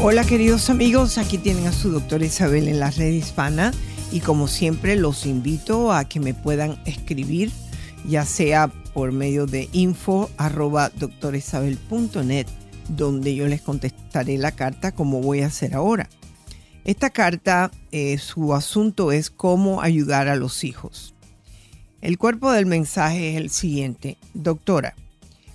Hola 0.00 0.24
queridos 0.24 0.70
amigos, 0.70 1.18
aquí 1.18 1.38
tienen 1.38 1.68
a 1.68 1.72
su 1.72 1.92
doctora 1.92 2.24
Isabel 2.24 2.66
en 2.66 2.80
la 2.80 2.90
red 2.90 3.12
hispana 3.12 3.70
y 4.10 4.18
como 4.18 4.48
siempre 4.48 4.96
los 4.96 5.24
invito 5.24 5.92
a 5.92 6.08
que 6.08 6.18
me 6.18 6.34
puedan 6.34 6.82
escribir 6.84 7.52
ya 8.06 8.24
sea 8.24 8.68
por 8.94 9.12
medio 9.12 9.46
de 9.46 9.68
info 9.72 10.30
arroba 10.36 10.90
donde 12.88 13.34
yo 13.34 13.46
les 13.46 13.62
contestaré 13.62 14.38
la 14.38 14.52
carta 14.52 14.92
como 14.92 15.20
voy 15.20 15.40
a 15.40 15.46
hacer 15.46 15.74
ahora. 15.74 16.08
Esta 16.84 17.10
carta, 17.10 17.70
eh, 17.92 18.18
su 18.18 18.54
asunto 18.54 19.12
es 19.12 19.30
cómo 19.30 19.82
ayudar 19.82 20.28
a 20.28 20.34
los 20.36 20.64
hijos. 20.64 21.14
El 22.00 22.18
cuerpo 22.18 22.50
del 22.50 22.66
mensaje 22.66 23.30
es 23.30 23.36
el 23.36 23.50
siguiente. 23.50 24.18
Doctora, 24.34 24.96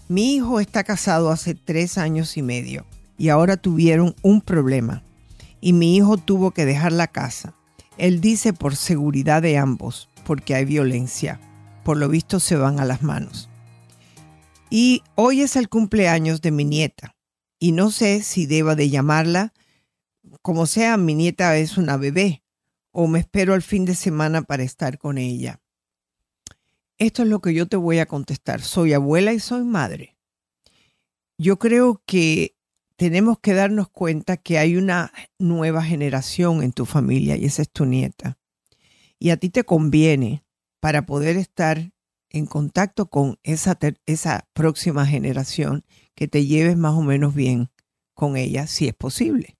mi 0.07 0.35
hijo 0.35 0.61
está 0.61 0.85
casado 0.85 1.29
hace 1.31 1.53
tres 1.53 1.97
años 1.97 2.37
y 2.37 2.41
medio 2.41 2.85
y 3.17 3.27
ahora 3.27 3.57
tuvieron 3.57 4.15
un 4.21 4.39
problema 4.39 5.03
y 5.59 5.73
mi 5.73 5.97
hijo 5.97 6.17
tuvo 6.17 6.51
que 6.51 6.65
dejar 6.65 6.93
la 6.93 7.07
casa. 7.07 7.53
Él 7.97 8.21
dice 8.21 8.53
por 8.53 8.77
seguridad 8.77 9.41
de 9.41 9.57
ambos, 9.57 10.07
porque 10.23 10.55
hay 10.55 10.63
violencia. 10.63 11.41
Por 11.87 11.95
lo 11.95 12.09
visto 12.09 12.41
se 12.41 12.57
van 12.57 12.81
a 12.81 12.85
las 12.85 13.01
manos. 13.01 13.47
Y 14.69 15.03
hoy 15.15 15.41
es 15.41 15.55
el 15.55 15.69
cumpleaños 15.69 16.41
de 16.41 16.51
mi 16.51 16.65
nieta 16.65 17.15
y 17.59 17.71
no 17.71 17.91
sé 17.91 18.23
si 18.23 18.45
deba 18.45 18.75
de 18.75 18.89
llamarla. 18.89 19.53
Como 20.41 20.65
sea, 20.65 20.97
mi 20.97 21.15
nieta 21.15 21.55
es 21.55 21.77
una 21.77 21.95
bebé 21.95 22.43
o 22.91 23.07
me 23.07 23.19
espero 23.19 23.53
al 23.53 23.61
fin 23.61 23.85
de 23.85 23.95
semana 23.95 24.41
para 24.41 24.63
estar 24.63 24.97
con 24.97 25.17
ella. 25.17 25.61
Esto 26.97 27.23
es 27.23 27.29
lo 27.29 27.39
que 27.39 27.53
yo 27.53 27.67
te 27.67 27.77
voy 27.77 27.99
a 27.99 28.05
contestar. 28.05 28.61
Soy 28.61 28.91
abuela 28.91 29.31
y 29.31 29.39
soy 29.39 29.63
madre. 29.63 30.17
Yo 31.37 31.57
creo 31.57 32.01
que 32.05 32.57
tenemos 32.97 33.39
que 33.39 33.53
darnos 33.53 33.87
cuenta 33.87 34.35
que 34.35 34.57
hay 34.57 34.75
una 34.75 35.13
nueva 35.39 35.81
generación 35.85 36.63
en 36.63 36.73
tu 36.73 36.85
familia 36.85 37.37
y 37.37 37.45
esa 37.45 37.61
es 37.61 37.71
tu 37.71 37.85
nieta. 37.85 38.37
Y 39.19 39.29
a 39.29 39.37
ti 39.37 39.49
te 39.49 39.63
conviene 39.63 40.43
para 40.79 41.05
poder 41.05 41.37
estar 41.37 41.91
en 42.29 42.45
contacto 42.45 43.09
con 43.09 43.39
esa, 43.43 43.77
esa 44.05 44.47
próxima 44.53 45.05
generación 45.05 45.85
que 46.15 46.27
te 46.27 46.45
lleves 46.45 46.77
más 46.77 46.93
o 46.93 47.01
menos 47.01 47.33
bien 47.33 47.69
con 48.13 48.37
ella, 48.37 48.67
si 48.67 48.87
es 48.87 48.93
posible. 48.93 49.57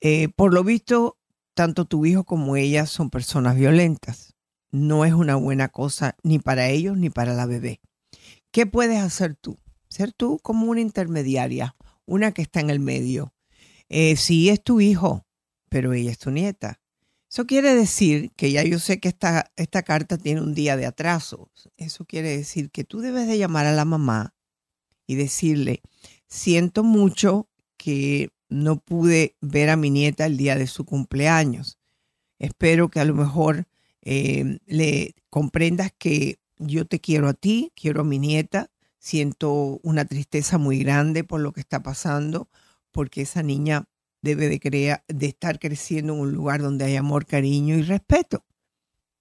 Eh, 0.00 0.28
por 0.28 0.54
lo 0.54 0.62
visto, 0.62 1.18
tanto 1.54 1.84
tu 1.84 2.06
hijo 2.06 2.24
como 2.24 2.56
ella 2.56 2.86
son 2.86 3.10
personas 3.10 3.56
violentas 3.56 4.34
no 4.70 5.04
es 5.04 5.12
una 5.12 5.36
buena 5.36 5.68
cosa 5.68 6.16
ni 6.22 6.38
para 6.38 6.68
ellos 6.68 6.96
ni 6.96 7.10
para 7.10 7.34
la 7.34 7.46
bebé. 7.46 7.80
¿Qué 8.50 8.66
puedes 8.66 9.00
hacer 9.00 9.36
tú? 9.36 9.58
Ser 9.88 10.12
tú 10.12 10.38
como 10.42 10.66
una 10.66 10.80
intermediaria, 10.80 11.76
una 12.06 12.32
que 12.32 12.42
está 12.42 12.60
en 12.60 12.70
el 12.70 12.80
medio. 12.80 13.34
Eh, 13.88 14.16
sí 14.16 14.50
es 14.50 14.62
tu 14.62 14.80
hijo, 14.80 15.26
pero 15.70 15.92
ella 15.92 16.10
es 16.10 16.18
tu 16.18 16.30
nieta. 16.30 16.80
Eso 17.30 17.46
quiere 17.46 17.74
decir 17.74 18.30
que 18.36 18.50
ya 18.50 18.62
yo 18.62 18.78
sé 18.78 19.00
que 19.00 19.08
esta, 19.08 19.50
esta 19.56 19.82
carta 19.82 20.16
tiene 20.16 20.40
un 20.40 20.54
día 20.54 20.76
de 20.76 20.86
atraso. 20.86 21.50
Eso 21.76 22.06
quiere 22.06 22.36
decir 22.36 22.70
que 22.70 22.84
tú 22.84 23.00
debes 23.00 23.26
de 23.26 23.36
llamar 23.36 23.66
a 23.66 23.72
la 23.72 23.84
mamá 23.84 24.34
y 25.06 25.16
decirle, 25.16 25.82
siento 26.26 26.84
mucho 26.84 27.48
que 27.76 28.30
no 28.48 28.76
pude 28.80 29.36
ver 29.40 29.68
a 29.68 29.76
mi 29.76 29.90
nieta 29.90 30.24
el 30.26 30.38
día 30.38 30.56
de 30.56 30.66
su 30.66 30.84
cumpleaños. 30.86 31.78
Espero 32.38 32.88
que 32.88 33.00
a 33.00 33.04
lo 33.04 33.14
mejor 33.14 33.66
eh, 34.02 34.58
le 34.66 35.14
comprendas 35.28 35.92
que 35.96 36.38
yo 36.56 36.86
te 36.86 37.00
quiero 37.00 37.28
a 37.28 37.34
ti, 37.34 37.72
quiero 37.74 38.02
a 38.02 38.04
mi 38.04 38.18
nieta, 38.18 38.70
siento 38.98 39.80
una 39.82 40.06
tristeza 40.06 40.56
muy 40.56 40.78
grande 40.78 41.24
por 41.24 41.40
lo 41.40 41.52
que 41.52 41.60
está 41.60 41.82
pasando, 41.82 42.48
porque 42.90 43.22
esa 43.22 43.42
niña 43.42 43.86
debe 44.22 44.48
de, 44.48 45.00
de 45.06 45.26
estar 45.26 45.58
creciendo 45.58 46.14
en 46.14 46.20
un 46.20 46.32
lugar 46.32 46.62
donde 46.62 46.84
hay 46.84 46.96
amor, 46.96 47.26
cariño 47.26 47.76
y 47.76 47.82
respeto. 47.82 48.44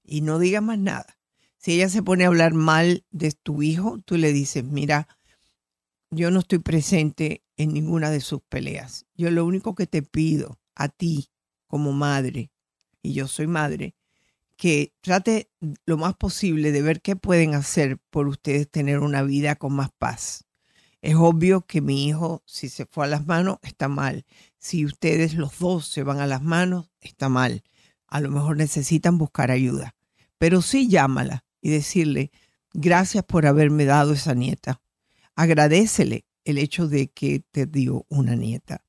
Y 0.03 0.21
no 0.21 0.39
diga 0.39 0.61
más 0.61 0.79
nada. 0.79 1.17
Si 1.57 1.73
ella 1.73 1.89
se 1.89 2.03
pone 2.03 2.23
a 2.23 2.27
hablar 2.27 2.53
mal 2.53 3.05
de 3.11 3.31
tu 3.31 3.61
hijo, 3.61 3.99
tú 4.05 4.15
le 4.15 4.31
dices, 4.31 4.63
mira, 4.63 5.07
yo 6.09 6.31
no 6.31 6.39
estoy 6.39 6.59
presente 6.59 7.43
en 7.57 7.73
ninguna 7.73 8.09
de 8.09 8.21
sus 8.21 8.41
peleas. 8.41 9.05
Yo 9.15 9.31
lo 9.31 9.45
único 9.45 9.75
que 9.75 9.87
te 9.87 10.01
pido 10.01 10.59
a 10.75 10.87
ti 10.89 11.29
como 11.67 11.91
madre, 11.91 12.51
y 13.01 13.13
yo 13.13 13.27
soy 13.27 13.47
madre, 13.47 13.95
que 14.55 14.93
trate 15.01 15.51
lo 15.85 15.97
más 15.97 16.15
posible 16.15 16.71
de 16.71 16.81
ver 16.81 17.01
qué 17.01 17.15
pueden 17.15 17.53
hacer 17.53 17.99
por 18.09 18.27
ustedes 18.27 18.69
tener 18.69 18.99
una 18.99 19.21
vida 19.23 19.55
con 19.55 19.73
más 19.73 19.89
paz. 19.97 20.46
Es 21.01 21.15
obvio 21.15 21.61
que 21.61 21.81
mi 21.81 22.07
hijo, 22.07 22.41
si 22.45 22.69
se 22.69 22.85
fue 22.85 23.05
a 23.05 23.07
las 23.07 23.27
manos, 23.27 23.57
está 23.61 23.87
mal. 23.87 24.25
Si 24.57 24.85
ustedes 24.85 25.35
los 25.35 25.59
dos 25.59 25.87
se 25.87 26.03
van 26.03 26.19
a 26.19 26.27
las 26.27 26.41
manos, 26.41 26.89
está 27.01 27.29
mal. 27.29 27.63
A 28.07 28.19
lo 28.19 28.31
mejor 28.31 28.57
necesitan 28.57 29.17
buscar 29.17 29.51
ayuda. 29.51 29.95
Pero 30.37 30.61
sí 30.61 30.87
llámala 30.87 31.45
y 31.61 31.69
decirle, 31.69 32.31
gracias 32.73 33.23
por 33.23 33.45
haberme 33.45 33.85
dado 33.85 34.13
esa 34.13 34.33
nieta. 34.33 34.81
Agradecele 35.35 36.25
el 36.45 36.57
hecho 36.57 36.87
de 36.87 37.09
que 37.09 37.43
te 37.51 37.65
dio 37.65 38.05
una 38.09 38.35
nieta. 38.35 38.83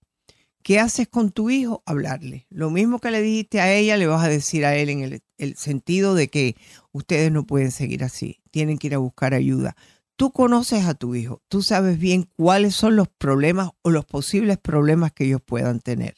¿Qué 0.62 0.78
haces 0.78 1.08
con 1.08 1.30
tu 1.30 1.50
hijo? 1.50 1.82
Hablarle. 1.86 2.46
Lo 2.50 2.70
mismo 2.70 2.98
que 2.98 3.10
le 3.10 3.22
dijiste 3.22 3.60
a 3.60 3.72
ella, 3.72 3.96
le 3.96 4.06
vas 4.06 4.24
a 4.24 4.28
decir 4.28 4.64
a 4.64 4.76
él 4.76 4.90
en 4.90 5.00
el, 5.00 5.22
el 5.38 5.56
sentido 5.56 6.14
de 6.14 6.28
que 6.28 6.56
ustedes 6.92 7.32
no 7.32 7.46
pueden 7.46 7.70
seguir 7.70 8.04
así. 8.04 8.40
Tienen 8.50 8.78
que 8.78 8.88
ir 8.88 8.94
a 8.94 8.98
buscar 8.98 9.34
ayuda. 9.34 9.76
Tú 10.18 10.32
conoces 10.32 10.84
a 10.84 10.94
tu 10.94 11.14
hijo, 11.14 11.44
tú 11.46 11.62
sabes 11.62 11.96
bien 11.96 12.28
cuáles 12.34 12.74
son 12.74 12.96
los 12.96 13.06
problemas 13.06 13.70
o 13.82 13.90
los 13.90 14.04
posibles 14.04 14.58
problemas 14.58 15.12
que 15.12 15.26
ellos 15.26 15.40
puedan 15.40 15.78
tener. 15.78 16.16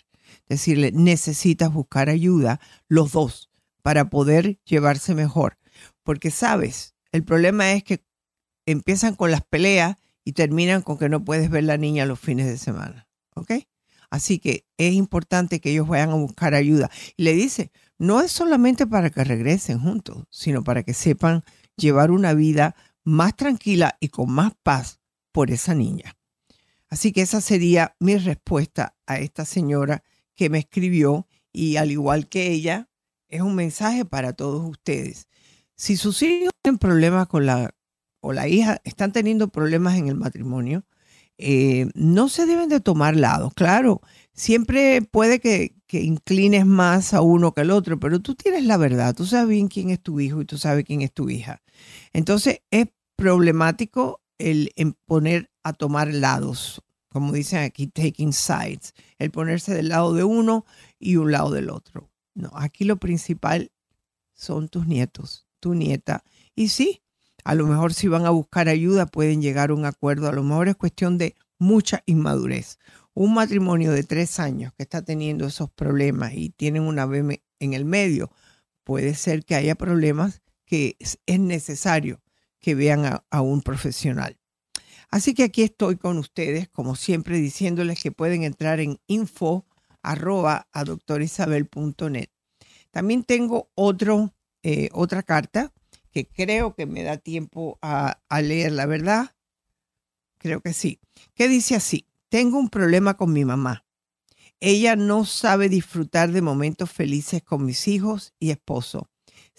Decirle, 0.49 0.91
necesitas 0.91 1.71
buscar 1.71 2.09
ayuda 2.09 2.61
los 2.89 3.13
dos 3.13 3.51
para 3.83 4.09
poder 4.09 4.59
llevarse 4.65 5.15
mejor. 5.15 5.59
Porque 6.03 6.31
sabes, 6.31 6.95
el 7.13 7.25
problema 7.25 7.73
es 7.73 7.85
que 7.85 8.03
empiezan 8.65 9.17
con 9.17 9.31
las 9.31 9.43
peleas 9.43 9.99
y 10.25 10.33
terminan 10.33 10.81
con 10.81 10.97
que 10.97 11.11
no 11.11 11.23
puedes 11.23 11.51
ver 11.51 11.65
la 11.65 11.77
niña 11.77 12.07
los 12.07 12.19
fines 12.19 12.47
de 12.47 12.57
semana. 12.57 13.07
¿Ok? 13.35 13.53
Así 14.09 14.39
que 14.39 14.65
es 14.79 14.95
importante 14.95 15.61
que 15.61 15.73
ellos 15.73 15.87
vayan 15.87 16.09
a 16.09 16.15
buscar 16.15 16.55
ayuda. 16.55 16.91
Y 17.19 17.25
le 17.25 17.35
dice, 17.35 17.71
no 17.99 18.23
es 18.23 18.33
solamente 18.33 18.87
para 18.87 19.11
que 19.11 19.25
regresen 19.25 19.79
juntos, 19.79 20.25
sino 20.31 20.65
para 20.65 20.85
que 20.85 20.95
sepan 20.95 21.45
llevar 21.77 22.11
una 22.11 22.33
vida 22.33 22.75
más 23.05 23.37
tranquila 23.37 23.97
y 24.01 24.09
con 24.09 24.31
más 24.31 24.53
paz 24.63 25.01
por 25.33 25.51
esa 25.51 25.75
niña. 25.75 26.17
Así 26.89 27.13
que 27.13 27.23
esa 27.23 27.41
sería 27.41 27.95
mi 28.01 28.17
respuesta 28.17 28.97
a 29.07 29.19
esta 29.19 29.45
señora 29.45 30.03
que 30.35 30.51
me 30.51 30.59
escribió 30.59 31.27
y 31.53 31.77
al 31.77 31.91
igual 31.91 32.29
que 32.29 32.51
ella, 32.51 32.89
es 33.29 33.43
un 33.43 33.55
mensaje 33.55 34.05
para 34.05 34.33
todos 34.33 34.69
ustedes. 34.69 35.29
Si 35.77 35.97
sus 35.97 36.23
hijos 36.23 36.53
tienen 36.63 36.79
problemas 36.79 37.29
con 37.29 37.47
la 37.47 37.75
o 38.21 38.33
la 38.33 38.49
hija 38.49 38.81
están 38.85 39.13
teniendo 39.13 39.49
problemas 39.49 39.97
en 39.97 40.09
el 40.09 40.15
matrimonio, 40.15 40.85
eh, 41.39 41.89
no 41.95 42.29
se 42.29 42.45
deben 42.45 42.69
de 42.69 42.81
tomar 42.81 43.17
lados. 43.17 43.55
Claro, 43.55 44.03
siempre 44.35 45.01
puede 45.01 45.41
que, 45.41 45.75
que, 45.87 46.03
inclines 46.03 46.67
más 46.67 47.15
a 47.15 47.23
uno 47.23 47.55
que 47.55 47.63
al 47.63 47.71
otro, 47.71 47.99
pero 47.99 48.21
tú 48.21 48.35
tienes 48.35 48.65
la 48.65 48.77
verdad, 48.77 49.15
tú 49.15 49.25
sabes 49.25 49.49
bien 49.49 49.69
quién 49.69 49.89
es 49.89 50.01
tu 50.03 50.21
hijo 50.21 50.43
y 50.43 50.45
tú 50.45 50.59
sabes 50.59 50.85
quién 50.85 51.01
es 51.01 51.13
tu 51.13 51.31
hija. 51.31 51.63
Entonces 52.13 52.61
es 52.71 52.89
problemático 53.17 54.21
el 54.39 54.73
poner 55.07 55.51
a 55.63 55.73
tomar 55.73 56.13
lados, 56.13 56.83
como 57.09 57.33
dicen 57.33 57.61
aquí, 57.61 57.87
taking 57.87 58.33
sides, 58.33 58.95
el 59.19 59.31
ponerse 59.31 59.75
del 59.75 59.89
lado 59.89 60.15
de 60.15 60.25
uno 60.25 60.65
y 60.99 61.17
un 61.17 61.33
lado 61.33 61.51
del 61.51 61.71
otro. 61.71 62.11
No, 62.35 62.51
aquí 62.55 62.85
lo 62.85 62.97
principal 62.97 63.71
son 64.33 64.69
tus 64.69 64.87
nietos, 64.87 65.47
tu 65.59 65.75
nieta. 65.75 66.25
Y 66.55 66.69
sí, 66.69 67.03
a 67.45 67.55
lo 67.55 67.67
mejor 67.67 67.93
si 67.95 68.09
van 68.09 68.27
a 68.27 68.31
buscar 68.31 68.69
ayuda 68.69 69.07
pueden 69.07 69.43
llegar 69.43 69.71
a 69.71 69.75
un 69.75 69.85
acuerdo. 69.85 70.29
A 70.29 70.33
lo 70.33 70.43
mejor 70.43 70.69
es 70.69 70.77
cuestión 70.77 71.19
de 71.19 71.35
mucha 71.59 72.03
inmadurez. 72.07 72.79
Un 73.13 73.35
matrimonio 73.35 73.93
de 73.93 74.05
tres 74.05 74.39
años 74.39 74.73
que 74.75 74.83
está 74.83 75.03
teniendo 75.03 75.47
esos 75.47 75.71
problemas 75.71 76.33
y 76.35 76.51
tienen 76.51 76.83
una 76.83 77.07
bebé 77.07 77.43
en 77.59 77.75
el 77.75 77.85
medio, 77.85 78.31
puede 78.85 79.15
ser 79.15 79.45
que 79.45 79.55
haya 79.55 79.75
problemas 79.75 80.41
que 80.71 80.97
es 81.01 81.41
necesario 81.41 82.23
que 82.61 82.77
vean 82.77 83.05
a, 83.05 83.25
a 83.29 83.41
un 83.41 83.61
profesional. 83.61 84.39
Así 85.11 85.35
que 85.35 85.43
aquí 85.43 85.63
estoy 85.63 85.97
con 85.97 86.19
ustedes, 86.19 86.69
como 86.69 86.95
siempre, 86.95 87.39
diciéndoles 87.41 88.01
que 88.01 88.13
pueden 88.13 88.45
entrar 88.45 88.79
en 88.79 89.01
info 89.09 89.67
a 90.03 90.85
doctorisabel.net. 90.85 92.29
También 92.93 93.25
tengo 93.25 93.73
otro, 93.75 94.33
eh, 94.63 94.89
otra 94.93 95.25
carta 95.25 95.73
que 96.13 96.29
creo 96.29 96.77
que 96.77 96.87
me 96.87 97.03
da 97.03 97.17
tiempo 97.17 97.79
a, 97.83 98.21
leer, 98.41 98.71
la 98.71 98.87
verdad. 98.87 99.35
Creo 100.39 100.61
que 100.61 100.73
sí. 100.73 101.01
¿Qué 101.35 101.49
dice 101.49 101.75
así? 101.75 102.07
Tengo 102.29 102.59
un 102.59 102.69
problema 102.69 103.17
con 103.17 103.33
mi 103.33 103.45
mamá. 103.45 103.85
Ella 104.61 104.95
no 104.95 105.25
sabe 105.25 105.69
disfrutar 105.69 106.31
de 106.31 106.43
momentos 106.43 106.89
felices 106.91 107.43
con 107.43 107.65
mis 107.65 107.89
hijos 107.89 108.35
y 108.39 108.51
esposo. 108.51 109.10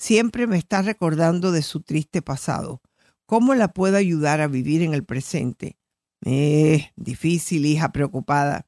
Siempre 0.02 0.48
me 0.48 0.58
está 0.58 0.82
recordando 0.82 1.52
de 1.52 1.62
su 1.62 1.82
triste 1.82 2.24
pasado. 2.24 2.82
¿Cómo 3.28 3.54
la 3.54 3.72
puedo 3.72 3.98
ayudar 3.98 4.42
a 4.42 4.48
vivir 4.48 4.82
en 4.82 4.96
el 4.96 5.04
presente? 5.04 5.78
Eh, 6.26 6.90
difícil, 6.96 7.68
hija 7.68 7.92
preocupada. 7.92 8.66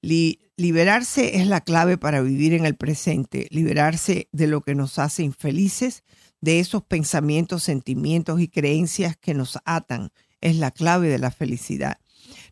liberarse 0.00 1.36
es 1.36 1.46
la 1.46 1.60
clave 1.60 1.98
para 1.98 2.22
vivir 2.22 2.54
en 2.54 2.64
el 2.64 2.74
presente, 2.74 3.48
liberarse 3.50 4.30
de 4.32 4.46
lo 4.46 4.62
que 4.62 4.74
nos 4.74 4.98
hace 4.98 5.22
infelices, 5.22 6.04
de 6.40 6.58
esos 6.58 6.82
pensamientos, 6.82 7.64
sentimientos 7.64 8.40
y 8.40 8.48
creencias 8.48 9.14
que 9.18 9.34
nos 9.34 9.58
atan, 9.66 10.08
es 10.40 10.56
la 10.56 10.70
clave 10.70 11.08
de 11.08 11.18
la 11.18 11.30
felicidad. 11.30 11.98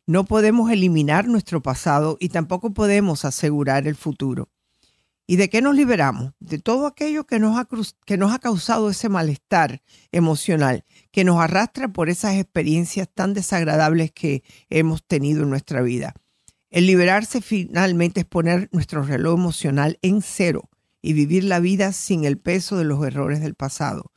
No 0.07 0.27
podemos 0.27 0.71
eliminar 0.71 1.27
nuestro 1.27 1.63
pasado 1.63 2.19
y 2.21 2.29
tampoco 2.29 2.75
podemos 2.75 3.25
asegurar 3.25 3.87
el 3.87 3.97
futuro. 3.97 4.51
¿Y 5.31 5.37
de 5.37 5.49
qué 5.49 5.63
nos 5.63 5.77
liberamos? 5.77 6.33
De 6.41 6.59
todo 6.59 6.89
aquello 6.89 7.25
que 7.25 7.39
nos 7.39 7.57
ha, 7.57 7.69
que 8.05 8.17
nos 8.17 8.33
ha 8.33 8.41
causado 8.41 8.91
ese 8.91 9.09
malestar 9.09 9.81
emocional, 10.11 10.85
que 11.13 11.23
nos 11.23 11.41
arrastra 11.41 11.87
por 11.93 12.11
esas 12.11 12.35
experiencias 12.35 13.09
tan 13.15 13.33
desagradables 13.33 14.11
que 14.11 14.43
hemos 14.71 15.07
tenido 15.07 15.45
en 15.45 15.51
nuestra 15.51 15.83
vida. 15.83 16.15
El 16.69 16.89
liberarse 16.89 17.43
finalmente 17.43 18.23
es 18.23 18.27
poner 18.27 18.69
nuestro 18.73 19.05
reloj 19.05 19.39
emocional 19.39 20.01
en 20.03 20.21
cero 20.21 20.69
y 21.01 21.13
vivir 21.13 21.45
la 21.45 21.61
vida 21.61 21.93
sin 21.93 22.25
el 22.25 22.37
peso 22.37 22.77
de 22.77 22.87
los 22.87 23.07
errores 23.07 23.41
del 23.41 23.55
pasado. 23.55 24.11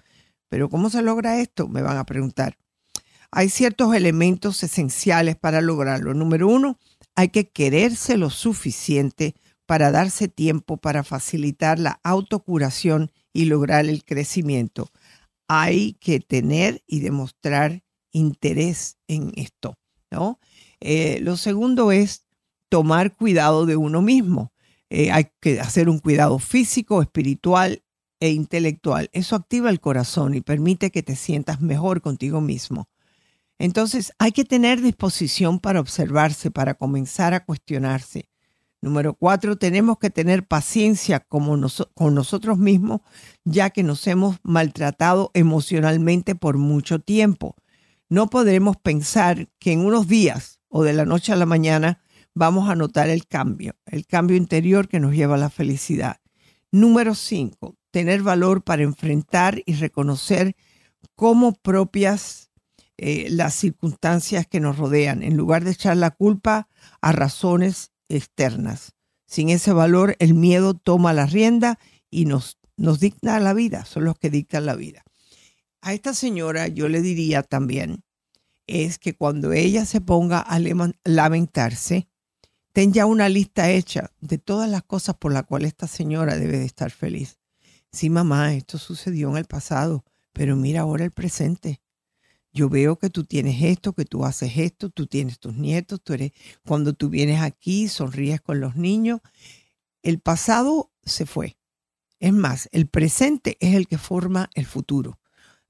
Pero 0.50 0.68
¿cómo 0.68 0.90
se 0.90 1.04
logra 1.04 1.40
esto? 1.40 1.68
Me 1.68 1.84
van 1.84 1.98
a 1.98 2.08
preguntar. 2.08 2.58
Hay 3.30 3.50
ciertos 3.50 3.94
elementos 3.94 4.64
esenciales 4.64 5.36
para 5.36 5.62
lograrlo. 5.62 6.16
Número 6.16 6.48
uno, 6.48 6.80
hay 7.14 7.30
que 7.30 7.50
quererse 7.50 8.18
lo 8.18 8.32
suficiente 8.32 9.36
para 9.66 9.92
darse 9.92 10.28
tiempo 10.28 10.78
para 10.78 11.04
facilitar 11.04 11.80
la 11.80 12.00
autocuración 12.04 13.12
y 13.32 13.46
lograr 13.46 13.86
el 13.86 14.04
crecimiento. 14.04 14.90
Hay 15.48 15.94
que 15.94 16.20
tener 16.20 16.84
y 16.88 17.00
demostrar 17.00 17.84
interés 18.12 18.98
en 19.08 19.32
esto, 19.36 19.76
¿no? 20.12 20.40
Eh, 20.80 21.20
lo 21.22 21.38
segundo 21.38 21.92
es 21.92 22.26
tomar 22.70 23.16
cuidado 23.16 23.66
de 23.66 23.76
uno 23.76 24.02
mismo. 24.02 24.54
Eh, 24.90 25.12
hay 25.12 25.28
que 25.40 25.60
hacer 25.60 25.90
un 25.90 26.00
cuidado 26.00 26.40
físico, 26.40 27.02
espiritual 27.02 27.84
e 28.20 28.30
intelectual. 28.30 29.10
Eso 29.14 29.36
activa 29.36 29.70
el 29.70 29.80
corazón 29.80 30.34
y 30.36 30.42
permite 30.42 30.92
que 30.92 31.04
te 31.04 31.16
sientas 31.16 31.62
mejor 31.62 32.02
contigo 32.02 32.42
mismo. 32.42 32.90
Entonces 33.60 34.12
hay 34.20 34.32
que 34.32 34.46
tener 34.46 34.82
disposición 34.82 35.60
para 35.60 35.80
observarse, 35.80 36.52
para 36.52 36.74
comenzar 36.74 37.34
a 37.34 37.46
cuestionarse. 37.46 38.30
Número 38.84 39.14
cuatro, 39.14 39.58
tenemos 39.58 39.98
que 39.98 40.10
tener 40.10 40.46
paciencia 40.46 41.22
con 41.22 41.62
nosotros 41.62 42.58
mismos, 42.58 43.00
ya 43.46 43.70
que 43.70 43.82
nos 43.82 44.06
hemos 44.08 44.40
maltratado 44.44 45.32
emocionalmente 45.34 46.36
por 46.36 46.58
mucho 46.58 47.00
tiempo. 47.00 47.56
No 48.10 48.30
podremos 48.30 48.76
pensar 48.76 49.48
que 49.58 49.72
en 49.72 49.86
unos 49.86 50.10
días 50.10 50.60
o 50.68 50.84
de 50.84 50.92
la 50.92 51.06
noche 51.06 51.32
a 51.32 51.38
la 51.38 51.46
mañana 51.46 52.02
vamos 52.34 52.70
a 52.70 52.76
notar 52.76 53.08
el 53.08 53.26
cambio, 53.26 53.78
el 53.86 54.06
cambio 54.06 54.36
interior 54.36 54.90
que 54.90 55.00
nos 55.00 55.14
lleva 55.14 55.36
a 55.36 55.40
la 55.40 55.50
felicidad. 55.50 56.18
Número 56.70 57.16
cinco, 57.16 57.78
tener 57.90 58.22
valor 58.22 58.66
para 58.66 58.84
enfrentar 58.84 59.64
y 59.66 59.76
reconocer 59.76 60.58
como 61.16 61.54
propias 61.54 62.52
eh, 62.98 63.28
las 63.30 63.54
circunstancias 63.54 64.46
que 64.46 64.60
nos 64.60 64.78
rodean, 64.78 65.24
en 65.24 65.38
lugar 65.38 65.64
de 65.64 65.72
echar 65.72 65.96
la 65.96 66.12
culpa 66.12 66.68
a 67.00 67.14
razones 67.14 67.93
externas. 68.10 68.94
Sin 69.26 69.50
ese 69.50 69.74
valor, 69.74 70.16
el 70.20 70.34
miedo 70.34 70.74
toma 70.74 71.14
la 71.14 71.26
rienda 71.26 71.80
y 72.10 72.26
nos, 72.26 72.60
nos 72.78 73.00
dicta 73.00 73.40
la 73.40 73.54
vida, 73.54 73.86
son 73.86 74.06
los 74.06 74.18
que 74.18 74.30
dictan 74.30 74.66
la 74.66 74.76
vida. 74.76 75.04
A 75.82 75.94
esta 75.94 76.14
señora 76.14 76.68
yo 76.68 76.88
le 76.88 77.02
diría 77.02 77.44
también, 77.44 78.04
es 78.68 79.00
que 79.00 79.16
cuando 79.16 79.52
ella 79.52 79.86
se 79.86 80.02
ponga 80.02 80.40
a 80.40 80.60
lamentarse, 81.04 82.08
ten 82.72 82.94
ya 82.94 83.06
una 83.06 83.30
lista 83.30 83.70
hecha 83.70 84.12
de 84.22 84.38
todas 84.38 84.70
las 84.70 84.84
cosas 84.84 85.16
por 85.18 85.34
las 85.34 85.44
cuales 85.44 85.70
esta 85.70 85.88
señora 85.88 86.38
debe 86.38 86.58
de 86.58 86.66
estar 86.66 86.92
feliz. 86.92 87.40
Sí, 87.92 88.10
mamá, 88.10 88.54
esto 88.54 88.78
sucedió 88.78 89.30
en 89.30 89.38
el 89.38 89.46
pasado, 89.46 90.06
pero 90.32 90.56
mira 90.56 90.82
ahora 90.82 91.06
el 91.06 91.12
presente 91.12 91.83
yo 92.54 92.70
veo 92.70 93.00
que 93.00 93.10
tú 93.10 93.26
tienes 93.26 93.64
esto, 93.64 93.94
que 93.94 94.06
tú 94.06 94.26
haces 94.26 94.58
esto, 94.58 94.92
tú 94.92 95.08
tienes 95.08 95.40
tus 95.40 95.56
nietos, 95.56 96.02
tú 96.04 96.14
eres, 96.14 96.32
cuando 96.66 96.94
tú 96.94 97.10
vienes 97.10 97.42
aquí, 97.42 97.88
sonríes 97.88 98.42
con 98.42 98.60
los 98.60 98.76
niños. 98.76 99.22
El 100.04 100.20
pasado 100.20 100.92
se 101.04 101.26
fue. 101.26 101.58
Es 102.20 102.32
más, 102.32 102.70
el 102.72 102.88
presente 102.88 103.58
es 103.60 103.74
el 103.76 103.88
que 103.88 103.98
forma 103.98 104.52
el 104.54 104.68
futuro. 104.68 105.20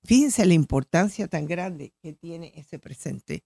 Fíjense 0.03 0.45
la 0.45 0.53
importancia 0.53 1.29
tan 1.29 1.45
grande 1.45 1.93
que 2.01 2.11
tiene 2.11 2.51
ese 2.55 2.77
presente. 2.79 3.45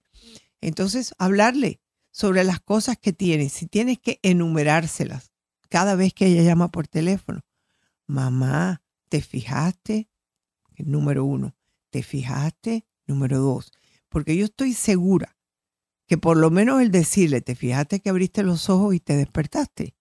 Entonces, 0.59 1.13
hablarle 1.19 1.79
sobre 2.09 2.43
las 2.43 2.59
cosas 2.59 2.97
que 2.97 3.13
tiene, 3.13 3.49
si 3.49 3.67
tienes 3.67 3.99
que 3.99 4.19
enumerárselas 4.23 5.31
cada 5.69 5.95
vez 5.95 6.13
que 6.15 6.25
ella 6.25 6.41
llama 6.41 6.71
por 6.71 6.88
teléfono. 6.88 7.41
Mamá, 8.07 8.81
¿te 9.09 9.21
fijaste? 9.21 10.09
Número 10.77 11.23
uno, 11.23 11.55
¿te 11.91 12.01
fijaste 12.01 12.85
Número 13.08 13.39
dos, 13.39 13.72
porque 14.10 14.36
yo 14.36 14.45
estoy 14.45 14.74
segura 14.74 15.38
que 16.08 16.18
por 16.18 16.38
lo 16.38 16.49
menos 16.51 16.82
el 16.82 16.91
decirle, 16.91 17.41
te 17.41 17.55
fijaste 17.55 17.99
que 17.99 18.10
abriste 18.10 18.43
los 18.43 18.70
ojos 18.70 18.95
y 18.95 18.99
te 18.99 19.16
despertaste. 19.16 19.95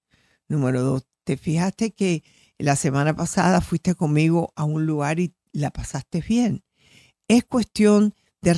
Número 0.49 0.83
dos, 0.83 1.07
te 1.25 1.37
fijaste 1.37 1.93
que 1.93 2.23
la 2.59 2.77
semana 2.77 3.15
pasada 3.15 3.61
fuiste 3.61 3.95
conmigo 3.95 4.53
a 4.55 4.65
un 4.65 4.87
lugar 4.87 5.19
y 5.19 5.35
la 5.53 5.71
pasaste 5.71 6.21
bien. 6.21 6.65
Es 7.29 7.45
cuestión 7.45 8.15
de 8.41 8.55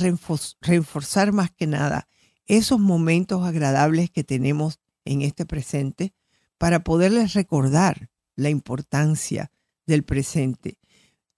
reforzar 0.61 1.31
más 1.31 1.49
que 1.51 1.65
nada 1.65 2.07
esos 2.45 2.79
momentos 2.79 3.45
agradables 3.45 4.11
que 4.11 4.23
tenemos 4.23 4.79
en 5.05 5.21
este 5.21 5.45
presente 5.45 6.13
para 6.57 6.83
poderles 6.83 7.33
recordar 7.33 8.09
la 8.35 8.49
importancia 8.49 9.51
del 9.87 10.03
presente. 10.03 10.77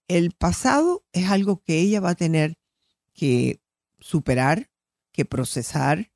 El 0.08 0.32
pasado 0.32 1.04
es 1.12 1.30
algo 1.30 1.62
que 1.62 1.78
ella 1.78 2.00
va 2.00 2.10
a 2.10 2.14
tener 2.14 2.58
que 3.12 3.60
superar, 4.00 4.70
que 5.12 5.24
procesar, 5.24 6.10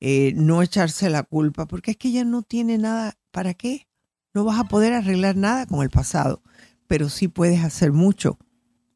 eh, 0.00 0.32
no 0.34 0.62
echarse 0.62 1.08
la 1.10 1.22
culpa, 1.22 1.66
porque 1.66 1.92
es 1.92 1.96
que 1.96 2.08
ella 2.08 2.24
no 2.24 2.42
tiene 2.42 2.78
nada, 2.78 3.18
¿para 3.30 3.54
qué? 3.54 3.88
No 4.34 4.44
vas 4.44 4.58
a 4.58 4.64
poder 4.64 4.92
arreglar 4.92 5.36
nada 5.36 5.66
con 5.66 5.82
el 5.82 5.90
pasado, 5.90 6.42
pero 6.86 7.08
sí 7.08 7.28
puedes 7.28 7.62
hacer 7.62 7.92
mucho 7.92 8.38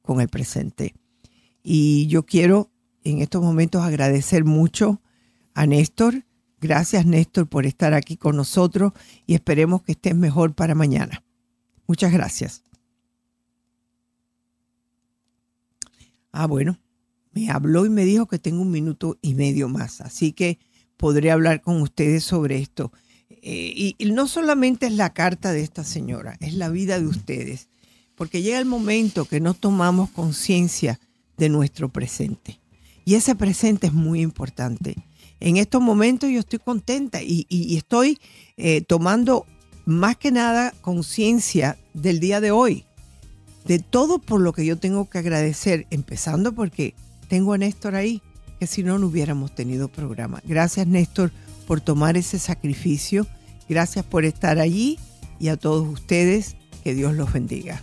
con 0.03 0.21
el 0.21 0.29
presente. 0.29 0.95
Y 1.63 2.07
yo 2.07 2.25
quiero 2.25 2.71
en 3.05 3.21
estos 3.21 3.43
momentos 3.43 3.83
agradecer 3.83 4.45
mucho 4.45 5.01
a 5.55 5.67
Néstor. 5.67 6.25
Gracias 6.61 7.07
Néstor 7.07 7.49
por 7.49 7.67
estar 7.67 7.95
aquí 7.95 8.17
con 8.17 8.37
nosotros 8.37 8.93
y 9.27 9.35
esperemos 9.35 9.83
que 9.83 9.93
estés 9.93 10.15
mejor 10.15 10.55
para 10.55 10.75
mañana. 10.75 11.25
Muchas 11.87 12.13
gracias. 12.13 12.65
Ah, 16.33 16.47
bueno, 16.47 16.79
me 17.37 17.51
habló 17.51 17.85
y 17.85 17.91
me 17.91 18.07
dijo 18.07 18.27
que 18.27 18.39
tengo 18.39 18.63
un 18.63 18.71
minuto 18.71 19.19
y 19.21 19.35
medio 19.35 19.69
más, 19.69 20.01
así 20.01 20.33
que 20.33 20.59
podré 20.97 21.31
hablar 21.31 21.61
con 21.61 21.83
ustedes 21.83 22.25
sobre 22.25 22.59
esto. 22.59 22.93
Eh, 23.29 23.95
y, 23.99 24.05
no 24.07 24.27
solamente 24.27 24.87
es 24.87 24.93
la 24.95 25.13
carta 25.13 25.53
de 25.53 25.61
esta 25.61 25.85
señora, 25.85 26.39
es 26.41 26.55
la 26.55 26.71
vida 26.71 26.99
de 26.99 27.07
ustedes, 27.07 27.69
porque 28.15 28.41
llega 28.41 28.59
el 28.59 28.65
momento 28.65 29.27
que 29.27 29.41
no 29.41 29.53
tomamos 29.53 30.09
conciencia 30.11 30.99
de 31.37 31.51
nuestro 31.51 31.91
presente. 31.91 32.59
Y 33.05 33.17
ese 33.17 33.35
presente 33.35 33.89
es 33.89 33.93
muy 33.93 34.23
importante. 34.23 34.97
En 35.39 35.59
estos 35.59 35.83
momentos 35.83 36.31
yo 36.31 36.41
estoy 36.41 36.59
contenta 36.59 37.23
y, 37.23 37.47
estoy 37.77 38.19
eh, 38.57 38.81
tomando 38.81 39.45
más 39.85 40.17
que 40.17 40.31
nada 40.31 40.73
conciencia 40.81 41.77
del 41.93 42.19
día 42.19 42.41
de 42.41 42.51
hoy, 42.51 42.87
de 43.67 43.79
todo 43.79 44.21
por 44.21 44.41
lo 44.41 44.55
que 44.55 44.65
yo 44.65 44.79
tengo 44.79 45.11
que 45.11 45.19
agradecer, 45.19 45.87
empezando 45.91 46.55
porque 46.55 46.95
tengo 47.29 47.53
a 47.53 47.59
Néstor 47.59 47.95
ahí, 47.95 48.23
que 48.59 48.67
si 48.67 48.83
no, 48.83 48.99
no 48.99 49.07
hubiéramos 49.07 49.55
tenido 49.55 49.89
programa. 49.89 50.43
Gracias, 50.45 50.87
Néstor, 50.87 51.33
por 51.67 51.81
tomar 51.81 52.17
ese 52.17 52.39
sacrificio. 52.39 53.27
Gracias 53.69 54.05
por 54.05 54.25
estar 54.25 54.59
allí 54.59 54.99
y 55.39 55.49
a 55.49 55.57
todos 55.57 55.87
ustedes, 55.87 56.57
que 56.83 56.95
Dios 56.95 57.15
los 57.15 57.33
bendiga. 57.33 57.83